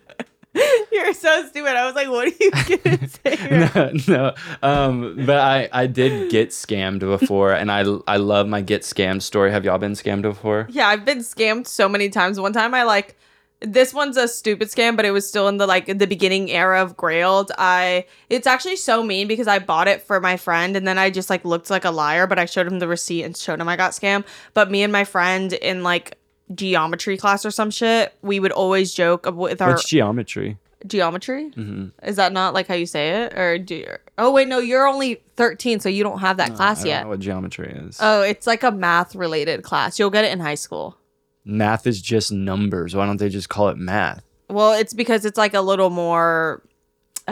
You're 0.92 1.14
so 1.14 1.46
stupid. 1.48 1.76
I 1.76 1.86
was 1.86 1.94
like, 1.94 2.08
what 2.08 2.28
are 2.28 2.36
you 2.38 2.50
gonna 2.50 3.08
say? 3.08 3.70
no, 3.74 3.92
no. 4.08 4.34
Um, 4.62 5.24
but 5.24 5.38
I, 5.38 5.68
I 5.72 5.86
did 5.86 6.30
get 6.30 6.50
scammed 6.50 7.00
before, 7.00 7.52
and 7.52 7.70
I, 7.70 7.84
I 8.06 8.18
love 8.18 8.46
my 8.48 8.60
get 8.60 8.82
scammed 8.82 9.22
story. 9.22 9.50
Have 9.50 9.64
y'all 9.64 9.78
been 9.78 9.92
scammed 9.92 10.22
before? 10.22 10.66
Yeah, 10.70 10.88
I've 10.88 11.04
been 11.04 11.18
scammed 11.20 11.66
so 11.66 11.88
many 11.88 12.10
times. 12.10 12.38
One 12.38 12.52
time 12.52 12.74
I 12.74 12.82
like 12.82 13.16
this 13.60 13.94
one's 13.94 14.16
a 14.16 14.28
stupid 14.28 14.68
scam, 14.68 14.96
but 14.96 15.04
it 15.04 15.12
was 15.12 15.26
still 15.26 15.48
in 15.48 15.56
the 15.56 15.66
like 15.66 15.86
the 15.86 16.06
beginning 16.06 16.50
era 16.50 16.82
of 16.82 16.96
Grailed. 16.96 17.50
I 17.56 18.06
it's 18.28 18.46
actually 18.46 18.76
so 18.76 19.02
mean 19.02 19.28
because 19.28 19.46
I 19.48 19.58
bought 19.58 19.88
it 19.88 20.02
for 20.02 20.20
my 20.20 20.36
friend 20.36 20.76
and 20.76 20.86
then 20.86 20.98
I 20.98 21.10
just 21.10 21.30
like 21.30 21.44
looked 21.44 21.70
like 21.70 21.84
a 21.84 21.90
liar, 21.90 22.26
but 22.26 22.38
I 22.38 22.44
showed 22.44 22.66
him 22.66 22.78
the 22.78 22.88
receipt 22.88 23.22
and 23.22 23.36
showed 23.36 23.60
him 23.60 23.68
I 23.68 23.76
got 23.76 23.92
scammed. 23.92 24.24
But 24.52 24.70
me 24.70 24.82
and 24.82 24.92
my 24.92 25.04
friend 25.04 25.52
in 25.52 25.82
like 25.82 26.18
geometry 26.54 27.16
class 27.16 27.44
or 27.46 27.50
some 27.50 27.70
shit, 27.70 28.14
we 28.22 28.40
would 28.40 28.52
always 28.52 28.92
joke 28.94 29.26
with 29.34 29.60
our 29.62 29.70
What's 29.72 29.88
geometry? 29.88 30.58
geometry. 30.86 31.50
hmm 31.50 31.86
Is 32.02 32.16
that 32.16 32.32
not 32.32 32.54
like 32.54 32.66
how 32.66 32.74
you 32.74 32.86
say 32.86 33.22
it? 33.24 33.38
Or 33.38 33.58
do 33.58 33.76
you, 33.76 33.86
oh 34.18 34.32
wait, 34.32 34.48
no, 34.48 34.58
you're 34.58 34.86
only 34.86 35.22
13, 35.36 35.80
so 35.80 35.88
you 35.88 36.02
don't 36.02 36.18
have 36.18 36.36
that 36.38 36.54
class 36.54 36.78
I 36.80 36.82
don't 36.82 36.88
yet. 36.88 37.02
know 37.04 37.08
what 37.10 37.20
geometry 37.20 37.72
is. 37.86 37.98
Oh, 38.00 38.22
it's 38.22 38.46
like 38.46 38.62
a 38.62 38.70
math 38.72 39.14
related 39.14 39.62
class. 39.62 39.98
You'll 39.98 40.10
get 40.10 40.24
it 40.24 40.32
in 40.32 40.40
high 40.40 40.56
school. 40.56 40.96
math 41.44 41.86
is 41.86 42.00
just 42.02 42.32
numbers. 42.32 42.94
Why 42.96 43.06
don't 43.06 43.18
they 43.18 43.28
just 43.28 43.48
call 43.48 43.68
it 43.68 43.76
math? 43.76 44.22
Well, 44.48 44.72
it's 44.72 44.92
because 44.92 45.24
it's 45.24 45.38
like 45.38 45.54
a 45.54 45.60
little 45.60 45.88
more. 45.90 46.62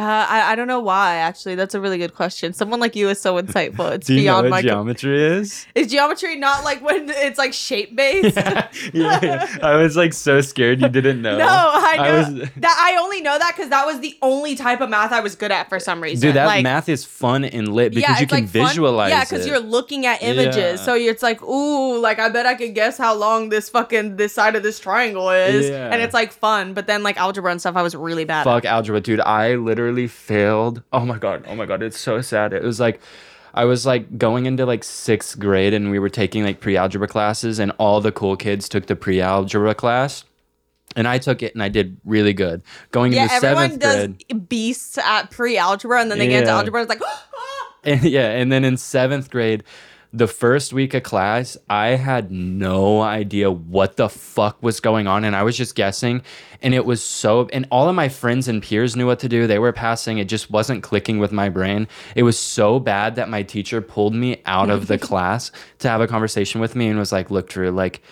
Uh, 0.00 0.26
I, 0.28 0.52
I 0.52 0.54
don't 0.56 0.66
know 0.66 0.80
why. 0.80 1.16
Actually, 1.16 1.56
that's 1.56 1.74
a 1.74 1.80
really 1.80 1.98
good 1.98 2.14
question. 2.14 2.52
Someone 2.54 2.80
like 2.80 2.96
you 2.96 3.08
is 3.10 3.20
so 3.20 3.40
insightful. 3.40 3.92
It's 3.92 4.06
Do 4.06 4.14
you 4.14 4.20
know 4.20 4.24
beyond 4.24 4.44
what 4.46 4.50
my. 4.50 4.62
geometry 4.62 5.22
is? 5.22 5.66
is 5.74 5.88
geometry 5.88 6.36
not 6.36 6.64
like 6.64 6.82
when 6.82 7.10
it's 7.10 7.38
like 7.38 7.52
shape 7.52 7.94
based? 7.94 8.36
yeah, 8.94 9.56
I 9.62 9.76
was 9.76 9.96
like 9.96 10.12
so 10.14 10.40
scared 10.40 10.80
you 10.80 10.88
didn't 10.88 11.20
know. 11.22 11.36
No, 11.38 11.46
I 11.46 11.96
know 11.96 12.02
I 12.02 12.18
was- 12.18 12.50
that. 12.56 12.76
I 12.90 12.96
only 13.02 13.20
know 13.20 13.38
that 13.38 13.54
because 13.54 13.70
that 13.70 13.84
was 13.86 14.00
the 14.00 14.16
only 14.22 14.54
type 14.54 14.80
of 14.80 14.88
math 14.88 15.12
I 15.12 15.20
was 15.20 15.36
good 15.36 15.52
at 15.52 15.68
for 15.68 15.78
some 15.78 16.02
reason. 16.02 16.28
Dude, 16.28 16.36
that 16.36 16.46
like, 16.46 16.62
math 16.62 16.88
is 16.88 17.04
fun 17.04 17.44
and 17.44 17.68
lit 17.74 17.94
because 17.94 18.20
you 18.20 18.26
can 18.26 18.42
like, 18.44 18.44
fun- 18.48 18.66
visualize 18.68 19.10
Yeah, 19.10 19.24
because 19.24 19.46
you're 19.46 19.60
looking 19.60 20.06
at 20.06 20.22
images, 20.22 20.56
Yeah. 20.56 20.76
so 20.76 20.94
it's 20.94 21.22
like, 21.22 21.42
ooh, 21.42 21.98
like 21.98 22.18
I 22.18 22.28
bet 22.30 22.46
I 22.46 22.54
could 22.54 22.74
guess 22.74 22.96
how 22.96 23.14
long 23.14 23.48
this 23.50 23.68
fucking 23.68 24.16
this 24.16 24.32
side 24.32 24.56
of 24.56 24.62
this 24.62 24.78
triangle 24.78 25.28
is, 25.30 25.68
Yeah. 25.68 25.90
and 25.92 26.00
it's 26.00 26.14
like 26.14 26.32
fun. 26.32 26.72
But 26.72 26.86
then 26.86 27.02
like 27.02 27.16
algebra 27.18 27.50
and 27.50 27.60
stuff, 27.60 27.76
I 27.76 27.82
was 27.82 27.94
really 27.94 28.24
bad. 28.24 28.40
at. 28.40 28.44
Fuck 28.44 28.64
algebra, 28.64 29.00
dude. 29.00 29.20
I 29.20 29.56
literally 29.56 29.89
failed. 30.06 30.82
Oh 30.92 31.04
my 31.04 31.18
god. 31.18 31.44
Oh 31.46 31.54
my 31.54 31.66
god. 31.66 31.82
It's 31.82 31.98
so 31.98 32.20
sad. 32.20 32.52
It 32.52 32.62
was 32.62 32.80
like 32.80 33.00
I 33.54 33.64
was 33.64 33.84
like 33.86 34.16
going 34.18 34.46
into 34.46 34.64
like 34.66 34.84
sixth 34.84 35.38
grade 35.38 35.74
and 35.74 35.90
we 35.90 35.98
were 35.98 36.08
taking 36.08 36.44
like 36.44 36.60
pre-algebra 36.60 37.08
classes 37.08 37.58
and 37.58 37.72
all 37.78 38.00
the 38.00 38.12
cool 38.12 38.36
kids 38.36 38.68
took 38.68 38.86
the 38.86 38.96
pre-algebra 38.96 39.74
class. 39.74 40.24
And 40.96 41.06
I 41.06 41.18
took 41.18 41.42
it 41.42 41.54
and 41.54 41.62
I 41.62 41.68
did 41.68 41.96
really 42.04 42.32
good. 42.32 42.62
Going 42.90 43.12
Yeah, 43.12 43.22
into 43.24 43.34
everyone 43.34 43.78
seventh 43.78 43.80
does 43.80 44.06
grade. 44.08 44.48
beasts 44.48 44.98
at 44.98 45.30
pre-algebra, 45.30 46.00
and 46.00 46.10
then 46.10 46.18
they 46.18 46.26
get 46.26 46.40
into 46.40 46.50
algebra. 46.50 46.82
And 46.82 46.90
it's 46.90 47.00
like, 47.00 47.10
And, 47.84 48.02
yeah, 48.02 48.30
and 48.32 48.50
then 48.52 48.64
in 48.64 48.76
seventh 48.76 49.30
grade, 49.30 49.62
the 50.12 50.26
first 50.26 50.72
week 50.72 50.92
of 50.94 51.02
class, 51.02 51.56
I 51.68 51.88
had 51.88 52.32
no 52.32 53.00
idea 53.00 53.50
what 53.50 53.96
the 53.96 54.08
fuck 54.08 54.62
was 54.62 54.80
going 54.80 55.06
on, 55.06 55.24
and 55.24 55.36
I 55.36 55.42
was 55.42 55.56
just 55.56 55.74
guessing. 55.74 56.22
And 56.62 56.74
it 56.74 56.84
was 56.84 57.02
so, 57.02 57.48
and 57.52 57.66
all 57.70 57.88
of 57.88 57.94
my 57.94 58.08
friends 58.08 58.48
and 58.48 58.62
peers 58.62 58.96
knew 58.96 59.06
what 59.06 59.20
to 59.20 59.28
do. 59.28 59.46
They 59.46 59.58
were 59.58 59.72
passing. 59.72 60.18
It 60.18 60.28
just 60.28 60.50
wasn't 60.50 60.82
clicking 60.82 61.18
with 61.18 61.32
my 61.32 61.48
brain. 61.48 61.86
It 62.16 62.24
was 62.24 62.38
so 62.38 62.80
bad 62.80 63.14
that 63.14 63.28
my 63.28 63.42
teacher 63.42 63.80
pulled 63.80 64.14
me 64.14 64.42
out 64.46 64.68
of 64.68 64.88
the 64.88 64.98
class 65.08 65.52
to 65.78 65.88
have 65.88 66.00
a 66.00 66.08
conversation 66.08 66.60
with 66.60 66.74
me 66.74 66.88
and 66.88 66.98
was 66.98 67.12
like, 67.12 67.30
"Look, 67.30 67.48
Drew, 67.48 67.70
like." 67.70 68.02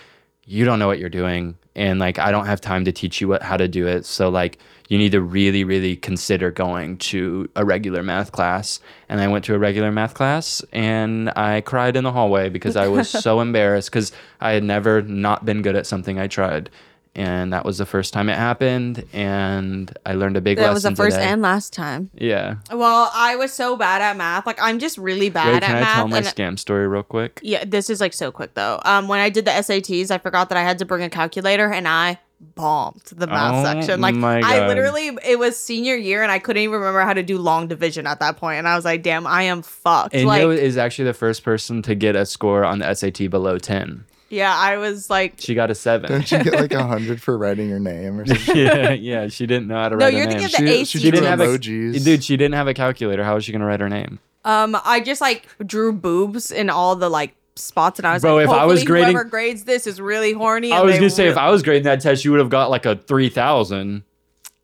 you 0.49 0.65
don't 0.65 0.79
know 0.79 0.87
what 0.87 0.97
you're 0.97 1.09
doing 1.09 1.55
and 1.75 1.99
like 1.99 2.19
i 2.19 2.31
don't 2.31 2.45
have 2.45 2.61
time 2.61 2.85
to 2.85 2.91
teach 2.91 3.21
you 3.21 3.27
what, 3.27 3.41
how 3.41 3.57
to 3.57 3.67
do 3.67 3.87
it. 3.87 4.05
So 4.05 4.29
like 4.29 4.57
you 4.89 4.97
need 4.97 5.11
to 5.11 5.21
really 5.21 5.63
really 5.63 5.95
consider 5.95 6.51
going 6.51 6.97
to 6.97 7.49
a 7.55 7.63
regular 7.63 8.03
math 8.03 8.31
class. 8.31 8.79
And 9.07 9.21
i 9.21 9.27
went 9.27 9.45
to 9.45 9.55
a 9.55 9.59
regular 9.59 9.91
math 9.91 10.13
class 10.13 10.63
and 10.71 11.31
i 11.35 11.61
cried 11.61 11.95
in 11.95 12.03
the 12.03 12.11
hallway 12.11 12.49
because 12.49 12.75
i 12.75 12.87
was 12.87 13.09
so 13.25 13.39
embarrassed 13.39 13.89
because 13.89 14.11
i 14.41 14.51
had 14.51 14.63
never 14.63 15.01
not 15.01 15.45
been 15.45 15.61
good 15.61 15.75
at 15.75 15.85
something 15.85 16.19
i 16.19 16.27
tried 16.27 16.69
and 17.15 17.51
that 17.53 17.65
was 17.65 17.77
the 17.79 17.85
first 17.85 18.13
time 18.13 18.29
it 18.29 18.37
happened 18.37 19.03
and 19.13 19.97
i 20.05 20.13
learned 20.13 20.37
a 20.37 20.41
big 20.41 20.57
lesson. 20.57 20.67
that 20.69 20.73
lesson 20.75 20.89
was 20.91 20.97
the 20.97 21.03
first 21.03 21.15
today. 21.17 21.27
and 21.27 21.41
last 21.41 21.73
time. 21.73 22.09
yeah 22.13 22.55
Well, 22.71 23.09
I 23.13 23.35
was 23.35 23.51
so 23.51 23.75
bad 23.75 24.01
at 24.01 24.15
math. 24.15 24.45
Like 24.45 24.59
I'm 24.61 24.79
just 24.79 24.97
really 24.97 25.29
bad 25.29 25.47
wait 25.47 25.55
at 25.57 25.63
can 25.63 25.75
i 25.77 25.79
math. 25.81 25.95
tell 25.95 26.07
my 26.07 26.17
and- 26.19 26.25
scam 26.27 26.59
story 26.59 26.87
real 26.87 27.03
quick 27.03 27.39
yeah, 27.43 27.63
this 27.65 27.89
is 27.89 27.99
like 27.99 28.13
so 28.13 28.31
quick 28.31 28.53
though. 28.53 28.79
Um, 28.85 29.07
when 29.07 29.19
I 29.19 29.29
did 29.29 29.45
the 29.45 29.51
SATs, 29.51 30.11
I 30.11 30.17
forgot 30.19 30.49
that 30.49 30.57
I 30.57 30.63
had 30.63 30.77
to 30.79 30.85
bring 30.85 31.03
a 31.03 31.09
calculator, 31.09 31.71
and 31.71 31.87
I 31.87 32.19
bombed 32.55 33.01
the 33.15 33.27
math 33.27 33.55
Oh 33.55 33.63
section. 33.63 34.01
Like 34.01 34.15
I 34.15 34.67
literally, 34.67 35.11
it 35.25 35.39
was 35.39 35.57
senior 35.57 35.95
year, 35.95 36.21
and 36.23 36.31
I 36.31 36.39
couldn't 36.39 36.61
even 36.63 36.73
remember 36.79 37.01
how 37.01 37.13
to 37.13 37.23
do 37.23 37.37
long 37.37 37.67
division 37.67 38.07
at 38.07 38.19
that 38.19 38.37
point, 38.37 38.59
and 38.59 38.67
I 38.67 38.75
was 38.75 38.85
like, 38.85 39.03
"Damn, 39.03 39.25
I 39.27 39.43
am 39.43 39.61
fucked." 39.61 40.13
and 40.15 40.25
like, 40.27 40.41
is 40.43 40.77
actually 40.77 41.05
the 41.05 41.13
first 41.13 41.43
person 41.43 41.81
to 41.83 41.95
get 41.95 42.15
a 42.15 42.25
score 42.25 42.63
on 42.63 42.79
the 42.79 42.93
sat 42.93 43.17
below 43.29 43.57
10 43.57 44.05
yeah, 44.29 44.55
I 44.55 44.77
was 44.77 45.09
like, 45.09 45.35
she 45.39 45.55
got 45.55 45.71
a 45.71 45.75
7 45.75 46.09
Don't 46.09 46.31
you 46.31 46.43
get 46.43 46.53
like 46.53 46.73
a 46.73 46.83
hundred 46.87 47.21
for 47.21 47.37
writing 47.37 47.67
your 47.69 47.79
name 47.79 48.19
or 48.19 48.25
something? 48.27 48.57
yeah, 48.57 48.91
yeah, 48.91 49.27
she 49.27 49.45
didn't 49.45 49.67
know 49.67 49.75
how 49.75 49.89
to 49.89 49.95
No, 49.97 50.05
write 50.05 50.13
you're 50.13 50.23
her 50.23 50.29
name. 50.29 50.39
thinking 50.39 50.45
of 50.45 50.65
the 50.67 50.73
She, 50.73 50.81
ACT. 50.81 50.89
she 50.89 50.99
didn't 50.99 51.13
didn't 51.15 51.29
have 51.29 51.39
have 51.39 51.49
a- 51.49 51.57
emojis. 51.59 52.03
Dude, 52.03 52.23
she 52.23 52.37
didn't 52.37 52.55
have 52.55 52.67
a 52.67 52.73
calculator. 52.73 53.23
How 53.23 53.35
was 53.35 53.45
she 53.45 53.51
gonna 53.51 53.65
write 53.65 53.79
her 53.79 53.89
name? 53.89 54.19
um, 54.45 54.77
I 54.85 54.99
just 55.01 55.19
like 55.21 55.47
drew 55.65 55.91
boobs 55.91 56.51
in 56.51 56.69
all 56.69 56.95
the 56.95 57.09
like 57.09 57.35
spots, 57.55 57.99
and 57.99 58.07
I 58.07 58.13
was 58.13 58.21
Bro, 58.21 58.35
like, 58.35 58.45
if 58.45 58.49
I 58.51 58.65
was 58.65 58.83
grading- 58.83 59.11
whoever 59.11 59.25
grades 59.27 59.63
this 59.65 59.85
is 59.85 59.99
really 59.99 60.31
horny." 60.31 60.71
I 60.71 60.81
was 60.81 60.95
gonna 60.95 61.09
say 61.09 61.27
if 61.27 61.37
I 61.37 61.49
was 61.51 61.61
grading 61.61 61.83
that 61.83 61.99
test, 62.01 62.23
you 62.23 62.31
would 62.31 62.39
have 62.39 62.49
got 62.49 62.69
like 62.69 62.85
a 62.85 62.95
three 62.95 63.29
thousand. 63.29 64.03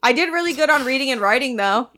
I 0.02 0.14
did 0.14 0.30
really 0.32 0.54
good 0.54 0.70
on 0.70 0.86
reading 0.86 1.10
and 1.12 1.20
writing 1.20 1.56
though. 1.58 1.90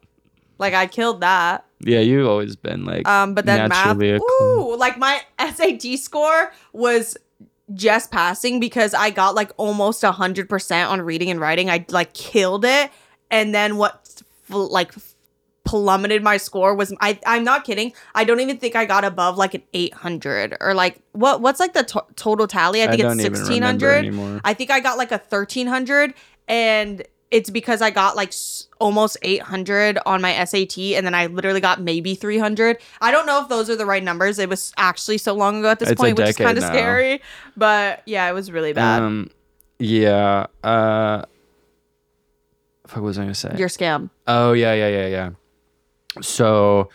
Like 0.57 0.73
I 0.73 0.87
killed 0.87 1.21
that. 1.21 1.65
Yeah, 1.81 1.99
you've 1.99 2.27
always 2.27 2.55
been 2.55 2.83
like 2.85 3.07
Um, 3.07 3.35
but 3.35 3.45
then 3.45 3.69
math, 3.69 3.95
naturally 3.97 4.19
ooh, 4.41 4.75
like 4.75 4.97
my 4.97 5.21
SAT 5.39 5.99
score 5.99 6.51
was 6.73 7.15
just 7.73 8.11
passing 8.11 8.59
because 8.59 8.93
I 8.93 9.09
got 9.09 9.35
like 9.35 9.51
almost 9.57 10.03
a 10.03 10.11
hundred 10.11 10.49
percent 10.49 10.89
on 10.89 11.01
reading 11.01 11.29
and 11.29 11.39
writing. 11.39 11.69
I 11.69 11.85
like 11.89 12.13
killed 12.13 12.65
it, 12.65 12.91
and 13.29 13.53
then 13.53 13.77
what 13.77 14.21
like 14.49 14.93
plummeted 15.63 16.23
my 16.23 16.37
score 16.37 16.73
was 16.73 16.93
I. 17.01 17.19
I'm 17.25 17.43
not 17.43 17.65
kidding. 17.65 17.93
I 18.15 18.23
don't 18.23 18.39
even 18.39 18.57
think 18.57 18.75
I 18.75 18.85
got 18.85 19.03
above 19.03 19.37
like 19.37 19.53
an 19.53 19.63
eight 19.73 19.93
hundred 19.93 20.55
or 20.61 20.73
like 20.73 20.99
what 21.11 21.41
what's 21.41 21.59
like 21.59 21.73
the 21.73 21.83
to- 21.83 22.05
total 22.15 22.47
tally? 22.47 22.81
I 22.81 22.85
I 22.85 22.87
think 22.89 23.01
don't 23.01 23.19
it's 23.19 23.25
even 23.25 23.53
remember 23.53 23.91
anymore. 23.91 24.41
I 24.45 24.53
think 24.53 24.71
I 24.71 24.79
got 24.79 24.97
like 24.97 25.11
a 25.11 25.17
thirteen 25.17 25.67
hundred, 25.67 26.13
and 26.47 27.03
it's 27.31 27.49
because 27.49 27.81
I 27.81 27.89
got 27.91 28.15
like 28.15 28.29
s- 28.29 28.67
almost 28.79 29.17
800 29.21 29.99
on 30.05 30.21
my 30.21 30.43
SAT 30.45 30.77
and 30.95 31.05
then 31.05 31.13
I 31.13 31.25
literally 31.25 31.59
got 31.59 31.81
maybe 31.81 32.15
300. 32.15 32.77
I 33.01 33.11
don't 33.11 33.25
know 33.25 33.41
if 33.41 33.49
those 33.49 33.69
are 33.69 33.75
the 33.75 33.85
right 33.85 34.03
numbers. 34.03 34.39
It 34.39 34.47
was 34.49 34.71
actually 34.77 35.17
so 35.17 35.33
long 35.33 35.59
ago 35.59 35.69
at 35.71 35.79
this 35.79 35.89
It's 35.89 35.99
point, 35.99 36.17
which 36.17 36.29
is 36.29 36.37
kind 36.37 36.57
of 36.57 36.63
scary. 36.63 37.21
But 37.57 38.01
yeah, 38.05 38.29
it 38.29 38.33
was 38.33 38.51
really 38.51 38.71
bad. 38.73 39.01
Um, 39.01 39.29
yeah. 39.79 40.47
Uh, 40.63 41.23
what 42.93 43.01
was 43.03 43.19
I 43.19 43.23
gonna 43.23 43.35
say? 43.35 43.53
Your 43.57 43.67
scam. 43.67 44.09
Oh 44.27 44.53
yeah, 44.53 44.73
yeah, 44.73 44.87
yeah, 44.87 45.07
yeah. 45.07 45.29
So, 46.21 46.89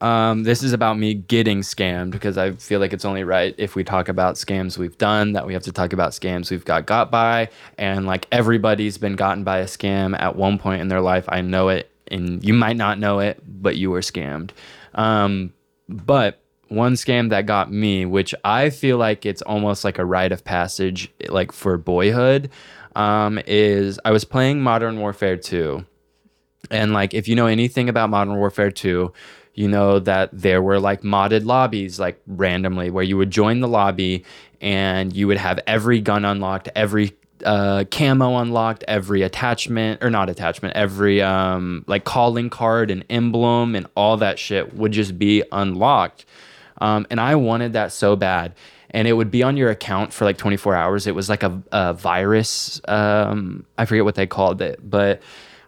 um, 0.00 0.44
this 0.44 0.62
is 0.62 0.72
about 0.72 0.98
me 0.98 1.14
getting 1.14 1.60
scammed 1.60 2.10
because 2.12 2.38
I 2.38 2.52
feel 2.52 2.80
like 2.80 2.92
it's 2.92 3.04
only 3.04 3.24
right 3.24 3.54
if 3.58 3.74
we 3.74 3.84
talk 3.84 4.08
about 4.08 4.36
scams 4.36 4.78
we've 4.78 4.96
done 4.96 5.32
that 5.32 5.46
we 5.46 5.52
have 5.52 5.62
to 5.64 5.72
talk 5.72 5.92
about 5.92 6.12
scams 6.12 6.50
we've 6.50 6.64
got 6.64 6.86
got 6.86 7.10
by, 7.10 7.48
and 7.76 8.06
like 8.06 8.26
everybody's 8.32 8.98
been 8.98 9.16
gotten 9.16 9.44
by 9.44 9.58
a 9.58 9.66
scam 9.66 10.18
at 10.18 10.36
one 10.36 10.58
point 10.58 10.80
in 10.80 10.88
their 10.88 11.00
life. 11.00 11.26
I 11.28 11.42
know 11.42 11.68
it, 11.68 11.90
and 12.08 12.42
you 12.44 12.54
might 12.54 12.76
not 12.76 12.98
know 12.98 13.18
it, 13.20 13.42
but 13.46 13.76
you 13.76 13.90
were 13.90 14.00
scammed. 14.00 14.50
Um, 14.94 15.52
but 15.88 16.40
one 16.70 16.94
scam 16.94 17.30
that 17.30 17.46
got 17.46 17.70
me, 17.70 18.06
which 18.06 18.34
I 18.44 18.70
feel 18.70 18.96
like 18.96 19.26
it's 19.26 19.42
almost 19.42 19.84
like 19.84 19.98
a 19.98 20.04
rite 20.04 20.32
of 20.32 20.44
passage, 20.44 21.12
like 21.28 21.52
for 21.52 21.76
boyhood, 21.76 22.50
um, 22.94 23.40
is 23.46 23.98
I 24.04 24.12
was 24.12 24.24
playing 24.24 24.60
Modern 24.60 24.98
Warfare 25.00 25.36
2. 25.36 25.84
And 26.70 26.92
like, 26.92 27.12
if 27.12 27.26
you 27.26 27.34
know 27.34 27.46
anything 27.46 27.88
about 27.88 28.10
Modern 28.10 28.36
Warfare 28.36 28.70
2, 28.70 29.12
you 29.60 29.68
know 29.68 29.98
that 29.98 30.30
there 30.32 30.62
were 30.62 30.80
like 30.80 31.02
modded 31.02 31.44
lobbies, 31.44 32.00
like 32.00 32.18
randomly, 32.26 32.88
where 32.88 33.04
you 33.04 33.18
would 33.18 33.30
join 33.30 33.60
the 33.60 33.68
lobby 33.68 34.24
and 34.62 35.14
you 35.14 35.26
would 35.26 35.36
have 35.36 35.60
every 35.66 36.00
gun 36.00 36.24
unlocked, 36.24 36.70
every 36.74 37.12
uh, 37.44 37.84
camo 37.90 38.38
unlocked, 38.38 38.84
every 38.88 39.20
attachment 39.20 40.02
or 40.02 40.08
not 40.08 40.30
attachment, 40.30 40.74
every 40.76 41.20
um, 41.20 41.84
like 41.86 42.04
calling 42.04 42.48
card 42.48 42.90
and 42.90 43.04
emblem 43.10 43.74
and 43.74 43.86
all 43.94 44.16
that 44.16 44.38
shit 44.38 44.74
would 44.74 44.92
just 44.92 45.18
be 45.18 45.42
unlocked. 45.52 46.24
Um, 46.80 47.06
and 47.10 47.20
I 47.20 47.34
wanted 47.34 47.74
that 47.74 47.92
so 47.92 48.16
bad. 48.16 48.54
And 48.92 49.06
it 49.06 49.12
would 49.12 49.30
be 49.30 49.42
on 49.42 49.58
your 49.58 49.68
account 49.68 50.14
for 50.14 50.24
like 50.24 50.38
24 50.38 50.74
hours. 50.74 51.06
It 51.06 51.14
was 51.14 51.28
like 51.28 51.42
a, 51.42 51.62
a 51.70 51.92
virus. 51.92 52.80
Um, 52.88 53.66
I 53.76 53.84
forget 53.84 54.06
what 54.06 54.14
they 54.14 54.26
called 54.26 54.62
it, 54.62 54.80
but 54.82 55.20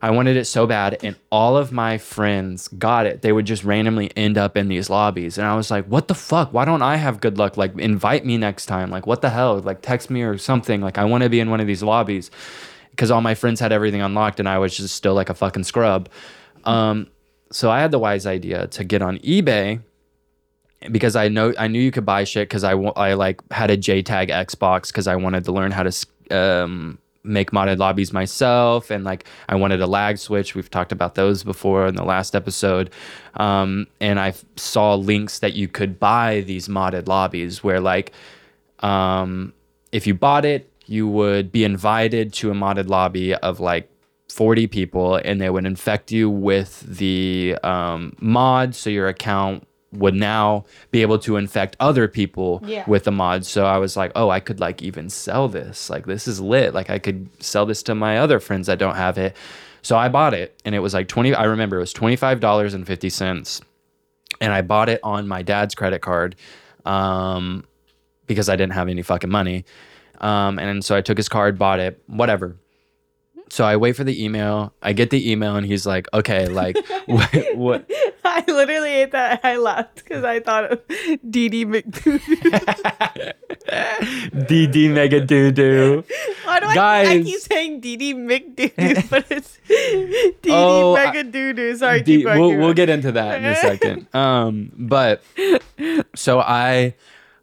I 0.02 0.10
wanted 0.10 0.36
it 0.36 0.46
so 0.46 0.66
bad. 0.66 0.98
And 1.04 1.14
all 1.30 1.56
of 1.56 1.70
my 1.70 1.96
friends 1.96 2.66
got 2.66 3.06
it. 3.06 3.22
They 3.22 3.30
would 3.30 3.46
just 3.46 3.62
randomly 3.62 4.10
end 4.16 4.36
up 4.36 4.56
in 4.56 4.66
these 4.66 4.90
lobbies. 4.90 5.38
And 5.38 5.46
I 5.46 5.54
was 5.54 5.70
like, 5.70 5.86
what 5.86 6.08
the 6.08 6.14
fuck? 6.14 6.52
Why 6.52 6.64
don't 6.64 6.82
I 6.82 6.96
have 6.96 7.20
good 7.20 7.38
luck? 7.38 7.56
Like, 7.56 7.78
invite 7.78 8.26
me 8.26 8.36
next 8.36 8.66
time. 8.66 8.90
Like, 8.90 9.06
what 9.06 9.22
the 9.22 9.30
hell? 9.30 9.60
Like, 9.60 9.80
text 9.80 10.10
me 10.10 10.22
or 10.22 10.36
something. 10.38 10.80
Like, 10.80 10.98
I 10.98 11.04
want 11.04 11.22
to 11.22 11.30
be 11.30 11.38
in 11.38 11.50
one 11.50 11.60
of 11.60 11.68
these 11.68 11.84
lobbies 11.84 12.32
because 12.90 13.12
all 13.12 13.20
my 13.20 13.36
friends 13.36 13.60
had 13.60 13.70
everything 13.70 14.02
unlocked 14.02 14.40
and 14.40 14.48
I 14.48 14.58
was 14.58 14.76
just 14.76 14.94
still 14.94 15.14
like 15.14 15.30
a 15.30 15.34
fucking 15.34 15.64
scrub. 15.64 16.08
Um, 16.64 17.06
so 17.52 17.70
I 17.70 17.80
had 17.80 17.92
the 17.92 17.98
wise 18.00 18.26
idea 18.26 18.66
to 18.68 18.82
get 18.82 19.02
on 19.02 19.18
eBay 19.18 19.82
because 20.90 21.14
I 21.14 21.28
know 21.28 21.54
I 21.58 21.68
knew 21.68 21.80
you 21.80 21.92
could 21.92 22.04
buy 22.04 22.24
shit 22.24 22.48
because 22.48 22.64
I, 22.64 22.72
I 22.72 23.14
like 23.14 23.40
had 23.52 23.70
a 23.70 23.76
JTAG 23.76 24.30
Xbox 24.30 24.88
because 24.88 25.06
I 25.06 25.14
wanted 25.14 25.44
to 25.44 25.52
learn 25.52 25.70
how 25.70 25.84
to 25.84 26.06
um, 26.30 26.98
make 27.24 27.50
modded 27.52 27.78
lobbies 27.78 28.12
myself 28.12 28.90
and 28.90 29.04
like 29.04 29.24
I 29.48 29.54
wanted 29.54 29.80
a 29.80 29.86
lag 29.86 30.18
switch. 30.18 30.54
We've 30.54 30.70
talked 30.70 30.92
about 30.92 31.14
those 31.14 31.44
before 31.44 31.86
in 31.86 31.94
the 31.94 32.04
last 32.04 32.34
episode, 32.34 32.90
um, 33.34 33.86
and 34.00 34.18
i 34.18 34.34
saw 34.56 34.94
links 34.94 35.38
that 35.38 35.54
you 35.54 35.68
could 35.68 35.98
buy 35.98 36.40
these 36.42 36.68
modded 36.68 37.08
lobbies 37.08 37.62
where 37.62 37.80
like 37.80 38.12
um, 38.80 39.52
if 39.92 40.06
you 40.06 40.14
bought 40.14 40.44
it, 40.44 40.68
you 40.86 41.06
would 41.06 41.52
be 41.52 41.64
invited 41.64 42.32
to 42.32 42.50
a 42.50 42.54
modded 42.54 42.88
lobby 42.88 43.34
of 43.34 43.60
like 43.60 43.88
40 44.28 44.66
people 44.66 45.16
and 45.16 45.40
they 45.40 45.50
would 45.50 45.66
infect 45.66 46.10
you 46.10 46.28
with 46.28 46.80
the 46.80 47.56
um, 47.62 48.14
mod 48.18 48.74
so 48.74 48.90
your 48.90 49.08
account 49.08 49.66
would 49.92 50.14
now 50.14 50.64
be 50.90 51.02
able 51.02 51.18
to 51.20 51.36
infect 51.36 51.76
other 51.78 52.08
people 52.08 52.62
Yeah. 52.66 52.84
with 52.86 53.04
the 53.04 53.12
mod. 53.12 53.44
So 53.44 53.66
I 53.66 53.78
was 53.78 53.96
like, 53.96 54.12
oh, 54.14 54.30
I 54.30 54.40
could 54.40 54.58
like 54.60 54.82
even 54.82 55.10
sell 55.10 55.48
this. 55.48 55.90
Like 55.90 56.06
this 56.06 56.26
is 56.26 56.40
lit. 56.40 56.72
Like 56.74 56.88
I 56.90 56.98
could 56.98 57.28
sell 57.42 57.66
this 57.66 57.82
to 57.84 57.94
my 57.94 58.18
other 58.18 58.40
friends 58.40 58.66
that 58.68 58.78
don't 58.78 58.96
have 58.96 59.18
it. 59.18 59.36
So 59.82 59.96
I 59.96 60.08
bought 60.08 60.32
it 60.34 60.58
and 60.64 60.74
it 60.74 60.78
was 60.78 60.94
like 60.94 61.08
20 61.08 61.34
I 61.34 61.44
remember 61.44 61.76
it 61.76 61.80
was 61.80 61.92
$25.50 61.92 63.62
and 64.40 64.52
I 64.52 64.62
bought 64.62 64.88
it 64.88 65.00
on 65.02 65.28
my 65.28 65.42
dad's 65.42 65.74
credit 65.74 66.00
card 66.00 66.36
um, 66.84 67.64
because 68.26 68.48
I 68.48 68.56
didn't 68.56 68.72
have 68.72 68.88
any 68.88 69.02
fucking 69.02 69.30
money. 69.30 69.64
Um, 70.20 70.58
and 70.58 70.84
so 70.84 70.96
I 70.96 71.00
took 71.00 71.16
his 71.18 71.28
card, 71.28 71.58
bought 71.58 71.80
it, 71.80 72.00
whatever. 72.06 72.56
So 73.50 73.64
I 73.64 73.76
wait 73.76 73.96
for 73.96 74.04
the 74.04 74.24
email. 74.24 74.72
I 74.82 74.92
get 74.94 75.10
the 75.10 75.30
email, 75.30 75.56
and 75.56 75.66
he's 75.66 75.84
like, 75.84 76.06
"Okay, 76.14 76.46
like, 76.48 76.76
what? 77.06 77.30
what 77.56 77.90
I 78.34 78.44
literally 78.48 78.90
ate 79.02 79.12
that. 79.12 79.40
I 79.44 79.56
laughed 79.56 79.96
because 79.96 80.24
I 80.24 80.40
thought 80.40 80.64
of 80.72 80.86
DD 80.88 81.66
McDoo. 81.66 82.18
DD 84.48 84.90
mega 84.90 85.20
doo 85.20 85.50
doo? 85.52 86.04
Why 86.44 86.60
do 86.60 86.66
I, 86.66 87.00
I 87.02 87.22
keep 87.22 87.40
saying 87.40 87.80
DD 87.80 88.14
McDoo, 88.14 89.10
but 89.10 89.30
it's 89.30 89.58
DD 89.68 90.48
Oh, 90.50 90.94
Mega 90.94 91.24
Doo 91.24 91.52
Doo? 91.52 91.76
Sorry, 91.76 92.00
D- 92.02 92.16
keep 92.18 92.24
going. 92.24 92.40
we'll, 92.40 92.56
we'll 92.58 92.74
get 92.74 92.88
into 92.88 93.12
that 93.12 93.38
in 93.38 93.44
a 93.44 93.56
second. 93.56 94.06
Um, 94.14 94.70
but 94.76 95.22
so 96.14 96.40
I 96.40 96.94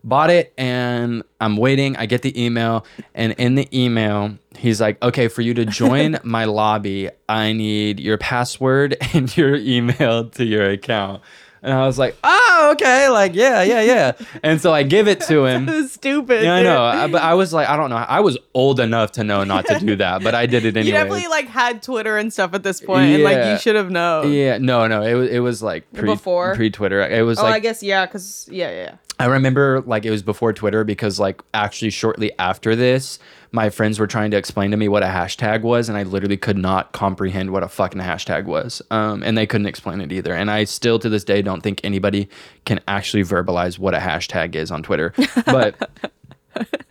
bought 0.04 0.30
it 0.30 0.54
and 0.58 1.24
I'm 1.42 1.58
waiting. 1.58 1.96
I 1.98 2.06
get 2.06 2.22
the 2.22 2.42
email, 2.44 2.86
and 3.16 3.34
in 3.34 3.56
the 3.56 3.68
email, 3.78 4.38
he's 4.58 4.80
like, 4.82 5.02
"Okay, 5.02 5.28
for 5.28 5.42
you 5.42 5.54
to 5.56 5.66
join 5.66 6.18
my 6.24 6.46
lobby, 6.46 7.10
I 7.28 7.54
need 7.54 8.00
your 8.00 8.18
password 8.18 8.98
and 9.14 9.36
your 9.38 9.56
email 9.56 10.30
to 10.32 10.46
your 10.46 10.70
account." 10.70 11.22
And 11.62 11.74
I 11.74 11.86
was 11.86 12.00
like, 12.00 12.16
"Oh, 12.24 12.70
okay, 12.74 13.10
like 13.10 13.36
yeah, 13.36 13.62
yeah, 13.64 13.82
yeah." 13.82 14.12
And 14.44 14.62
so 14.62 14.74
I 14.74 14.84
give 14.84 15.10
it 15.10 15.20
to 15.22 15.46
him. 15.46 15.66
Was 15.66 15.92
stupid. 15.92 16.44
Yeah, 16.44 16.54
I 16.56 16.64
know, 16.64 16.82
I- 16.84 17.08
but 17.08 17.22
I 17.22 17.34
was 17.34 17.52
like, 17.54 17.68
I 17.68 17.76
don't 17.76 17.90
know. 17.90 17.98
I 17.98 18.22
was 18.22 18.38
old 18.54 18.80
enough 18.80 19.12
to 19.14 19.26
know 19.26 19.44
not 19.44 19.66
to 19.68 19.78
do 19.80 19.96
that, 19.98 20.24
but 20.24 20.34
I 20.36 20.46
did 20.46 20.64
it 20.64 20.78
anyway. 20.78 20.86
You 20.88 20.94
definitely 20.94 21.28
like 21.28 21.48
had 21.48 21.84
Twitter 21.84 22.18
and 22.18 22.32
stuff 22.32 22.54
at 22.54 22.64
this 22.64 22.80
point. 22.80 22.88
point, 23.10 23.12
and 23.16 23.24
like 23.24 23.46
you 23.46 23.58
should 23.60 23.76
have 23.76 23.92
known. 23.92 24.32
Yeah, 24.32 24.58
no, 24.58 24.88
no. 24.88 25.02
It 25.02 25.14
was 25.16 25.30
it 25.30 25.40
was 25.40 25.62
like 25.62 25.92
pre 25.94 26.06
Before? 26.08 26.56
pre 26.56 26.70
Twitter. 26.70 27.02
It 27.02 27.24
was 27.24 27.40
Oh, 27.40 27.44
like 27.44 27.56
I 27.56 27.60
guess 27.60 27.84
yeah, 27.84 28.06
because 28.06 28.48
yeah, 28.50 28.72
yeah. 28.72 28.96
I 29.20 29.26
remember 29.26 29.82
like 29.82 30.06
it 30.06 30.12
was 30.12 30.24
before 30.24 30.54
Twitter 30.54 30.86
because 30.86 31.20
like 31.20 31.42
actually 31.54 31.90
shortly 31.90 32.32
after 32.40 32.74
this, 32.74 33.20
my 33.52 33.70
friends 33.70 34.00
were 34.00 34.08
trying 34.08 34.32
to 34.32 34.38
explain 34.38 34.72
to 34.72 34.78
me 34.78 34.88
what 34.88 35.04
a 35.04 35.08
hashtag 35.08 35.62
was, 35.62 35.90
and 35.90 35.98
I 35.98 36.04
literally 36.04 36.38
could 36.38 36.58
not 36.58 36.94
comprehend 36.94 37.52
what 37.52 37.62
a 37.62 37.68
fucking 37.68 38.00
hashtag 38.00 38.46
was. 38.46 38.82
Um, 38.92 39.22
and 39.24 39.38
they 39.38 39.46
couldn't 39.46 39.68
explain 39.68 40.00
it 40.00 40.14
either. 40.14 40.34
And 40.34 40.50
I 40.50 40.64
still 40.64 41.00
to 41.00 41.10
this 41.10 41.26
day 41.26 41.42
don't 41.42 41.62
think 41.62 41.82
anybody 41.84 42.30
can 42.66 42.80
actually 42.88 43.24
verbalize 43.24 43.78
what 43.78 43.94
a 43.94 43.98
hashtag 43.98 44.56
is 44.56 44.72
on 44.72 44.84
Twitter. 44.84 45.14
But 45.46 45.90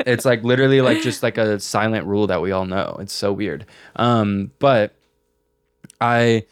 it's 0.04 0.24
like 0.24 0.42
literally 0.42 0.80
like 0.80 1.00
just 1.00 1.22
like 1.22 1.38
a 1.38 1.58
silent 1.60 2.06
rule 2.06 2.26
that 2.26 2.42
we 2.42 2.52
all 2.52 2.66
know. 2.66 2.98
It's 3.00 3.12
so 3.12 3.32
weird. 3.32 3.64
Um, 3.96 4.50
but 4.58 4.94
I 6.00 6.44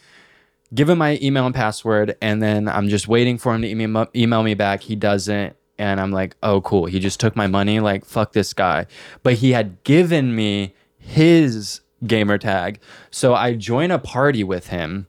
give 0.74 0.89
him 0.89 0.99
my 0.99 1.18
email 1.20 1.47
and 1.47 1.55
password, 1.55 2.16
and 2.22 2.43
then 2.43 2.68
I'm 2.68 2.89
just 2.89 3.09
waiting 3.09 3.39
for 3.39 3.55
him 3.55 3.62
to 3.62 3.68
email, 3.68 4.07
email 4.14 4.43
me 4.43 4.55
back. 4.55 4.83
He 4.83 4.97
doesn't. 4.97 5.57
And 5.79 6.01
I'm 6.01 6.11
like, 6.11 6.37
oh, 6.43 6.61
cool. 6.62 6.87
He 6.87 6.99
just 6.99 7.20
took 7.20 7.37
my 7.37 7.47
money. 7.47 7.81
Like, 7.81 8.05
fuck 8.05 8.33
this 8.33 8.53
guy. 8.53 8.87
But 9.22 9.35
he 9.35 9.53
had 9.53 9.83
given 9.85 10.35
me 10.35 10.74
his 10.99 11.81
gamer 12.07 12.39
tag. 12.39 12.81
So 13.11 13.35
I 13.35 13.55
join 13.55 13.91
a 13.91 13.99
party 13.99 14.45
with 14.45 14.68
him 14.68 15.07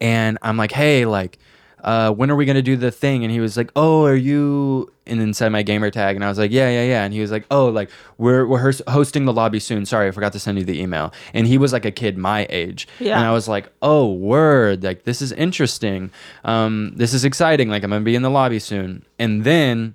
and 0.00 0.38
I'm 0.42 0.56
like, 0.56 0.72
hey, 0.72 1.04
like, 1.04 1.38
uh, 1.84 2.10
when 2.12 2.30
are 2.30 2.36
we 2.36 2.44
gonna 2.44 2.62
do 2.62 2.76
the 2.76 2.90
thing? 2.90 3.22
And 3.24 3.32
he 3.32 3.40
was 3.40 3.56
like, 3.56 3.70
oh, 3.76 4.04
are 4.04 4.14
you? 4.16 4.92
And 5.06 5.20
then 5.20 5.32
said 5.32 5.50
my 5.52 5.62
gamer 5.62 5.90
tag, 5.90 6.16
and 6.16 6.24
I 6.24 6.28
was 6.28 6.38
like, 6.38 6.50
yeah, 6.50 6.68
yeah, 6.68 6.82
yeah. 6.84 7.04
And 7.04 7.14
he 7.14 7.20
was 7.20 7.30
like, 7.30 7.46
oh, 7.50 7.68
like 7.68 7.90
we're 8.18 8.46
we're 8.46 8.72
hosting 8.88 9.24
the 9.24 9.32
lobby 9.32 9.58
soon. 9.60 9.86
Sorry, 9.86 10.06
I 10.08 10.10
forgot 10.10 10.32
to 10.34 10.38
send 10.38 10.58
you 10.58 10.64
the 10.64 10.80
email. 10.80 11.12
And 11.32 11.46
he 11.46 11.56
was 11.58 11.72
like 11.72 11.84
a 11.84 11.90
kid 11.90 12.18
my 12.18 12.46
age, 12.50 12.86
Yeah. 13.00 13.16
and 13.18 13.26
I 13.26 13.32
was 13.32 13.48
like, 13.48 13.72
oh, 13.80 14.12
word, 14.12 14.82
like 14.84 15.04
this 15.04 15.22
is 15.22 15.32
interesting. 15.32 16.10
Um, 16.44 16.92
this 16.96 17.14
is 17.14 17.24
exciting. 17.24 17.68
Like 17.70 17.84
I'm 17.84 17.90
gonna 17.90 18.04
be 18.04 18.14
in 18.16 18.22
the 18.22 18.30
lobby 18.30 18.58
soon. 18.58 19.04
And 19.18 19.44
then 19.44 19.94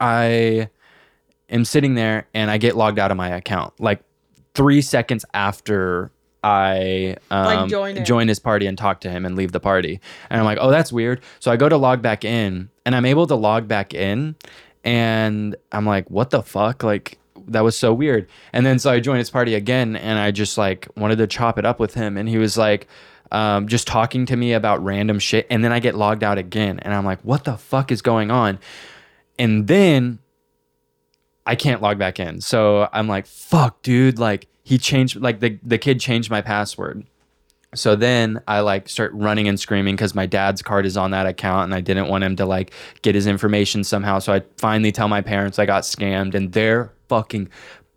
I 0.00 0.68
am 1.50 1.64
sitting 1.64 1.94
there, 1.94 2.26
and 2.34 2.50
I 2.50 2.58
get 2.58 2.76
logged 2.76 2.98
out 2.98 3.10
of 3.10 3.16
my 3.16 3.28
account 3.28 3.74
like 3.80 4.00
three 4.54 4.80
seconds 4.82 5.24
after 5.34 6.10
I 6.42 7.16
um, 7.30 7.68
join 7.68 8.04
join 8.04 8.28
his 8.28 8.38
party 8.38 8.66
and 8.66 8.78
talk 8.78 9.00
to 9.00 9.10
him 9.10 9.24
and 9.26 9.36
leave 9.36 9.52
the 9.52 9.60
party. 9.60 10.00
And 10.30 10.38
I'm 10.38 10.44
like, 10.44 10.58
oh, 10.60 10.70
that's 10.70 10.92
weird. 10.92 11.20
So 11.40 11.50
I 11.50 11.56
go 11.56 11.68
to 11.68 11.76
log 11.76 12.00
back 12.00 12.24
in 12.24 12.70
and 12.84 12.94
I'm 12.94 13.04
able 13.04 13.26
to 13.26 13.34
log 13.34 13.66
back 13.66 13.94
in. 13.94 14.36
And 14.84 15.56
I'm 15.72 15.84
like, 15.84 16.08
what 16.10 16.30
the 16.30 16.42
fuck? 16.42 16.82
Like, 16.82 17.18
that 17.48 17.64
was 17.64 17.76
so 17.76 17.92
weird. 17.92 18.28
And 18.52 18.64
then 18.64 18.78
so 18.78 18.90
I 18.90 19.00
joined 19.00 19.18
his 19.18 19.30
party 19.30 19.54
again 19.54 19.96
and 19.96 20.18
I 20.18 20.30
just 20.30 20.56
like 20.56 20.88
wanted 20.96 21.16
to 21.18 21.26
chop 21.26 21.58
it 21.58 21.66
up 21.66 21.80
with 21.80 21.94
him. 21.94 22.16
And 22.16 22.28
he 22.28 22.38
was 22.38 22.56
like, 22.56 22.86
um, 23.30 23.68
just 23.68 23.86
talking 23.86 24.26
to 24.26 24.36
me 24.36 24.52
about 24.52 24.82
random 24.82 25.18
shit. 25.18 25.46
And 25.50 25.64
then 25.64 25.72
I 25.72 25.80
get 25.80 25.94
logged 25.94 26.24
out 26.24 26.38
again. 26.38 26.78
And 26.80 26.94
I'm 26.94 27.04
like, 27.04 27.20
what 27.22 27.44
the 27.44 27.56
fuck 27.56 27.90
is 27.90 28.00
going 28.00 28.30
on? 28.30 28.58
And 29.38 29.66
then 29.66 30.18
I 31.46 31.54
can't 31.54 31.82
log 31.82 31.98
back 31.98 32.20
in. 32.20 32.40
So 32.40 32.88
I'm 32.92 33.08
like, 33.08 33.26
fuck, 33.26 33.82
dude. 33.82 34.18
Like 34.18 34.46
he 34.68 34.76
changed 34.76 35.16
like 35.16 35.40
the, 35.40 35.58
the 35.62 35.78
kid 35.78 35.98
changed 35.98 36.30
my 36.30 36.42
password. 36.42 37.06
So 37.74 37.96
then 37.96 38.42
I 38.46 38.60
like 38.60 38.90
start 38.90 39.10
running 39.14 39.48
and 39.48 39.58
screaming 39.58 39.96
because 39.96 40.14
my 40.14 40.26
dad's 40.26 40.60
card 40.60 40.84
is 40.84 40.94
on 40.94 41.10
that 41.12 41.24
account 41.24 41.64
and 41.64 41.74
I 41.74 41.80
didn't 41.80 42.08
want 42.08 42.22
him 42.22 42.36
to 42.36 42.44
like 42.44 42.74
get 43.00 43.14
his 43.14 43.26
information 43.26 43.82
somehow. 43.82 44.18
So 44.18 44.30
I 44.30 44.42
finally 44.58 44.92
tell 44.92 45.08
my 45.08 45.22
parents 45.22 45.58
I 45.58 45.64
got 45.64 45.84
scammed 45.84 46.34
and 46.34 46.52
they're 46.52 46.92
fucking 47.08 47.48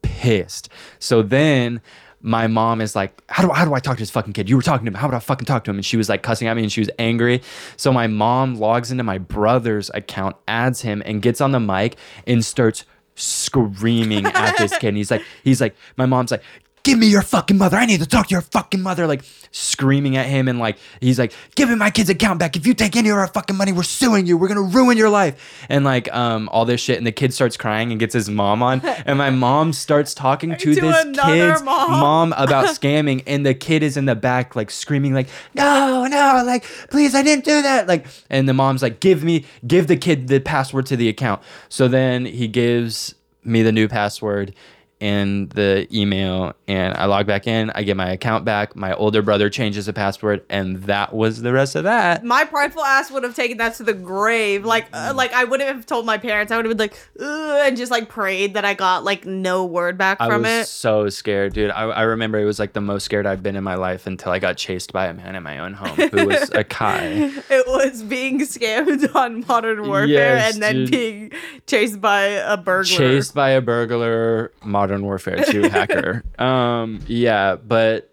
pissed. 0.01 0.69
So 0.97 1.21
then 1.21 1.81
my 2.21 2.47
mom 2.47 2.79
is 2.79 2.95
like, 2.95 3.21
how 3.27 3.45
do, 3.45 3.51
how 3.51 3.65
do 3.65 3.73
I 3.73 3.81
talk 3.81 3.97
to 3.97 4.01
this 4.01 4.09
fucking 4.09 4.31
kid? 4.31 4.49
You 4.49 4.55
were 4.55 4.61
talking 4.61 4.85
to 4.85 4.91
him. 4.91 4.95
How 4.95 5.07
would 5.07 5.15
I 5.15 5.19
fucking 5.19 5.45
talk 5.45 5.65
to 5.65 5.71
him? 5.71 5.75
And 5.75 5.85
she 5.85 5.97
was 5.97 6.07
like 6.07 6.23
cussing 6.23 6.47
at 6.47 6.55
me 6.55 6.63
and 6.63 6.71
she 6.71 6.79
was 6.79 6.89
angry. 6.99 7.41
So 7.75 7.91
my 7.91 8.07
mom 8.07 8.55
logs 8.55 8.91
into 8.91 9.03
my 9.03 9.17
brother's 9.17 9.91
account, 9.93 10.37
adds 10.47 10.83
him, 10.83 11.03
and 11.05 11.21
gets 11.21 11.41
on 11.41 11.51
the 11.51 11.59
mic 11.59 11.97
and 12.25 12.45
starts 12.45 12.85
screaming 13.21 14.25
at 14.25 14.57
this 14.57 14.77
kid. 14.77 14.89
And 14.89 14.97
he's 14.97 15.11
like, 15.11 15.23
he's 15.43 15.61
like, 15.61 15.75
my 15.97 16.05
mom's 16.05 16.31
like, 16.31 16.43
give 16.83 16.97
me 16.97 17.07
your 17.07 17.21
fucking 17.21 17.57
mother. 17.57 17.77
I 17.77 17.85
need 17.85 17.99
to 18.01 18.05
talk 18.07 18.27
to 18.27 18.31
your 18.31 18.41
fucking 18.41 18.81
mother. 18.81 19.07
Like 19.07 19.23
screaming 19.53 20.15
at 20.15 20.27
him 20.27 20.47
and 20.47 20.59
like 20.59 20.77
he's 21.01 21.19
like, 21.19 21.33
give 21.55 21.69
me 21.69 21.75
my 21.75 21.89
kid's 21.89 22.09
account 22.09 22.39
back. 22.39 22.55
If 22.55 22.65
you 22.65 22.73
take 22.73 22.95
any 22.95 23.09
of 23.09 23.17
our 23.17 23.27
fucking 23.27 23.55
money, 23.55 23.71
we're 23.73 23.83
suing 23.83 24.25
you. 24.25 24.37
We're 24.37 24.47
gonna 24.47 24.61
ruin 24.61 24.97
your 24.97 25.09
life. 25.09 25.65
And 25.69 25.83
like 25.85 26.13
um 26.13 26.49
all 26.49 26.65
this 26.65 26.81
shit. 26.81 26.97
And 26.97 27.05
the 27.05 27.11
kid 27.11 27.33
starts 27.33 27.57
crying 27.57 27.91
and 27.91 27.99
gets 27.99 28.13
his 28.13 28.29
mom 28.29 28.63
on. 28.63 28.81
And 29.05 29.17
my 29.17 29.29
mom 29.29 29.73
starts 29.73 30.13
talking 30.13 30.51
to, 30.55 30.75
To 30.75 30.81
this 30.81 31.03
kid's 31.23 31.63
mom. 31.63 31.91
mom 31.91 32.33
about 32.37 32.65
scamming. 32.79 33.23
And 33.27 33.45
the 33.45 33.53
kid 33.53 33.83
is 33.83 33.97
in 33.97 34.05
the 34.05 34.15
back 34.15 34.55
like 34.55 34.69
screaming 34.71 35.13
like, 35.13 35.27
no, 35.53 36.05
no, 36.05 36.43
like 36.45 36.63
please, 36.89 37.15
I 37.15 37.23
didn't 37.23 37.45
do 37.45 37.61
that. 37.61 37.87
Like 37.87 38.05
and 38.29 38.47
the 38.47 38.53
mom's 38.53 38.81
like, 38.81 38.99
give 38.99 39.23
me, 39.23 39.45
give 39.67 39.87
the 39.87 39.97
kid 39.97 40.27
the 40.27 40.39
password 40.39 40.85
to 40.87 40.95
the 40.95 41.09
account. 41.09 41.41
So 41.69 41.87
then 41.87 42.25
he 42.25 42.47
gives 42.47 43.15
me 43.43 43.63
the 43.63 43.71
new 43.71 43.87
password 43.87 44.53
and 45.01 45.49
the 45.49 45.87
email 45.93 46.53
and 46.67 46.93
I 46.95 47.05
log 47.05 47.25
back 47.27 47.47
in, 47.47 47.71
I 47.71 47.83
get 47.83 47.97
my 47.97 48.11
account 48.11 48.45
back, 48.45 48.75
my 48.75 48.93
older 48.93 49.21
brother 49.21 49.49
changes 49.49 49.87
the 49.87 49.93
password 49.93 50.45
and 50.49 50.83
that 50.83 51.13
was 51.13 51.41
the 51.41 51.51
rest 51.51 51.75
of 51.75 51.83
that. 51.85 52.23
My 52.23 52.45
prideful 52.45 52.83
ass 52.83 53.11
would 53.11 53.23
have 53.23 53.35
taken 53.35 53.57
that 53.57 53.75
to 53.75 53.83
the 53.83 53.93
grave. 53.93 54.63
Like, 54.63 54.85
uh, 54.93 55.13
like 55.15 55.33
I 55.33 55.43
wouldn't 55.43 55.67
have 55.69 55.85
told 55.85 56.05
my 56.05 56.17
parents. 56.17 56.51
I 56.51 56.57
would 56.57 56.65
have 56.65 56.77
been 56.77 56.85
like, 56.89 56.97
and 57.19 57.75
just 57.75 57.91
like 57.91 58.07
prayed 58.09 58.53
that 58.53 58.63
I 58.63 58.73
got 58.75 59.03
like 59.03 59.25
no 59.25 59.65
word 59.65 59.97
back 59.97 60.17
I 60.21 60.27
from 60.29 60.43
was 60.43 60.51
it. 60.51 60.65
so 60.67 61.09
scared, 61.09 61.53
dude. 61.53 61.71
I, 61.71 61.83
I 61.83 62.01
remember 62.03 62.39
it 62.39 62.45
was 62.45 62.59
like 62.59 62.73
the 62.73 62.81
most 62.81 63.03
scared 63.05 63.25
I've 63.25 63.41
been 63.41 63.55
in 63.55 63.63
my 63.63 63.75
life 63.75 64.05
until 64.05 64.31
I 64.31 64.37
got 64.39 64.57
chased 64.57 64.93
by 64.93 65.07
a 65.07 65.13
man 65.13 65.35
in 65.35 65.41
my 65.41 65.57
own 65.57 65.73
home 65.73 65.95
who 66.09 66.27
was 66.27 66.49
a 66.53 66.63
Kai. 66.63 67.31
It 67.49 67.65
was 67.67 68.03
being 68.03 68.39
scammed 68.41 69.15
on 69.15 69.43
Modern 69.47 69.87
Warfare 69.87 70.07
Yes, 70.07 70.53
and 70.53 70.61
then 70.61 70.75
dude. 70.75 70.91
being 70.91 71.31
chased 71.65 71.99
by 71.99 72.21
a 72.23 72.55
burglar. 72.57 72.83
Chased 72.97 73.33
by 73.33 73.49
a 73.51 73.61
burglar, 73.61 74.51
Modern 74.63 74.90
Warfare 74.99 75.43
2 75.45 75.61
hacker. 75.69 76.23
Um, 76.37 76.99
yeah, 77.07 77.55
but 77.55 78.09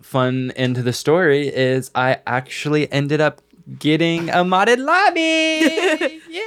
fun 0.00 0.52
end 0.56 0.76
to 0.76 0.82
the 0.82 0.92
story 0.92 1.48
is 1.48 1.90
I 1.94 2.18
actually 2.26 2.90
ended 2.92 3.20
up 3.20 3.42
getting 3.78 4.30
a 4.30 4.44
modded 4.44 4.78
lobby. 4.78 6.20
yeah. 6.30 6.40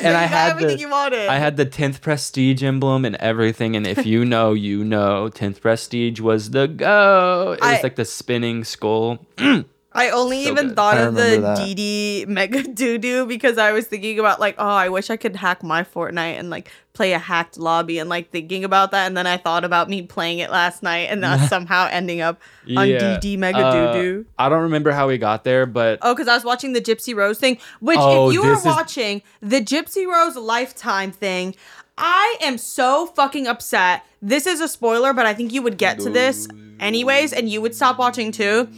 So 0.00 0.06
and 0.08 0.16
I 0.16 0.22
had 0.24 0.52
everything 0.52 0.76
the, 0.76 0.80
you 0.82 0.88
wanted. 0.88 1.28
I 1.28 1.38
had 1.38 1.56
the 1.56 1.66
10th 1.66 2.00
prestige 2.00 2.62
emblem 2.62 3.04
and 3.04 3.16
everything. 3.16 3.74
And 3.76 3.86
if 3.86 4.06
you 4.06 4.24
know, 4.24 4.52
you 4.52 4.84
know, 4.84 5.30
10th 5.34 5.60
prestige 5.60 6.20
was 6.20 6.50
the 6.50 6.68
go. 6.68 7.52
It 7.58 7.60
was 7.60 7.70
I- 7.78 7.80
like 7.82 7.96
the 7.96 8.04
spinning 8.04 8.62
skull. 8.64 9.18
I 9.96 10.10
only 10.10 10.44
So 10.44 10.50
even 10.50 10.68
good. 10.68 10.76
thought 10.76 10.98
of 10.98 11.14
the. 11.14 11.54
DD 11.56 12.26
Mega 12.26 12.62
Doo 12.80 12.98
Doo 12.98 13.26
because 13.26 13.58
I 13.58 13.70
was 13.72 13.86
thinking 13.86 14.18
about 14.18 14.40
like, 14.40 14.56
oh, 14.58 14.66
I 14.66 14.88
wish 14.88 15.08
I 15.10 15.16
could 15.16 15.36
hack 15.36 15.62
my 15.62 15.84
Fortnite 15.84 16.38
and 16.38 16.50
like 16.50 16.70
play 16.94 17.12
a 17.12 17.18
hacked 17.18 17.58
lobby 17.58 17.98
and 17.98 18.08
like 18.10 18.30
thinking 18.30 18.64
about 18.64 18.90
that, 18.90 19.06
and 19.06 19.16
then 19.16 19.26
I 19.26 19.36
thought 19.36 19.64
about 19.64 19.88
me 19.88 20.02
playing 20.02 20.38
it 20.40 20.50
last 20.50 20.82
night 20.82 21.08
and 21.10 21.24
us 21.24 21.48
somehow 21.54 21.88
ending 21.90 22.20
up 22.20 22.40
on 22.76 22.88
Yeah. 22.88 23.18
DD 23.18 23.38
Mega 23.38 23.58
Uh, 23.58 23.92
Doo 23.92 24.00
Doo. 24.02 24.26
I 24.38 24.48
don't 24.48 24.62
remember 24.62 24.90
how 24.92 25.06
we 25.08 25.16
got 25.18 25.44
there, 25.44 25.64
but 25.66 25.98
Oh, 26.02 26.12
because 26.14 26.28
I 26.28 26.34
was 26.34 26.44
watching 26.44 26.72
the 26.72 26.80
Gypsy 26.80 27.14
Rose 27.14 27.38
thing, 27.38 27.58
which 27.80 27.98
Oh, 28.00 28.28
if 28.28 28.34
you 28.34 28.42
were 28.42 28.52
is- 28.54 28.64
watching 28.64 29.22
the 29.40 29.60
Gypsy 29.60 30.06
Rose 30.06 30.36
Lifetime 30.36 31.12
thing, 31.12 31.54
I 31.96 32.36
am 32.42 32.58
so 32.58 33.06
fucking 33.06 33.46
upset. 33.46 34.02
This 34.20 34.46
is 34.48 34.60
a 34.60 34.66
spoiler, 34.66 35.12
but 35.12 35.26
I 35.26 35.34
think 35.34 35.52
you 35.52 35.62
would 35.62 35.78
get 35.78 36.00
to 36.00 36.10
this 36.10 36.48
anyways, 36.80 37.32
and 37.32 37.48
you 37.48 37.60
would 37.60 37.74
stop 37.76 37.98
watching 37.98 38.32
too. 38.32 38.68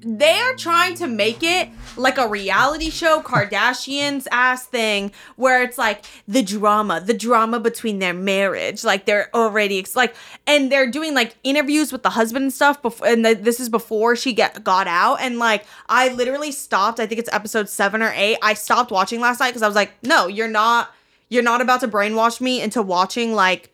They 0.00 0.38
are 0.38 0.54
trying 0.54 0.94
to 0.96 1.08
make 1.08 1.42
it 1.42 1.70
like 1.96 2.18
a 2.18 2.28
reality 2.28 2.88
show, 2.88 3.20
Kardashians 3.20 4.28
ass 4.30 4.64
thing, 4.64 5.10
where 5.34 5.62
it's 5.64 5.76
like 5.76 6.04
the 6.28 6.42
drama, 6.42 7.00
the 7.00 7.14
drama 7.14 7.58
between 7.58 7.98
their 7.98 8.14
marriage. 8.14 8.84
Like 8.84 9.06
they're 9.06 9.28
already 9.34 9.84
like, 9.96 10.14
and 10.46 10.70
they're 10.70 10.88
doing 10.88 11.14
like 11.14 11.34
interviews 11.42 11.90
with 11.90 12.04
the 12.04 12.10
husband 12.10 12.44
and 12.44 12.52
stuff. 12.52 12.80
Before, 12.80 13.08
and 13.08 13.24
the, 13.24 13.34
this 13.34 13.58
is 13.58 13.68
before 13.68 14.14
she 14.14 14.32
get 14.32 14.62
got 14.62 14.86
out. 14.86 15.20
And 15.20 15.38
like, 15.38 15.66
I 15.88 16.12
literally 16.12 16.52
stopped. 16.52 17.00
I 17.00 17.06
think 17.06 17.18
it's 17.18 17.32
episode 17.32 17.68
seven 17.68 18.00
or 18.00 18.12
eight. 18.14 18.38
I 18.40 18.54
stopped 18.54 18.92
watching 18.92 19.20
last 19.20 19.40
night 19.40 19.48
because 19.48 19.62
I 19.62 19.66
was 19.66 19.76
like, 19.76 19.92
no, 20.04 20.28
you're 20.28 20.48
not. 20.48 20.94
You're 21.28 21.42
not 21.42 21.60
about 21.60 21.80
to 21.80 21.88
brainwash 21.88 22.40
me 22.40 22.62
into 22.62 22.80
watching 22.80 23.34
like 23.34 23.70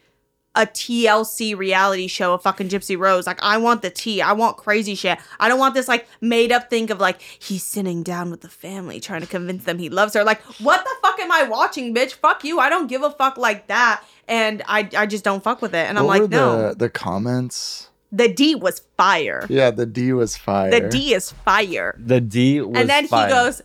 a 0.56 0.66
TLC 0.66 1.56
reality 1.56 2.06
show 2.06 2.34
of 2.34 2.42
fucking 2.42 2.68
Gypsy 2.68 2.98
Rose. 2.98 3.26
Like, 3.26 3.42
I 3.42 3.56
want 3.58 3.82
the 3.82 3.90
tea. 3.90 4.22
I 4.22 4.32
want 4.32 4.56
crazy 4.56 4.94
shit. 4.94 5.18
I 5.40 5.48
don't 5.48 5.58
want 5.58 5.74
this 5.74 5.88
like 5.88 6.06
made 6.20 6.52
up 6.52 6.70
thing 6.70 6.90
of 6.90 7.00
like 7.00 7.20
he's 7.20 7.64
sitting 7.64 8.02
down 8.02 8.30
with 8.30 8.40
the 8.40 8.48
family 8.48 9.00
trying 9.00 9.20
to 9.22 9.26
convince 9.26 9.64
them 9.64 9.78
he 9.78 9.90
loves 9.90 10.14
her. 10.14 10.24
Like, 10.24 10.42
what 10.60 10.84
the 10.84 10.94
fuck 11.02 11.18
am 11.20 11.32
I 11.32 11.44
watching, 11.44 11.94
bitch? 11.94 12.12
Fuck 12.12 12.44
you. 12.44 12.60
I 12.60 12.68
don't 12.68 12.86
give 12.86 13.02
a 13.02 13.10
fuck 13.10 13.36
like 13.36 13.66
that. 13.66 14.04
And 14.28 14.62
I 14.66 14.88
I 14.96 15.06
just 15.06 15.24
don't 15.24 15.42
fuck 15.42 15.60
with 15.60 15.74
it. 15.74 15.88
And 15.88 15.98
I'm 15.98 16.06
like, 16.06 16.22
were 16.22 16.28
no. 16.28 16.68
the, 16.68 16.74
the 16.76 16.90
comments? 16.90 17.90
The 18.12 18.28
D 18.28 18.54
was 18.54 18.82
fire. 18.96 19.44
Yeah, 19.48 19.72
the 19.72 19.86
D 19.86 20.12
was 20.12 20.36
fire. 20.36 20.70
The 20.70 20.88
D 20.88 21.14
is 21.14 21.32
fire. 21.32 21.96
the 21.98 22.20
D 22.20 22.60
was 22.60 22.78
and 22.78 22.88
then 22.88 23.08
fire. 23.08 23.26
he 23.26 23.32
goes, 23.32 23.62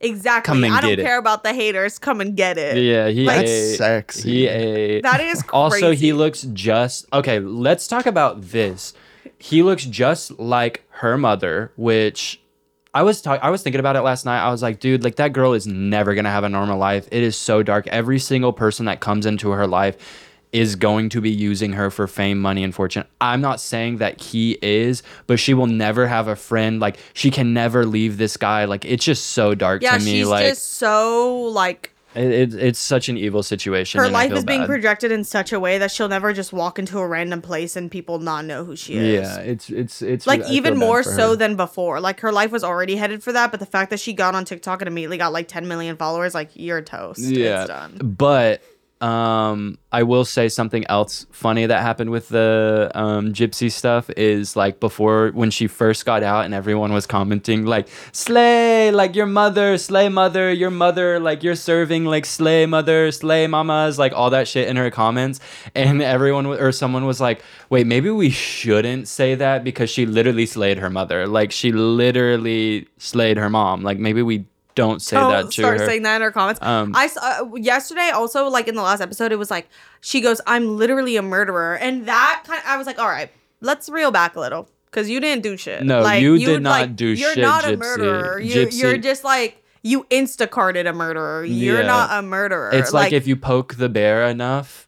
Exactly. 0.00 0.46
Come 0.52 0.64
and 0.64 0.74
I 0.74 0.80
don't 0.80 0.90
get 0.90 0.98
it. 0.98 1.04
care 1.04 1.18
about 1.18 1.42
the 1.42 1.52
haters. 1.54 1.98
Come 1.98 2.20
and 2.20 2.36
get 2.36 2.58
it. 2.58 2.76
Yeah, 2.76 3.08
he 3.08 3.24
Like- 3.24 3.38
That's 3.38 3.50
ate. 3.50 3.76
sexy. 3.76 4.30
He 4.30 4.46
ate. 4.46 5.02
That 5.02 5.20
is 5.20 5.42
crazy. 5.42 5.48
Also, 5.52 5.92
he 5.92 6.12
looks 6.12 6.42
just 6.52 7.06
okay. 7.12 7.38
Let's 7.40 7.88
talk 7.88 8.04
about 8.06 8.42
this. 8.50 8.92
He 9.38 9.62
looks 9.62 9.84
just 9.84 10.38
like 10.38 10.84
her 10.90 11.16
mother, 11.16 11.72
which 11.76 12.40
I 12.94 13.02
was 13.02 13.20
talk- 13.22 13.40
I 13.42 13.50
was 13.50 13.62
thinking 13.62 13.80
about 13.80 13.96
it 13.96 14.02
last 14.02 14.24
night. 14.26 14.40
I 14.42 14.50
was 14.50 14.62
like, 14.62 14.80
dude, 14.80 15.02
like 15.04 15.16
that 15.16 15.32
girl 15.32 15.52
is 15.54 15.66
never 15.66 16.14
gonna 16.14 16.30
have 16.30 16.44
a 16.44 16.48
normal 16.48 16.78
life. 16.78 17.08
It 17.10 17.22
is 17.22 17.36
so 17.36 17.62
dark. 17.62 17.86
Every 17.88 18.18
single 18.18 18.52
person 18.52 18.86
that 18.86 19.00
comes 19.00 19.24
into 19.26 19.50
her 19.50 19.66
life 19.66 19.96
is 20.52 20.76
going 20.76 21.08
to 21.10 21.20
be 21.20 21.30
using 21.30 21.72
her 21.74 21.90
for 21.90 22.06
fame, 22.06 22.40
money, 22.40 22.64
and 22.64 22.74
fortune. 22.74 23.04
I'm 23.20 23.40
not 23.40 23.60
saying 23.60 23.98
that 23.98 24.20
he 24.20 24.58
is, 24.62 25.02
but 25.26 25.38
she 25.38 25.52
will 25.54 25.66
never 25.66 26.06
have 26.06 26.28
a 26.28 26.36
friend. 26.36 26.80
Like 26.80 26.98
she 27.12 27.30
can 27.30 27.52
never 27.52 27.84
leave 27.84 28.16
this 28.16 28.36
guy. 28.36 28.64
Like 28.64 28.84
it's 28.84 29.04
just 29.04 29.28
so 29.28 29.54
dark 29.54 29.82
Yeah, 29.82 29.98
to 29.98 30.04
me. 30.04 30.12
she's 30.18 30.26
like 30.28 30.46
just 30.46 30.74
so 30.76 31.34
like 31.52 31.92
it, 32.14 32.30
it, 32.30 32.54
it's 32.54 32.78
such 32.78 33.10
an 33.10 33.18
evil 33.18 33.42
situation. 33.42 34.00
her 34.00 34.08
life 34.08 34.32
is 34.32 34.42
being 34.42 34.60
bad. 34.60 34.68
projected 34.68 35.12
in 35.12 35.22
such 35.22 35.52
a 35.52 35.60
way 35.60 35.76
that 35.76 35.90
she'll 35.90 36.08
never 36.08 36.32
just 36.32 36.50
walk 36.50 36.78
into 36.78 36.98
a 36.98 37.06
random 37.06 37.42
place 37.42 37.76
and 37.76 37.90
people 37.90 38.18
not 38.20 38.46
know 38.46 38.64
who 38.64 38.74
she 38.74 38.94
is. 38.96 39.20
Yeah, 39.28 39.38
it's 39.40 39.68
it's 39.68 40.00
it's 40.00 40.26
Like 40.26 40.42
I 40.42 40.48
even 40.50 40.78
more 40.78 41.02
so 41.02 41.30
her. 41.30 41.36
than 41.36 41.56
before. 41.56 42.00
Like 42.00 42.20
her 42.20 42.32
life 42.32 42.52
was 42.52 42.64
already 42.64 42.96
headed 42.96 43.22
for 43.22 43.32
that, 43.34 43.50
but 43.50 43.60
the 43.60 43.66
fact 43.66 43.90
that 43.90 44.00
she 44.00 44.14
got 44.14 44.34
on 44.34 44.46
TikTok 44.46 44.80
and 44.80 44.88
immediately 44.88 45.18
got 45.18 45.34
like 45.34 45.48
10 45.48 45.68
million 45.68 45.98
followers, 45.98 46.32
like 46.34 46.48
you're 46.54 46.80
toast. 46.80 47.20
yeah. 47.20 47.60
It's 47.62 47.68
done. 47.68 47.98
But 47.98 48.62
um 49.00 49.78
I 49.92 50.02
will 50.04 50.24
say 50.24 50.48
something 50.48 50.86
else 50.86 51.26
funny 51.30 51.66
that 51.66 51.82
happened 51.82 52.10
with 52.10 52.30
the 52.30 52.90
um 52.94 53.34
gypsy 53.34 53.70
stuff 53.70 54.08
is 54.16 54.56
like 54.56 54.80
before 54.80 55.30
when 55.34 55.50
she 55.50 55.66
first 55.66 56.06
got 56.06 56.22
out 56.22 56.46
and 56.46 56.54
everyone 56.54 56.94
was 56.94 57.06
commenting 57.06 57.66
like 57.66 57.88
slay 58.12 58.90
like 58.90 59.14
your 59.14 59.26
mother 59.26 59.76
slay 59.76 60.08
mother 60.08 60.50
your 60.50 60.70
mother 60.70 61.20
like 61.20 61.42
you're 61.42 61.54
serving 61.54 62.06
like 62.06 62.24
slay 62.24 62.64
mother 62.64 63.12
slay 63.12 63.46
mamas 63.46 63.98
like 63.98 64.14
all 64.14 64.30
that 64.30 64.48
shit 64.48 64.66
in 64.66 64.76
her 64.76 64.90
comments. 64.90 65.40
And 65.74 66.00
everyone 66.00 66.46
or 66.46 66.72
someone 66.72 67.04
was 67.04 67.20
like 67.20 67.42
wait 67.68 67.86
maybe 67.86 68.08
we 68.10 68.30
shouldn't 68.30 69.08
say 69.08 69.34
that 69.34 69.62
because 69.62 69.90
she 69.90 70.06
literally 70.06 70.46
slayed 70.46 70.78
her 70.78 70.88
mother. 70.90 71.26
Like 71.26 71.52
she 71.52 71.70
literally 71.70 72.88
slayed 72.96 73.36
her 73.36 73.50
mom. 73.50 73.82
Like 73.82 73.98
maybe 73.98 74.22
we 74.22 74.46
don't 74.76 75.02
say 75.02 75.16
Oh, 75.16 75.30
that 75.30 75.46
to 75.46 75.50
start 75.50 75.80
her 75.80 75.86
saying 75.86 76.02
that 76.04 76.14
in 76.16 76.22
her 76.22 76.30
comments. 76.30 76.62
Um, 76.62 76.92
I 76.94 77.08
saw 77.08 77.20
uh, 77.22 77.54
yesterday 77.56 78.10
also 78.14 78.46
like 78.48 78.68
in 78.68 78.76
the 78.76 78.82
last 78.82 79.00
episode 79.00 79.32
it 79.32 79.36
was 79.36 79.50
like 79.50 79.68
she 80.00 80.20
goes 80.20 80.40
I'm 80.46 80.76
literally 80.76 81.16
a 81.16 81.22
murderer 81.22 81.76
and 81.78 82.06
that 82.06 82.44
kind 82.46 82.62
I 82.64 82.76
was 82.76 82.86
like 82.86 82.98
all 83.00 83.08
right 83.08 83.30
let's 83.60 83.88
reel 83.88 84.12
back 84.12 84.36
a 84.36 84.40
little 84.40 84.68
because 84.86 85.10
you 85.10 85.18
didn't 85.20 85.42
do 85.42 85.56
shit. 85.56 85.82
No, 85.82 86.00
like, 86.02 86.22
you 86.22 86.38
did 86.38 86.62
not 86.62 86.70
like, 86.70 86.96
do 86.96 87.06
you're 87.08 87.34
shit, 87.34 87.42
not 87.42 87.68
a 87.68 87.76
murderer. 87.76 88.38
You, 88.40 88.66
Gypsy- 88.66 88.80
You're 88.80 88.96
just 88.98 89.24
like 89.24 89.62
you 89.82 90.04
instacarted 90.04 90.88
a 90.88 90.92
murderer. 90.92 91.44
You're 91.44 91.80
Yeah. 91.80 91.86
not 91.86 92.18
a 92.18 92.22
murderer. 92.22 92.70
It's 92.72 92.92
like, 92.92 93.12
if 93.12 93.26
you 93.26 93.36
poke 93.36 93.74
the 93.76 93.88
bear 93.88 94.26
enough, 94.26 94.85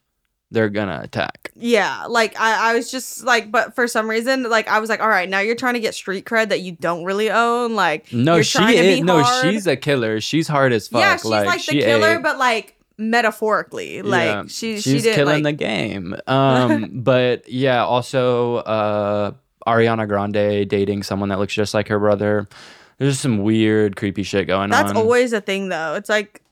they're 0.51 0.69
gonna 0.71 1.01
attack. 1.03 1.51
Yeah, 1.55 2.05
like 2.07 2.39
I, 2.41 2.71
I 2.71 2.75
was 2.75 2.91
just 2.91 3.25
like, 3.25 3.51
but 3.51 3.75
for 3.75 3.87
some 3.87 4.09
reason, 4.09 4.45
like 4.45 4.69
I 4.69 4.79
was 4.81 4.89
like, 4.89 5.01
all 5.01 5.09
right, 5.09 5.29
now 5.29 5.41
you're 5.41 5.57
trying 5.57 5.75
to 5.75 5.81
get 5.81 5.95
street 5.95 6.25
cred 6.25 6.49
that 6.49 6.61
you 6.61 6.73
don't 6.73 7.05
really 7.05 7.31
own. 7.31 7.75
Like, 7.75 8.13
No, 8.13 8.41
she 8.43 8.63
is. 8.77 9.01
No, 9.03 9.23
she's 9.43 9.67
a 9.67 9.77
killer. 9.77 10.21
She's 10.21 10.49
hard 10.49 10.73
as 10.73 10.89
fuck. 10.89 11.01
yeah, 11.01 11.17
she's 11.17 11.25
like, 11.27 11.53
the 11.53 11.59
she 11.59 11.81
killer, 11.81 12.17
ate. 12.17 12.23
but 12.23 12.39
like 12.39 12.77
metaphorically, 12.97 14.03
like 14.03 14.25
Yeah, 14.27 14.43
she 14.49 14.81
she's 14.81 15.03
she 15.03 15.13
killing 15.15 15.43
like. 15.43 15.59
the 15.59 15.65
game. 15.65 16.17
Um, 16.27 16.91
but 17.03 17.49
yeah, 17.49 17.85
also 17.85 18.57
uh, 18.57 19.33
Ariana 19.67 20.09
Grande 20.09 20.69
dating 20.69 21.03
someone 21.03 21.29
that 21.29 21.39
looks 21.39 21.55
just 21.55 21.75
like 21.75 21.89
her 21.89 21.99
brother. 21.99 22.49
There's 22.99 23.21
some 23.21 23.39
weird, 23.39 23.95
creepy 23.97 24.25
shit 24.25 24.49
going 24.49 24.71
That's 24.71 24.91
on. 24.91 24.95
That's 24.95 24.99
always 24.99 25.33
a 25.33 25.41
thing, 25.41 25.69
though. 25.69 25.95
It's 25.95 26.09
like 26.09 26.43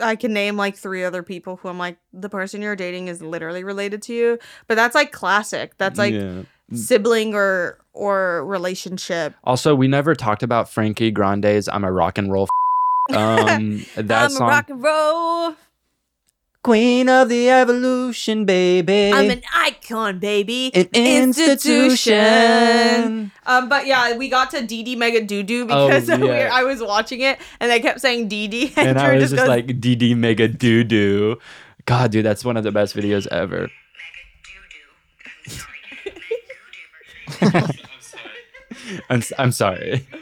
I 0.00 0.16
can 0.16 0.32
name 0.32 0.56
like 0.56 0.76
three 0.76 1.04
other 1.04 1.22
people 1.22 1.56
who 1.56 1.68
I'm 1.68 1.78
like 1.78 1.98
the 2.12 2.28
person 2.28 2.62
you're 2.62 2.76
dating 2.76 3.08
is 3.08 3.22
literally 3.22 3.64
related 3.64 4.02
to 4.02 4.14
you, 4.14 4.38
but 4.66 4.74
that's 4.74 4.94
like 4.94 5.12
classic. 5.12 5.76
That's 5.78 5.98
like 5.98 6.14
Yeah. 6.14 6.42
sibling 6.72 7.34
or 7.34 7.78
or 7.92 8.44
relationship. 8.46 9.34
Also, 9.44 9.74
we 9.74 9.86
never 9.88 10.14
talked 10.14 10.42
about 10.42 10.68
Frankie 10.68 11.10
Grande's 11.12 11.68
"I'm 11.68 11.84
a 11.84 11.92
Rock 11.92 12.18
and 12.18 12.32
Roll." 12.32 12.48
F- 13.10 13.16
um, 13.16 13.84
that 13.96 14.24
I'm 14.24 14.30
song. 14.30 14.48
a 14.48 14.50
rock 14.50 14.70
and 14.70 14.82
roll. 14.82 15.54
Queen 16.64 17.08
of 17.10 17.28
the 17.28 17.50
Evolution, 17.50 18.46
baby. 18.46 19.12
I'm 19.12 19.28
an 19.30 19.42
icon, 19.54 20.18
baby. 20.18 20.70
An 20.74 20.88
institution. 20.94 22.12
Um, 23.44 23.68
but 23.68 23.86
yeah, 23.86 24.16
we 24.16 24.30
got 24.30 24.50
to 24.52 24.62
DD 24.62 24.96
Mega 24.96 25.20
Doo 25.22 25.42
Doo 25.42 25.66
Oh, 25.68 25.86
because 25.88 26.08
we 26.18 26.26
were, 26.26 26.48
I 26.50 26.62
was 26.64 26.82
watching 26.82 27.20
it 27.20 27.38
and 27.60 27.70
they 27.70 27.80
kept 27.80 28.00
saying 28.00 28.30
DD 28.30 28.72
and, 28.78 28.88
and 28.88 28.98
I 28.98 29.12
was 29.12 29.24
just 29.24 29.32
just 29.34 29.42
goes, 29.42 29.48
like 29.48 29.66
DD 29.66 30.16
Mega 30.16 30.48
Doo 30.48 30.84
Doo. 30.84 31.38
God, 31.84 32.10
dude, 32.12 32.24
that's 32.24 32.46
one 32.46 32.56
of 32.56 32.64
the 32.64 32.72
best 32.72 32.96
videos 32.96 33.26
ever. 33.26 33.70
I'm, 39.10 39.18
s- 39.20 39.32
I'm 39.38 39.52
sorry. 39.52 40.06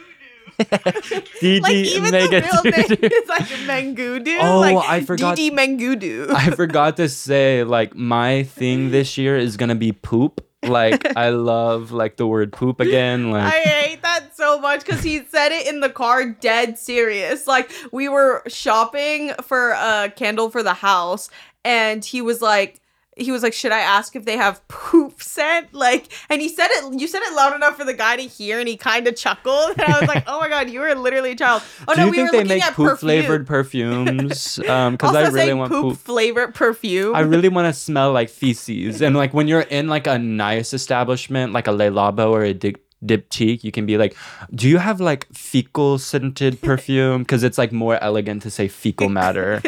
DD 1.41 1.61
like 1.61 1.73
even 1.73 2.11
the 2.11 2.19
real 2.19 2.63
name 2.63 3.11
is 3.11 3.29
like 3.29 3.47
Mengudu. 3.67 4.37
Oh, 4.41 4.59
like, 4.59 4.77
I 4.77 5.01
forgot- 5.01 5.37
DD 5.37 5.51
Mengudu. 5.51 6.29
I 6.33 6.51
forgot 6.51 6.97
to 6.97 7.09
say, 7.09 7.63
like, 7.63 7.95
my 7.95 8.43
thing 8.43 8.91
this 8.91 9.17
year 9.17 9.37
is 9.37 9.57
gonna 9.57 9.75
be 9.75 9.91
poop. 9.91 10.45
Like, 10.63 11.17
I 11.17 11.29
love 11.29 11.91
like 11.91 12.17
the 12.17 12.25
word 12.27 12.53
poop 12.53 12.79
again. 12.79 13.31
Like 13.31 13.53
I 13.53 13.59
hate 13.59 14.01
that 14.03 14.35
so 14.35 14.59
much 14.59 14.85
because 14.85 15.03
he 15.03 15.23
said 15.25 15.51
it 15.51 15.67
in 15.67 15.81
the 15.81 15.89
car 15.89 16.29
dead 16.29 16.79
serious. 16.79 17.47
Like 17.47 17.69
we 17.91 18.07
were 18.07 18.43
shopping 18.47 19.33
for 19.41 19.71
a 19.71 20.11
candle 20.15 20.49
for 20.49 20.63
the 20.63 20.73
house 20.73 21.29
and 21.65 22.03
he 22.03 22.21
was 22.21 22.41
like 22.41 22.79
he 23.17 23.31
was 23.31 23.43
like, 23.43 23.53
Should 23.53 23.71
I 23.71 23.79
ask 23.79 24.15
if 24.15 24.25
they 24.25 24.37
have 24.37 24.65
poop 24.67 25.21
scent? 25.21 25.67
Like 25.73 26.11
and 26.29 26.41
he 26.41 26.49
said 26.49 26.67
it 26.71 26.99
you 26.99 27.07
said 27.07 27.21
it 27.23 27.35
loud 27.35 27.55
enough 27.55 27.77
for 27.77 27.83
the 27.85 27.93
guy 27.93 28.15
to 28.15 28.21
hear 28.23 28.59
and 28.59 28.67
he 28.67 28.77
kind 28.77 29.07
of 29.07 29.15
chuckled. 29.15 29.71
And 29.77 29.81
I 29.83 29.99
was 29.99 30.07
like, 30.07 30.23
Oh 30.27 30.39
my 30.39 30.49
god, 30.49 30.69
you 30.69 30.79
were 30.79 30.93
literally 30.95 31.31
a 31.31 31.35
child. 31.35 31.61
Oh 31.87 31.93
do 31.95 32.01
no, 32.01 32.05
you 32.05 32.11
we 32.11 32.17
think 32.17 32.27
were 32.27 32.31
they 32.31 32.37
looking 32.43 32.49
make 32.57 32.63
at 32.65 32.73
poop 32.73 32.87
perfume. 32.89 32.97
flavored 33.09 33.47
perfumes? 33.47 34.59
Um, 34.69 34.93
because 34.93 35.15
I 35.15 35.27
really 35.29 35.53
want 35.53 35.71
poop, 35.71 35.83
poop. 35.83 35.97
flavored 35.97 36.55
perfume. 36.55 37.15
I 37.15 37.19
really 37.21 37.49
want 37.49 37.67
to 37.67 37.73
smell 37.79 38.11
like 38.13 38.29
feces. 38.29 39.01
And 39.01 39.15
like 39.15 39.33
when 39.33 39.47
you're 39.47 39.61
in 39.61 39.87
like 39.87 40.07
a 40.07 40.17
nice 40.17 40.73
establishment, 40.73 41.53
like 41.53 41.67
a 41.67 41.71
Le 41.71 41.85
Labo 41.89 42.29
or 42.31 42.43
a 42.43 42.53
Dip, 42.53 42.77
Diptyque, 43.05 43.63
you 43.65 43.71
can 43.71 43.85
be 43.85 43.97
like, 43.97 44.15
"Do 44.55 44.69
you 44.69 44.77
have 44.77 45.01
like 45.01 45.27
fecal 45.33 45.97
scented 45.99 46.61
perfume?" 46.61 47.23
Because 47.23 47.43
it's 47.43 47.57
like 47.57 47.73
more 47.73 48.01
elegant 48.01 48.41
to 48.43 48.49
say 48.49 48.67
fecal 48.69 49.09
matter. 49.09 49.61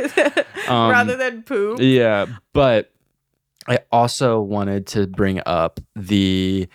Um, 0.67 0.89
rather 0.89 1.17
than 1.17 1.43
poop. 1.43 1.79
yeah, 1.81 2.25
but 2.53 2.91
I 3.67 3.79
also 3.91 4.39
wanted 4.41 4.87
to 4.87 5.07
bring 5.07 5.41
up 5.45 5.79
the 5.95 6.67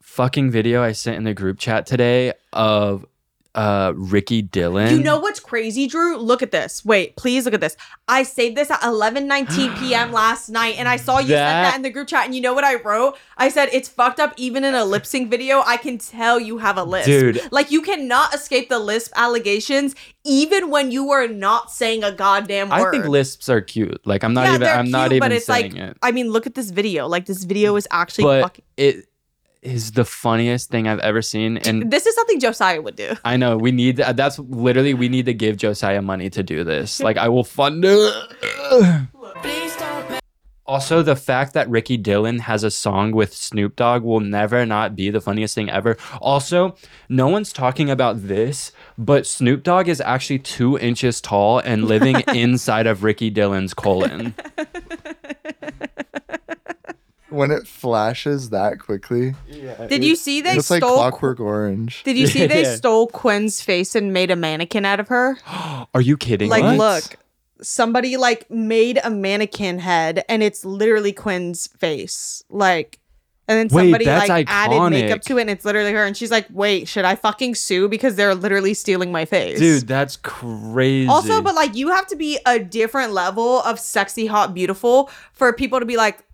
fucking 0.00 0.50
video 0.50 0.82
I 0.82 0.92
sent 0.92 1.16
in 1.16 1.24
the 1.24 1.34
group 1.34 1.58
chat 1.58 1.86
today 1.86 2.32
of 2.52 3.06
uh 3.54 3.92
Ricky 3.96 4.42
Dillon. 4.42 4.96
You 4.96 5.02
know 5.02 5.18
what's 5.18 5.40
crazy, 5.40 5.86
Drew? 5.86 6.16
Look 6.16 6.42
at 6.42 6.50
this. 6.52 6.84
Wait, 6.84 7.16
please 7.16 7.44
look 7.44 7.54
at 7.54 7.60
this. 7.60 7.76
I 8.06 8.22
saved 8.22 8.56
this 8.56 8.70
at 8.70 8.80
11:19 8.80 9.78
p.m. 9.78 10.12
last 10.22 10.48
night, 10.48 10.76
and 10.78 10.88
I 10.88 10.96
saw 10.96 11.18
you 11.18 11.28
That- 11.28 11.62
that 11.70 11.76
in 11.76 11.82
the 11.82 11.90
group 11.90 12.08
chat. 12.08 12.26
And 12.26 12.34
you 12.34 12.40
know 12.40 12.54
what 12.54 12.64
I 12.64 12.76
wrote? 12.76 13.16
I 13.36 13.48
said 13.48 13.68
it's 13.72 13.88
fucked 13.88 14.20
up. 14.20 14.34
Even 14.36 14.62
in 14.64 14.74
a 14.74 14.84
lip 14.84 15.04
sync 15.04 15.30
video, 15.30 15.62
I 15.66 15.76
can 15.78 15.98
tell 15.98 16.38
you 16.38 16.58
have 16.58 16.76
a 16.78 16.84
lisp. 16.84 17.06
Dude. 17.06 17.40
like 17.50 17.70
you 17.70 17.82
cannot 17.82 18.34
escape 18.34 18.68
the 18.68 18.78
lisp 18.78 19.12
allegations, 19.16 19.94
even 20.24 20.70
when 20.70 20.90
you 20.90 21.10
are 21.10 21.26
not 21.26 21.70
saying 21.72 22.04
a 22.04 22.12
goddamn 22.12 22.68
word. 22.70 22.88
I 22.88 22.90
think 22.90 23.06
lisps 23.06 23.48
are 23.48 23.60
cute. 23.60 24.00
Like 24.06 24.22
I'm 24.22 24.34
not 24.34 24.46
yeah, 24.46 24.54
even 24.54 24.68
I'm 24.68 24.90
not 24.90 25.08
cute, 25.10 25.12
even 25.16 25.20
but 25.28 25.32
it's 25.32 25.46
saying 25.46 25.72
like 25.72 25.80
it. 25.90 25.96
I 26.02 26.12
mean, 26.12 26.30
look 26.30 26.46
at 26.46 26.54
this 26.54 26.70
video. 26.70 27.08
Like 27.08 27.26
this 27.26 27.44
video 27.44 27.74
is 27.76 27.88
actually 27.90 28.24
But 28.24 28.42
fucking. 28.42 28.64
it 28.76 29.06
is 29.62 29.92
the 29.92 30.04
funniest 30.04 30.70
thing 30.70 30.88
I've 30.88 31.00
ever 31.00 31.22
seen 31.22 31.58
and 31.58 31.90
This 31.90 32.06
is 32.06 32.14
something 32.14 32.40
Josiah 32.40 32.80
would 32.80 32.96
do. 32.96 33.14
I 33.24 33.36
know 33.36 33.56
we 33.56 33.72
need 33.72 33.96
that's 33.96 34.38
literally 34.38 34.94
we 34.94 35.08
need 35.08 35.26
to 35.26 35.34
give 35.34 35.56
Josiah 35.56 36.02
money 36.02 36.30
to 36.30 36.42
do 36.42 36.64
this. 36.64 37.00
Like 37.02 37.16
I 37.16 37.28
will 37.28 37.44
fund 37.44 37.84
it. 37.86 39.08
Also, 40.70 41.02
the 41.02 41.16
fact 41.16 41.52
that 41.54 41.68
Ricky 41.68 41.96
Dillon 41.96 42.38
has 42.38 42.62
a 42.62 42.70
song 42.70 43.10
with 43.10 43.34
Snoop 43.34 43.74
Dogg 43.74 44.04
will 44.04 44.20
never 44.20 44.64
not 44.64 44.94
be 44.94 45.10
the 45.10 45.20
funniest 45.20 45.52
thing 45.52 45.68
ever. 45.68 45.96
Also, 46.20 46.76
no 47.08 47.26
one's 47.26 47.52
talking 47.52 47.90
about 47.90 48.28
this, 48.28 48.70
but 48.96 49.26
Snoop 49.26 49.64
Dogg 49.64 49.88
is 49.88 50.00
actually 50.00 50.38
two 50.38 50.78
inches 50.78 51.20
tall 51.20 51.58
and 51.58 51.86
living 51.86 52.20
inside 52.34 52.86
of 52.86 53.02
Ricky 53.02 53.30
Dillon's 53.30 53.74
colon. 53.74 54.32
When 57.30 57.50
it 57.50 57.66
flashes 57.66 58.50
that 58.50 58.78
quickly, 58.78 59.34
Yeah. 59.48 59.86
Did 59.86 60.04
you 60.04 60.16
see 60.16 60.40
they 60.40 60.56
it's 60.56 60.70
like 60.70 60.82
stole? 60.82 60.96
Clockwork 60.96 61.40
Orange. 61.40 62.02
did 62.04 62.16
you 62.18 62.26
see 62.26 62.46
they 62.48 62.62
Yeah. 62.62 62.76
stole 62.76 63.06
Quinn's 63.06 63.62
face 63.62 63.94
and 63.94 64.12
made 64.12 64.30
a 64.30 64.36
mannequin 64.36 64.84
out 64.84 65.00
of 65.00 65.08
her? 65.08 65.38
Are 65.94 66.00
you 66.00 66.16
kidding? 66.16 66.50
Like, 66.50 66.62
What? 66.62 66.76
look, 66.76 67.16
somebody 67.62 68.16
like 68.16 68.50
made 68.50 68.98
a 69.04 69.10
mannequin 69.10 69.78
head, 69.78 70.24
and 70.28 70.42
it's 70.42 70.64
literally 70.64 71.12
Quinn's 71.12 71.66
face. 71.78 72.42
Like, 72.48 72.98
and 73.48 73.58
then 73.58 73.76
Wait, 73.76 73.86
somebody 73.86 74.04
that's 74.04 74.28
like 74.28 74.46
added 74.48 74.90
makeup 74.90 75.18
iconic. 75.18 75.22
to 75.24 75.38
it, 75.38 75.40
and 75.42 75.50
it's 75.50 75.64
literally 75.64 75.92
her. 75.92 76.04
And 76.04 76.16
she's 76.16 76.30
like, 76.30 76.46
"Wait, 76.52 76.86
should 76.86 77.04
I 77.04 77.16
fucking 77.16 77.56
sue 77.56 77.88
because 77.88 78.14
they're 78.14 78.34
literally 78.34 78.74
stealing 78.74 79.10
my 79.10 79.24
face?" 79.24 79.58
dude, 79.58 79.88
that's 79.88 80.16
crazy. 80.16 81.08
Also, 81.08 81.42
but 81.42 81.54
like, 81.56 81.74
you 81.74 81.88
have 81.88 82.06
to 82.08 82.16
be 82.16 82.38
a 82.46 82.60
different 82.60 83.12
level 83.12 83.60
of 83.62 83.80
sexy, 83.80 84.26
hot, 84.26 84.54
beautiful 84.54 85.10
for 85.32 85.52
people 85.52 85.80
to 85.80 85.84
be 85.86 85.96
like, 85.96 86.24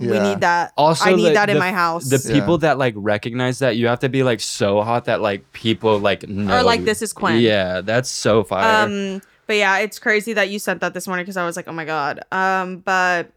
"We 0.00 0.18
need 0.18 0.40
that. 0.40 0.72
also 0.76 1.10
I 1.10 1.14
need 1.14 1.26
the- 1.30 1.34
that 1.34 1.48
in 1.50 1.54
the- 1.54 1.60
my 1.60 1.72
house." 1.72 2.08
The 2.08 2.22
Yeah. 2.28 2.40
people 2.40 2.58
that 2.58 2.78
like 2.78 2.94
recognize 2.96 3.58
that, 3.60 3.76
you 3.76 3.86
have 3.88 4.00
to 4.00 4.08
be 4.08 4.22
like 4.22 4.40
so 4.40 4.82
hot 4.82 5.04
that 5.06 5.20
like 5.20 5.50
people 5.52 5.98
like 5.98 6.28
know. 6.28 6.58
or 6.58 6.62
like, 6.62 6.84
this 6.84 7.02
is 7.02 7.12
Quinn. 7.12 7.40
Yeah, 7.40 7.80
that's 7.80 8.08
so 8.10 8.44
fire. 8.44 8.84
Um, 8.86 9.20
but 9.46 9.56
yeah, 9.56 9.78
it's 9.78 9.98
crazy 9.98 10.32
that 10.34 10.50
you 10.50 10.58
sent 10.58 10.80
that 10.80 10.94
this 10.94 11.06
morning 11.06 11.24
because 11.24 11.36
I 11.36 11.44
was 11.46 11.56
like, 11.56 11.68
oh 11.68 11.72
my 11.72 11.84
god. 11.84 12.20
Um, 12.32 12.78
but 12.78 13.30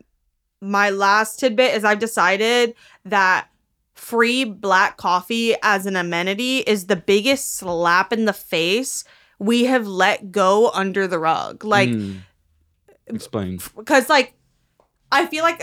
my 0.61 0.89
last 0.91 1.39
tidbit 1.39 1.73
is 1.75 1.83
I've 1.83 1.99
decided 1.99 2.75
that 3.05 3.47
free 3.95 4.43
black 4.43 4.97
coffee 4.97 5.55
as 5.63 5.85
an 5.85 5.95
amenity 5.95 6.57
is 6.59 6.85
the 6.87 6.95
biggest 6.95 7.55
slap 7.55 8.11
in 8.13 8.25
the 8.25 8.33
face 8.33 9.03
we 9.39 9.65
have 9.65 9.87
let 9.87 10.31
go 10.31 10.69
under 10.71 11.07
the 11.07 11.17
rug. 11.17 11.63
Like, 11.63 11.89
Mm. 11.89 12.19
explain. 13.07 13.59
because 13.75 14.09
like 14.09 14.33
I 15.13 15.25
feel 15.25 15.43
like, 15.43 15.61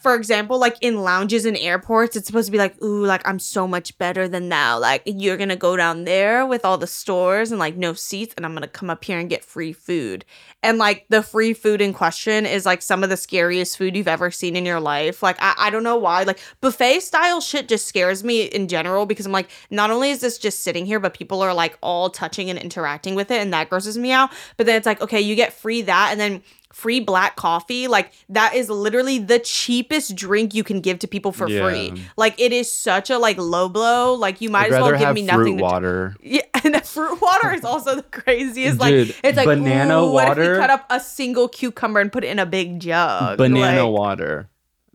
for 0.00 0.14
example, 0.14 0.58
like 0.58 0.76
in 0.80 1.02
lounges 1.02 1.44
and 1.44 1.56
airports, 1.56 2.14
it's 2.14 2.28
supposed 2.28 2.46
to 2.46 2.52
be 2.52 2.58
like, 2.58 2.80
ooh, 2.80 3.04
like 3.04 3.26
I'm 3.26 3.40
so 3.40 3.66
much 3.66 3.98
better 3.98 4.28
than 4.28 4.48
now. 4.48 4.78
Like 4.78 5.02
you're 5.04 5.36
gonna 5.36 5.56
go 5.56 5.76
down 5.76 6.04
there 6.04 6.46
with 6.46 6.64
all 6.64 6.78
the 6.78 6.86
stores 6.86 7.50
and 7.50 7.58
like 7.58 7.76
no 7.76 7.92
seats, 7.94 8.34
and 8.36 8.46
I'm 8.46 8.54
gonna 8.54 8.68
come 8.68 8.90
up 8.90 9.04
here 9.04 9.18
and 9.18 9.28
get 9.28 9.44
free 9.44 9.72
food. 9.72 10.24
And 10.62 10.78
like 10.78 11.06
the 11.08 11.22
free 11.22 11.54
food 11.54 11.80
in 11.80 11.92
question 11.92 12.46
is 12.46 12.64
like 12.64 12.82
some 12.82 13.02
of 13.02 13.10
the 13.10 13.16
scariest 13.16 13.76
food 13.76 13.96
you've 13.96 14.08
ever 14.08 14.30
seen 14.30 14.54
in 14.54 14.64
your 14.64 14.80
life. 14.80 15.22
Like 15.22 15.36
I, 15.40 15.54
I 15.58 15.70
don't 15.70 15.82
know 15.82 15.96
why. 15.96 16.22
Like 16.22 16.38
buffet 16.60 17.00
style 17.00 17.40
shit 17.40 17.68
just 17.68 17.86
scares 17.86 18.22
me 18.22 18.42
in 18.44 18.68
general 18.68 19.06
because 19.06 19.26
I'm 19.26 19.32
like, 19.32 19.50
not 19.70 19.90
only 19.90 20.10
is 20.10 20.20
this 20.20 20.38
just 20.38 20.60
sitting 20.60 20.86
here, 20.86 21.00
but 21.00 21.14
people 21.14 21.42
are 21.42 21.52
like 21.52 21.76
all 21.82 22.10
touching 22.10 22.48
and 22.48 22.58
interacting 22.58 23.16
with 23.16 23.32
it, 23.32 23.40
and 23.40 23.52
that 23.52 23.70
grosses 23.70 23.98
me 23.98 24.12
out. 24.12 24.30
But 24.56 24.66
then 24.66 24.76
it's 24.76 24.86
like, 24.86 25.02
okay, 25.02 25.20
you 25.20 25.34
get 25.34 25.52
free 25.52 25.82
that, 25.82 26.10
and 26.12 26.20
then 26.20 26.42
free 26.74 26.98
black 27.00 27.36
coffee 27.36 27.86
like 27.86 28.12
that 28.28 28.54
is 28.54 28.68
literally 28.68 29.18
the 29.18 29.38
cheapest 29.38 30.14
drink 30.16 30.52
you 30.54 30.64
can 30.64 30.80
give 30.80 30.98
to 30.98 31.06
people 31.06 31.30
for 31.30 31.48
Yeah. 31.48 31.62
free 31.62 32.02
like 32.16 32.34
it 32.40 32.52
is 32.52 32.70
such 32.70 33.10
a 33.10 33.18
like 33.18 33.38
low 33.38 33.68
blow 33.68 34.12
like 34.14 34.40
you 34.40 34.50
might 34.50 34.66
I'd 34.66 34.72
as 34.74 34.82
well 34.82 34.98
give 34.98 35.14
me 35.14 35.22
nothing 35.22 35.58
water. 35.58 36.16
yeah, 36.22 36.42
and 36.64 36.74
the 36.74 36.80
fruit 36.80 37.20
water 37.22 37.52
is 37.52 37.64
also 37.64 37.94
the 37.94 38.02
craziest. 38.02 38.80
Like 38.80 38.90
Dude, 38.90 39.14
it's 39.22 39.36
like 39.36 39.46
banana 39.46 40.02
ooh, 40.02 40.10
What 40.12 40.24
if 40.24 40.28
water- 40.38 40.52
we 40.54 40.58
cut 40.58 40.70
up 40.70 40.86
a 40.90 40.98
single 41.00 41.48
cucumber 41.48 42.00
and 42.00 42.10
put 42.10 42.24
it 42.24 42.28
in 42.28 42.38
a 42.40 42.46
big 42.46 42.80
jug? 42.80 43.38
Banana 43.38 43.84
Like, 43.88 43.98
water. 43.98 44.48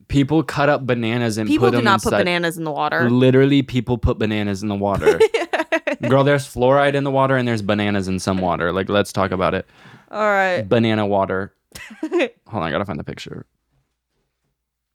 People 0.09 0.43
cut 0.43 0.69
up 0.69 0.85
bananas 0.85 1.37
and 1.37 1.47
People 1.47 1.69
put 1.69 1.77
do 1.77 1.81
not 1.83 2.01
put 2.01 2.11
bananas 2.11 2.57
in 2.57 2.63
the 2.63 2.71
water. 2.71 3.09
Literally, 3.09 3.61
people 3.61 3.97
put 3.97 4.17
bananas 4.17 4.63
in 4.63 4.67
the 4.69 4.75
water. 4.75 5.19
Girl, 6.09 6.23
there's 6.23 6.45
fluoride 6.51 6.95
in 6.95 7.03
the 7.03 7.11
water 7.11 7.37
and 7.37 7.47
there's 7.47 7.61
bananas 7.61 8.07
in 8.07 8.19
some 8.19 8.39
water. 8.39 8.73
Like, 8.73 8.89
let's 8.89 9.13
talk 9.13 9.31
about 9.31 9.53
it. 9.53 9.67
All 10.11 10.19
right. 10.19 10.63
Banana 10.63 11.05
water. 11.05 11.53
Hold 12.01 12.31
on, 12.47 12.63
I 12.63 12.71
gotta 12.71 12.85
find 12.85 12.99
the 12.99 13.03
picture. 13.03 13.45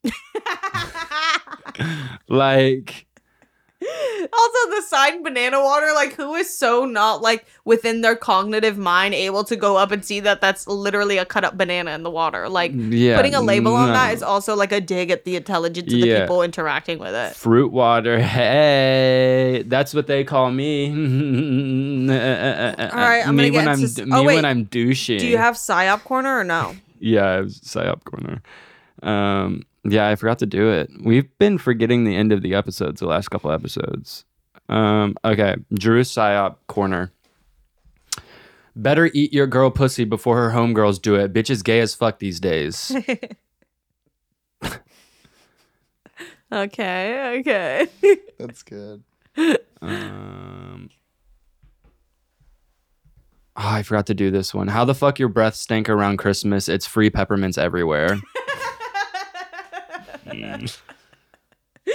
like, 2.28 3.06
Also, 4.32 4.70
the 4.76 4.82
sign 4.86 5.22
banana 5.22 5.60
water, 5.62 5.90
like, 5.94 6.14
who 6.14 6.34
is 6.34 6.48
so 6.56 6.84
not 6.84 7.20
like 7.22 7.44
within 7.64 8.00
their 8.00 8.16
cognitive 8.16 8.78
mind 8.78 9.14
able 9.14 9.44
to 9.44 9.56
go 9.56 9.76
up 9.76 9.90
and 9.90 10.04
see 10.04 10.20
that 10.20 10.40
that's 10.40 10.66
literally 10.66 11.18
a 11.18 11.24
cut 11.24 11.44
up 11.44 11.56
banana 11.58 11.90
in 11.92 12.02
the 12.02 12.10
water? 12.10 12.48
Like, 12.48 12.72
yeah, 12.74 13.16
putting 13.16 13.34
a 13.34 13.40
label 13.42 13.74
on 13.74 13.92
that 13.92 14.14
is 14.14 14.22
also 14.22 14.54
like 14.56 14.72
a 14.72 14.80
dig 14.80 15.10
at 15.10 15.24
the 15.24 15.36
intelligence 15.36 15.92
of 15.92 16.00
the 16.00 16.20
people 16.20 16.42
interacting 16.42 16.98
with 16.98 17.14
it. 17.14 17.34
fruit 17.34 17.72
water. 17.72 18.18
Hey, 18.34 19.64
that's 19.66 19.94
what 19.94 20.06
they 20.06 20.24
call 20.24 20.50
me. 20.50 20.88
All 20.88 20.96
right, 22.08 23.26
I'm 23.26 23.36
me 23.36 23.50
gonna 23.50 23.56
when 23.56 23.64
get 23.64 23.68
I'm 23.68 23.84
s- 23.84 23.98
me 23.98 24.06
oh, 24.12 24.22
wait. 24.22 24.34
when 24.36 24.44
I'm 24.44 24.64
douching. 24.64 25.18
Do 25.18 25.26
you 25.26 25.38
have 25.38 25.54
psyop 25.56 26.02
corner 26.04 26.38
or 26.38 26.44
no? 26.44 26.74
Yeah, 27.00 27.24
I 27.24 27.42
psyop 27.42 28.04
corner. 28.04 28.40
Um, 29.02 29.64
yeah, 29.84 30.08
I 30.08 30.16
forgot 30.16 30.38
to 30.40 30.46
do 30.46 30.70
it. 30.70 30.90
We've 31.02 31.28
been 31.38 31.58
forgetting 31.58 32.04
the 32.04 32.16
end 32.16 32.32
of 32.32 32.42
the 32.42 32.54
episodes 32.54 33.00
the 33.00 33.06
last 33.06 33.28
couple 33.28 33.50
episodes. 33.50 34.24
Um, 34.68 35.16
okay, 35.24 35.56
Drew 35.72 36.02
psyop 36.02 36.56
corner. 36.66 37.12
Better 38.76 39.10
eat 39.14 39.32
your 39.32 39.46
girl 39.46 39.70
pussy 39.70 40.04
before 40.04 40.36
her 40.36 40.50
homegirls 40.56 41.00
do 41.00 41.14
it. 41.14 41.32
Bitch 41.32 41.50
is 41.50 41.62
gay 41.62 41.80
as 41.80 41.94
fuck 41.94 42.18
these 42.18 42.40
days. 42.40 42.94
Okay, 46.54 47.40
okay. 47.40 47.88
That's 48.38 48.62
good. 48.62 49.02
um, 49.82 50.88
oh, 53.56 53.68
I 53.68 53.82
forgot 53.82 54.06
to 54.06 54.14
do 54.14 54.30
this 54.30 54.54
one. 54.54 54.68
How 54.68 54.84
the 54.84 54.94
fuck 54.94 55.18
your 55.18 55.28
breath 55.28 55.56
stank 55.56 55.88
around 55.88 56.18
Christmas? 56.18 56.68
It's 56.68 56.86
free 56.86 57.10
peppermints 57.10 57.58
everywhere. 57.58 58.20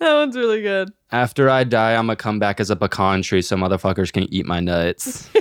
one's 0.00 0.36
really 0.36 0.62
good. 0.62 0.92
After 1.10 1.48
I 1.48 1.64
die, 1.64 1.94
I'm 1.94 2.06
gonna 2.06 2.16
come 2.16 2.38
back 2.38 2.60
as 2.60 2.70
a 2.70 2.76
pecan 2.76 3.22
tree 3.22 3.42
so 3.42 3.56
motherfuckers 3.56 4.12
can 4.12 4.24
eat 4.24 4.46
my 4.46 4.60
nuts. 4.60 5.30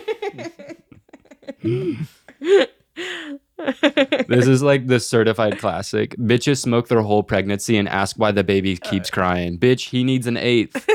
this 4.27 4.47
is 4.47 4.61
like 4.63 4.87
the 4.87 4.99
certified 4.99 5.59
classic. 5.59 6.15
Bitches 6.17 6.61
smoke 6.61 6.87
their 6.87 7.01
whole 7.01 7.23
pregnancy 7.23 7.77
and 7.77 7.87
ask 7.89 8.17
why 8.17 8.31
the 8.31 8.43
baby 8.43 8.77
keeps 8.77 9.09
crying. 9.09 9.57
Bitch, 9.57 9.89
he 9.89 10.03
needs 10.03 10.27
an 10.27 10.37
eighth. 10.37 10.87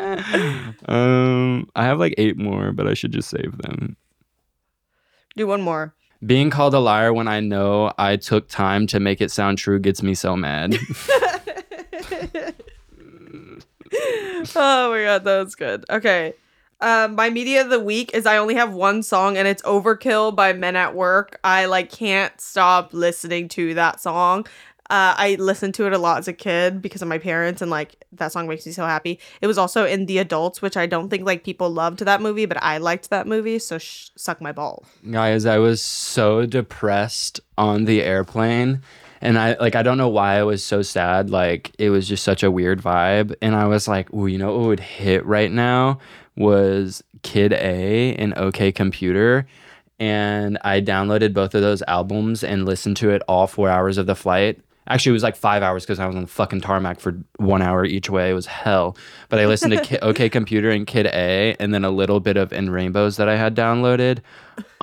um, 0.86 1.68
I 1.74 1.84
have 1.84 1.98
like 1.98 2.14
eight 2.18 2.36
more, 2.38 2.72
but 2.72 2.86
I 2.86 2.94
should 2.94 3.12
just 3.12 3.28
save 3.28 3.58
them. 3.58 3.96
Do 5.36 5.46
one 5.46 5.62
more. 5.62 5.94
Being 6.24 6.50
called 6.50 6.74
a 6.74 6.80
liar 6.80 7.12
when 7.12 7.28
I 7.28 7.40
know 7.40 7.92
I 7.96 8.16
took 8.16 8.48
time 8.48 8.86
to 8.88 9.00
make 9.00 9.20
it 9.20 9.30
sound 9.30 9.58
true 9.58 9.78
gets 9.78 10.02
me 10.02 10.14
so 10.14 10.36
mad. 10.36 10.76
Oh 14.56 14.90
my 14.90 15.02
god, 15.02 15.24
that 15.24 15.44
was 15.44 15.54
good. 15.54 15.84
Okay. 15.90 16.34
Um, 16.80 17.16
my 17.16 17.28
media 17.28 17.62
of 17.62 17.70
the 17.70 17.80
week 17.80 18.12
is 18.14 18.24
I 18.24 18.36
only 18.36 18.54
have 18.54 18.72
one 18.72 19.02
song 19.02 19.36
and 19.36 19.48
it's 19.48 19.62
Overkill 19.62 20.36
by 20.36 20.52
Men 20.52 20.76
at 20.76 20.94
Work. 20.94 21.40
I 21.42 21.64
like 21.66 21.90
can't 21.90 22.40
stop 22.40 22.94
listening 22.94 23.48
to 23.50 23.74
that 23.74 24.00
song. 24.00 24.46
Uh, 24.90 25.12
I 25.18 25.36
listened 25.38 25.74
to 25.74 25.86
it 25.86 25.92
a 25.92 25.98
lot 25.98 26.18
as 26.18 26.28
a 26.28 26.32
kid 26.32 26.80
because 26.80 27.02
of 27.02 27.08
my 27.08 27.18
parents 27.18 27.60
and 27.60 27.70
like 27.70 28.04
that 28.12 28.32
song 28.32 28.48
makes 28.48 28.64
me 28.64 28.72
so 28.72 28.86
happy. 28.86 29.20
It 29.42 29.46
was 29.46 29.58
also 29.58 29.84
in 29.84 30.06
The 30.06 30.16
Adults, 30.18 30.62
which 30.62 30.78
I 30.78 30.86
don't 30.86 31.10
think 31.10 31.26
like 31.26 31.44
people 31.44 31.68
loved 31.68 31.98
that 32.00 32.22
movie, 32.22 32.46
but 32.46 32.56
I 32.62 32.78
liked 32.78 33.10
that 33.10 33.26
movie, 33.26 33.58
so 33.58 33.76
sh- 33.76 34.08
suck 34.16 34.40
my 34.40 34.50
ball. 34.50 34.84
Guys, 35.10 35.44
I 35.44 35.58
was 35.58 35.82
so 35.82 36.46
depressed 36.46 37.40
on 37.58 37.84
the 37.84 38.02
airplane 38.02 38.82
And 39.20 39.36
I 39.38 39.56
like 39.58 39.74
I 39.74 39.82
don't 39.82 39.98
know 39.98 40.08
why 40.08 40.36
I 40.38 40.44
was 40.44 40.64
so 40.64 40.80
sad. 40.80 41.28
Like 41.28 41.72
it 41.78 41.90
was 41.90 42.08
just 42.08 42.22
such 42.24 42.42
a 42.42 42.50
weird 42.50 42.80
vibe. 42.80 43.34
And 43.42 43.54
I 43.56 43.66
was 43.66 43.88
like, 43.88 44.08
oh, 44.14 44.26
you 44.26 44.38
know 44.38 44.56
what 44.56 44.66
would 44.68 44.80
hit 44.80 45.26
right 45.26 45.50
now 45.50 45.98
was 46.36 47.02
Kid 47.22 47.52
A 47.52 48.14
and 48.14 48.32
OK 48.38 48.70
Computer. 48.72 49.46
And 49.98 50.56
I 50.62 50.80
downloaded 50.80 51.34
both 51.34 51.54
of 51.56 51.62
those 51.62 51.82
albums 51.88 52.44
and 52.44 52.64
listened 52.64 52.96
to 52.98 53.10
it 53.10 53.20
all 53.26 53.48
four 53.48 53.68
hours 53.68 53.98
of 53.98 54.06
the 54.06 54.14
flight. 54.14 54.60
Actually, 54.88 55.10
it 55.10 55.14
was 55.14 55.22
like 55.22 55.36
five 55.36 55.62
hours 55.62 55.84
because 55.84 55.98
I 55.98 56.06
was 56.06 56.16
on 56.16 56.22
the 56.22 56.28
fucking 56.28 56.60
tarmac 56.62 57.00
for 57.00 57.18
one 57.36 57.60
hour 57.62 57.84
each 57.84 58.08
way. 58.08 58.30
It 58.30 58.34
was 58.34 58.46
hell. 58.46 58.96
But 59.28 59.38
I 59.38 59.46
listened 59.46 59.72
to 59.74 59.82
Ki- 59.82 59.98
OK 60.02 60.28
Computer 60.30 60.70
and 60.70 60.86
Kid 60.86 61.06
A, 61.06 61.54
and 61.60 61.74
then 61.74 61.84
a 61.84 61.90
little 61.90 62.20
bit 62.20 62.36
of 62.36 62.52
In 62.52 62.70
Rainbows 62.70 63.16
that 63.18 63.28
I 63.28 63.36
had 63.36 63.54
downloaded. 63.54 64.20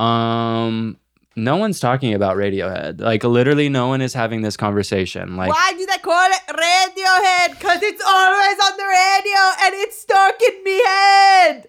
Um, 0.02 0.98
no 1.36 1.58
one's 1.58 1.80
talking 1.80 2.14
about 2.14 2.38
Radiohead. 2.38 3.02
Like 3.02 3.24
literally, 3.24 3.68
no 3.68 3.88
one 3.88 4.02
is 4.02 4.14
having 4.14 4.42
this 4.42 4.56
conversation. 4.56 5.36
Like, 5.36 5.50
Why 5.50 5.74
do 5.74 5.86
they 5.86 5.98
call 5.98 6.30
it 6.32 6.42
Radiohead? 6.48 7.60
Because 7.60 7.82
it's 7.82 8.02
always 8.06 8.60
on 8.64 8.78
the 8.78 8.86
radio 8.86 9.42
and 9.64 9.74
it's 9.76 10.00
stuck 10.00 10.40
in 10.42 10.64
me 10.64 10.82
head. 10.86 11.68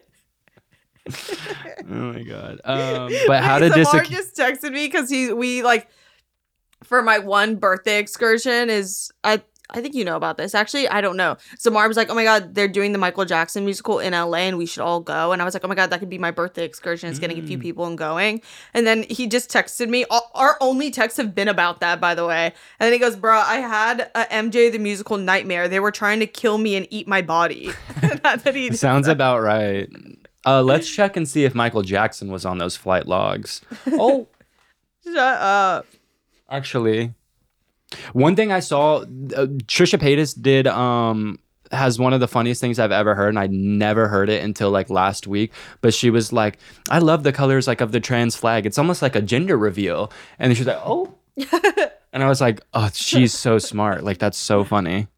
oh 1.90 2.12
my 2.12 2.22
god. 2.22 2.60
Um, 2.64 3.12
but 3.26 3.42
how 3.42 3.58
did 3.58 3.72
this? 3.72 3.92
Mark 3.92 4.06
just 4.08 4.36
texted 4.36 4.72
me 4.72 4.86
because 4.86 5.08
he 5.10 5.32
we 5.32 5.62
like 5.62 5.88
for 6.84 7.02
my 7.02 7.18
one 7.18 7.56
birthday 7.56 7.98
excursion 7.98 8.70
is 8.70 9.10
I 9.24 9.42
I 9.68 9.80
think 9.80 9.96
you 9.96 10.04
know 10.04 10.14
about 10.14 10.36
this. 10.36 10.54
Actually, 10.54 10.88
I 10.88 11.00
don't 11.00 11.16
know. 11.16 11.38
So 11.58 11.72
Mark 11.72 11.88
was 11.88 11.96
like, 11.96 12.08
"Oh 12.08 12.14
my 12.14 12.22
god, 12.22 12.54
they're 12.54 12.68
doing 12.68 12.92
the 12.92 12.98
Michael 12.98 13.24
Jackson 13.24 13.64
musical 13.64 13.98
in 13.98 14.12
LA, 14.12 14.38
and 14.46 14.58
we 14.58 14.64
should 14.64 14.82
all 14.82 15.00
go." 15.00 15.32
And 15.32 15.42
I 15.42 15.44
was 15.44 15.54
like, 15.54 15.64
"Oh 15.64 15.68
my 15.68 15.74
god, 15.74 15.90
that 15.90 15.98
could 15.98 16.08
be 16.08 16.18
my 16.18 16.30
birthday 16.30 16.64
excursion. 16.64 17.10
It's 17.10 17.18
getting 17.18 17.36
a 17.36 17.42
Mm. 17.42 17.48
few 17.48 17.58
people 17.58 17.84
and 17.84 17.98
going." 17.98 18.42
And 18.74 18.86
then 18.86 19.02
he 19.10 19.26
just 19.26 19.50
texted 19.50 19.88
me. 19.88 20.04
All- 20.08 20.30
Our 20.36 20.56
only 20.60 20.92
texts 20.92 21.16
have 21.16 21.34
been 21.34 21.48
about 21.48 21.80
that, 21.80 22.00
by 22.00 22.14
the 22.14 22.24
way. 22.24 22.46
And 22.78 22.86
then 22.86 22.92
he 22.92 23.00
goes, 23.00 23.16
"Bro, 23.16 23.38
I 23.40 23.56
had 23.56 24.08
a 24.14 24.32
MJ 24.32 24.70
the 24.70 24.78
musical 24.78 25.16
nightmare. 25.16 25.66
They 25.66 25.80
were 25.80 25.90
trying 25.90 26.20
to 26.20 26.28
kill 26.28 26.58
me 26.58 26.76
and 26.76 26.86
eat 26.90 27.08
my 27.08 27.20
body." 27.22 27.70
That's 28.22 28.44
what 28.44 28.54
he 28.54 28.72
Sounds 28.76 29.08
about 29.08 29.40
right. 29.42 29.88
Uh, 30.46 30.62
let's 30.62 30.88
check 30.88 31.16
and 31.16 31.28
see 31.28 31.44
if 31.44 31.54
Michael 31.54 31.82
Jackson 31.82 32.30
was 32.30 32.46
on 32.46 32.58
those 32.58 32.76
flight 32.76 33.06
logs. 33.06 33.60
Oh, 33.92 34.28
Shut 35.04 35.16
up. 35.16 35.86
actually, 36.50 37.12
one 38.12 38.34
thing 38.36 38.50
I 38.52 38.60
saw, 38.60 38.98
uh, 38.98 39.04
Trisha 39.66 39.98
Paytas 39.98 40.40
did 40.40 40.66
um 40.66 41.38
has 41.72 41.98
one 41.98 42.12
of 42.12 42.20
the 42.20 42.28
funniest 42.28 42.60
things 42.60 42.78
I've 42.78 42.92
ever 42.92 43.14
heard, 43.16 43.30
and 43.30 43.38
I 43.38 43.48
never 43.48 44.06
heard 44.08 44.28
it 44.28 44.42
until 44.44 44.70
like 44.70 44.88
last 44.90 45.26
week. 45.26 45.52
But 45.80 45.94
she 45.94 46.10
was 46.10 46.32
like, 46.32 46.58
"I 46.90 46.98
love 46.98 47.22
the 47.24 47.32
colors 47.32 47.66
like 47.66 47.80
of 47.80 47.90
the 47.92 48.00
trans 48.00 48.36
flag. 48.36 48.66
It's 48.66 48.78
almost 48.78 49.02
like 49.02 49.16
a 49.16 49.22
gender 49.22 49.56
reveal." 49.58 50.12
And 50.38 50.56
she's 50.56 50.66
like, 50.66 50.80
"Oh," 50.84 51.14
and 52.12 52.22
I 52.22 52.28
was 52.28 52.40
like, 52.40 52.60
"Oh, 52.74 52.90
she's 52.92 53.32
so 53.34 53.58
smart. 53.58 54.04
Like 54.04 54.18
that's 54.18 54.38
so 54.38 54.62
funny." 54.64 55.08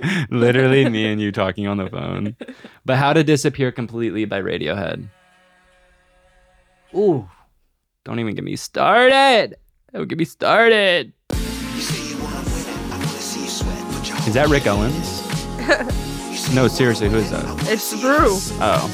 Literally 0.30 0.88
me 0.88 1.06
and 1.06 1.20
you 1.20 1.32
talking 1.32 1.66
on 1.66 1.76
the 1.76 1.88
phone. 1.88 2.36
But 2.84 2.96
How 2.96 3.12
to 3.12 3.24
Disappear 3.24 3.72
Completely 3.72 4.24
by 4.24 4.40
Radiohead. 4.40 5.08
Ooh. 6.94 7.28
Don't 8.04 8.18
even 8.18 8.34
get 8.34 8.44
me 8.44 8.56
started. 8.56 9.56
Don't 9.92 10.08
get 10.08 10.18
me 10.18 10.24
started. 10.24 11.12
Is 14.26 14.34
that 14.34 14.48
Rick 14.48 14.66
Owens? 14.66 15.20
no, 16.54 16.68
seriously, 16.68 17.08
who 17.08 17.16
is 17.16 17.30
that? 17.30 17.44
It's 17.68 18.00
Brew. 18.00 18.38
Oh. 18.60 18.86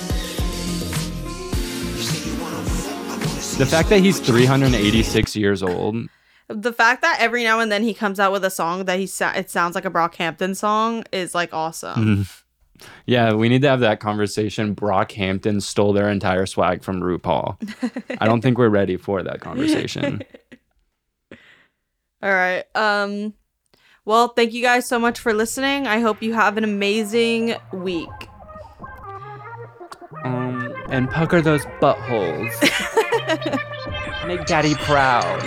The 3.59 3.67
fact 3.67 3.89
that 3.91 4.01
he's 4.01 4.21
386 4.21 5.37
years 5.37 5.63
old. 5.63 6.09
The 6.49 6.73
fact 6.73 7.03
that 7.03 7.17
every 7.21 7.43
now 7.43 7.59
and 7.61 7.73
then 7.73 7.83
he 7.83 7.93
comes 7.93 8.21
out 8.21 8.31
with 8.33 8.45
a 8.45 8.51
song 8.51 8.85
that 8.85 8.99
he 8.99 9.07
sa- 9.07 9.33
it 9.33 9.51
sounds 9.51 9.75
like 9.75 9.85
a 9.85 9.91
Brockhampton 9.91 10.55
song 10.55 11.05
is 11.13 11.35
like 11.35 11.53
awesome. 11.53 12.27
Yeah, 13.07 13.33
we 13.33 13.49
need 13.49 13.63
to 13.63 13.69
have 13.69 13.81
that 13.81 14.01
conversation. 14.01 14.75
Brockhampton 14.77 15.63
stole 15.63 15.93
their 15.93 16.09
entire 16.11 16.47
swag 16.47 16.83
from 16.85 17.01
RuPaul. 17.01 17.57
I 18.21 18.27
don't 18.27 18.43
think 18.43 18.59
we're 18.59 18.69
ready 18.69 18.97
for 18.97 19.23
that 19.23 19.41
conversation. 19.41 20.23
All 22.23 22.33
right. 22.33 22.65
Um 22.75 23.35
well, 24.05 24.29
thank 24.29 24.53
you 24.53 24.63
guys 24.63 24.89
so 24.89 25.01
much 25.01 25.19
for 25.19 25.35
listening. 25.35 25.89
I 25.89 25.99
hope 25.99 26.23
you 26.23 26.33
have 26.33 26.57
an 26.57 26.63
amazing 26.63 27.57
week. 27.73 28.09
Um, 30.25 30.73
and 30.89 31.11
pucker 31.11 31.43
those 31.43 31.65
buttholes. 31.81 32.53
Make 34.29 34.47
daddy 34.47 34.77
proud. 34.77 35.43